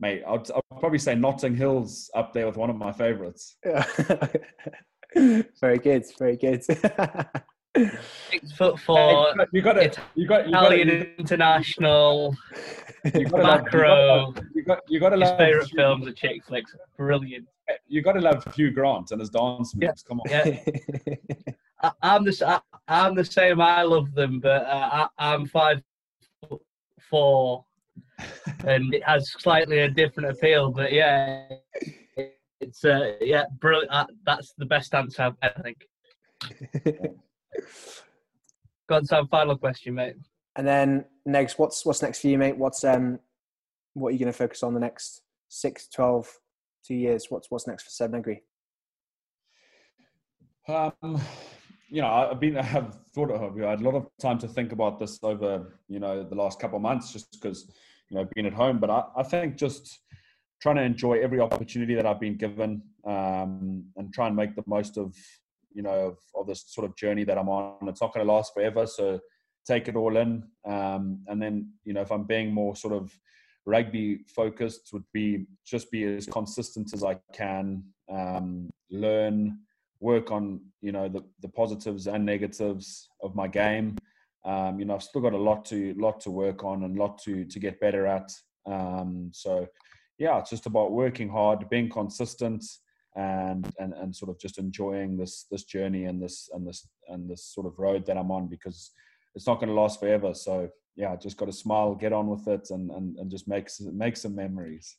mate, 0.00 0.22
I'll, 0.26 0.44
I'll 0.54 0.78
probably 0.78 0.98
say 0.98 1.14
Notting 1.14 1.56
Hill's 1.56 2.10
up 2.14 2.32
there 2.32 2.46
with 2.46 2.56
one 2.56 2.70
of 2.70 2.76
my 2.76 2.92
favorites. 2.92 3.56
Yeah. 3.64 3.86
very 5.60 5.78
good, 5.78 6.04
very 6.18 6.36
good. 6.36 6.64
Six 8.30 8.52
foot 8.52 8.78
four. 8.80 9.34
You 9.52 9.62
got 9.62 9.76
it. 9.76 9.98
You 10.14 10.26
got 10.26 10.48
Italian 10.48 10.88
you 10.88 10.98
got, 11.04 11.18
international. 11.18 12.34
You 13.14 13.26
got 13.26 13.42
macro. 13.42 14.34
You 14.54 14.64
got 14.64 14.78
you 14.88 14.98
got 14.98 15.10
to 15.10 15.16
love 15.16 15.36
favorite 15.36 15.68
Hugh, 15.68 15.76
films 15.76 16.06
are 16.06 16.12
chick 16.12 16.44
flicks. 16.46 16.74
Brilliant. 16.96 17.32
You 17.32 17.40
got 17.42 17.55
to 17.90 18.20
love 18.20 18.54
Hugh 18.54 18.70
Grant 18.70 19.10
and 19.10 19.20
his 19.20 19.30
dance 19.30 19.74
moves. 19.74 20.04
Yeah. 20.04 20.08
Come 20.08 20.20
on. 20.20 20.30
Yeah. 20.30 20.60
I, 22.02 22.16
am 22.16 22.24
the 22.24 22.62
I, 22.88 23.06
am 23.06 23.14
the 23.14 23.24
same. 23.24 23.60
I 23.60 23.82
love 23.82 24.14
them, 24.14 24.40
but 24.40 24.62
uh, 24.64 25.08
I, 25.18 25.34
I'm 25.34 25.46
five 25.46 25.82
four, 27.10 27.64
and 28.66 28.94
it 28.94 29.02
has 29.04 29.30
slightly 29.32 29.80
a 29.80 29.90
different 29.90 30.30
appeal. 30.30 30.70
But 30.70 30.92
yeah, 30.92 31.46
it's 32.60 32.84
uh, 32.84 33.14
yeah, 33.20 33.44
brilliant. 33.60 33.92
Uh, 33.92 34.06
that's 34.24 34.54
the 34.56 34.66
best 34.66 34.94
answer 34.94 35.22
I've 35.22 35.36
ever 35.42 35.62
think. 35.62 35.86
Got 38.88 39.06
some 39.06 39.28
final 39.28 39.56
question, 39.58 39.94
mate. 39.94 40.16
And 40.54 40.66
then 40.66 41.04
next, 41.24 41.58
what's 41.58 41.84
what's 41.84 42.02
next 42.02 42.20
for 42.20 42.28
you, 42.28 42.38
mate? 42.38 42.56
What's 42.56 42.84
um, 42.84 43.18
what 43.94 44.08
are 44.08 44.12
you 44.12 44.18
going 44.18 44.32
to 44.32 44.38
focus 44.38 44.62
on 44.62 44.74
the 44.74 44.80
next 44.80 45.22
six, 45.48 45.88
12, 45.88 46.28
two 46.86 46.94
years? 46.94 47.26
What's 47.28 47.50
what's 47.50 47.66
next 47.66 47.84
for 47.84 47.90
Seb 47.90 48.12
Negri? 48.12 48.42
Um, 50.68 51.20
you 51.88 52.02
know, 52.02 52.08
I've 52.08 52.40
been, 52.40 52.56
I 52.58 52.62
have 52.62 52.98
thought 53.14 53.30
of, 53.30 53.56
you 53.56 53.66
I 53.66 53.70
had 53.70 53.80
a 53.80 53.84
lot 53.84 53.94
of 53.94 54.08
time 54.20 54.38
to 54.38 54.48
think 54.48 54.72
about 54.72 54.98
this 54.98 55.18
over, 55.22 55.78
you 55.88 56.00
know, 56.00 56.24
the 56.24 56.34
last 56.34 56.60
couple 56.60 56.76
of 56.76 56.82
months, 56.82 57.12
just 57.12 57.32
because, 57.32 57.70
you 58.10 58.16
know, 58.16 58.28
been 58.34 58.46
at 58.46 58.52
home. 58.52 58.78
But 58.78 58.90
I, 58.90 59.04
I 59.16 59.22
think 59.22 59.56
just 59.56 60.00
trying 60.60 60.76
to 60.76 60.82
enjoy 60.82 61.20
every 61.20 61.40
opportunity 61.40 61.94
that 61.94 62.06
I've 62.06 62.20
been 62.20 62.36
given, 62.36 62.82
um, 63.06 63.84
and 63.96 64.12
try 64.12 64.26
and 64.26 64.36
make 64.36 64.56
the 64.56 64.64
most 64.66 64.98
of, 64.98 65.14
you 65.72 65.82
know, 65.82 66.08
of, 66.08 66.18
of, 66.34 66.46
this 66.46 66.64
sort 66.66 66.86
of 66.86 66.96
journey 66.96 67.24
that 67.24 67.38
I'm 67.38 67.48
on. 67.48 67.88
It's 67.88 68.00
not 68.00 68.12
going 68.14 68.26
to 68.26 68.32
last 68.32 68.54
forever, 68.54 68.86
so 68.86 69.20
take 69.66 69.88
it 69.88 69.96
all 69.96 70.16
in. 70.16 70.42
Um, 70.66 71.22
and 71.26 71.40
then, 71.40 71.72
you 71.84 71.92
know, 71.92 72.00
if 72.00 72.10
I'm 72.10 72.24
being 72.24 72.52
more 72.52 72.74
sort 72.74 72.94
of 72.94 73.12
rugby 73.66 74.20
focused, 74.28 74.90
would 74.92 75.04
be 75.12 75.46
just 75.66 75.90
be 75.90 76.04
as 76.04 76.26
consistent 76.26 76.94
as 76.94 77.04
I 77.04 77.18
can, 77.34 77.82
um, 78.10 78.70
learn 78.90 79.58
work 80.00 80.30
on 80.30 80.60
you 80.82 80.92
know 80.92 81.08
the, 81.08 81.22
the 81.40 81.48
positives 81.48 82.06
and 82.06 82.24
negatives 82.24 83.08
of 83.22 83.34
my 83.34 83.48
game. 83.48 83.96
Um, 84.44 84.78
you 84.78 84.84
know, 84.84 84.94
I've 84.94 85.02
still 85.02 85.20
got 85.20 85.32
a 85.32 85.38
lot 85.38 85.64
to 85.66 85.94
lot 85.94 86.20
to 86.20 86.30
work 86.30 86.64
on 86.64 86.84
and 86.84 86.96
lot 86.96 87.18
to 87.24 87.44
to 87.44 87.58
get 87.58 87.80
better 87.80 88.06
at. 88.06 88.30
Um, 88.66 89.30
so, 89.32 89.66
yeah, 90.18 90.38
it's 90.38 90.50
just 90.50 90.66
about 90.66 90.92
working 90.92 91.28
hard, 91.28 91.68
being 91.68 91.88
consistent, 91.88 92.64
and 93.16 93.68
and 93.78 93.92
and 93.94 94.14
sort 94.14 94.30
of 94.30 94.38
just 94.38 94.58
enjoying 94.58 95.16
this 95.16 95.46
this 95.50 95.64
journey 95.64 96.04
and 96.04 96.22
this 96.22 96.48
and 96.52 96.66
this 96.66 96.86
and 97.08 97.28
this 97.28 97.44
sort 97.44 97.66
of 97.66 97.78
road 97.78 98.06
that 98.06 98.16
I'm 98.16 98.30
on 98.30 98.48
because 98.48 98.92
it's 99.34 99.46
not 99.46 99.58
going 99.58 99.68
to 99.68 99.74
last 99.80 100.00
forever. 100.00 100.34
So 100.34 100.68
yeah, 100.96 101.14
just 101.16 101.36
got 101.36 101.46
to 101.46 101.52
smile, 101.52 101.94
get 101.94 102.12
on 102.12 102.28
with 102.28 102.46
it, 102.48 102.68
and 102.70 102.90
and 102.90 103.16
and 103.18 103.30
just 103.30 103.46
make 103.48 103.68
make 103.92 104.16
some 104.16 104.34
memories. 104.34 104.96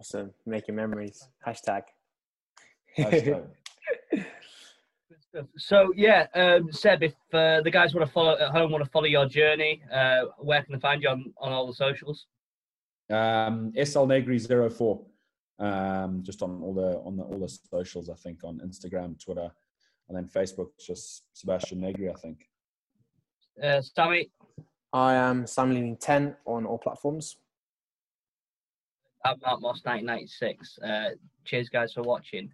Awesome, 0.00 0.32
making 0.46 0.74
memories. 0.74 1.28
Hashtag. 1.46 1.82
Hashtag. 2.98 3.46
So 5.56 5.94
yeah, 5.96 6.26
um, 6.34 6.70
Seb, 6.72 7.02
if 7.02 7.14
uh, 7.32 7.62
the 7.62 7.70
guys 7.70 7.94
want 7.94 8.06
to 8.06 8.12
follow 8.12 8.36
at 8.38 8.50
home, 8.50 8.70
want 8.70 8.84
to 8.84 8.90
follow 8.90 9.06
your 9.06 9.26
journey, 9.26 9.82
uh, 9.90 10.24
where 10.38 10.62
can 10.62 10.74
they 10.74 10.78
find 10.78 11.02
you 11.02 11.08
on, 11.08 11.32
on 11.40 11.52
all 11.52 11.66
the 11.66 11.72
socials? 11.72 12.26
Um, 13.10 13.72
SL 13.82 14.04
Negri 14.04 14.38
04 14.38 15.00
um, 15.58 16.22
just 16.22 16.42
on 16.42 16.60
all 16.62 16.74
the 16.74 16.98
on 17.04 17.16
the, 17.16 17.22
all 17.22 17.38
the 17.38 17.48
socials. 17.48 18.10
I 18.10 18.14
think 18.14 18.44
on 18.44 18.60
Instagram, 18.60 19.18
Twitter, 19.22 19.50
and 20.08 20.16
then 20.16 20.26
Facebook. 20.26 20.68
Just 20.78 21.22
Sebastian 21.32 21.80
Negri, 21.80 22.10
I 22.10 22.14
think. 22.14 22.38
Uh, 23.62 23.80
Sammy. 23.80 24.30
I 24.92 25.14
am 25.14 25.46
Sam 25.46 25.70
Leaning 25.70 25.96
ten 25.96 26.36
on 26.44 26.66
all 26.66 26.78
platforms. 26.78 27.36
I'm 29.24 29.38
Mark 29.40 29.60
Moss, 29.60 29.84
1996. 29.84 30.78
Uh, 30.80 31.10
cheers, 31.44 31.68
guys, 31.68 31.92
for 31.92 32.02
watching. 32.02 32.50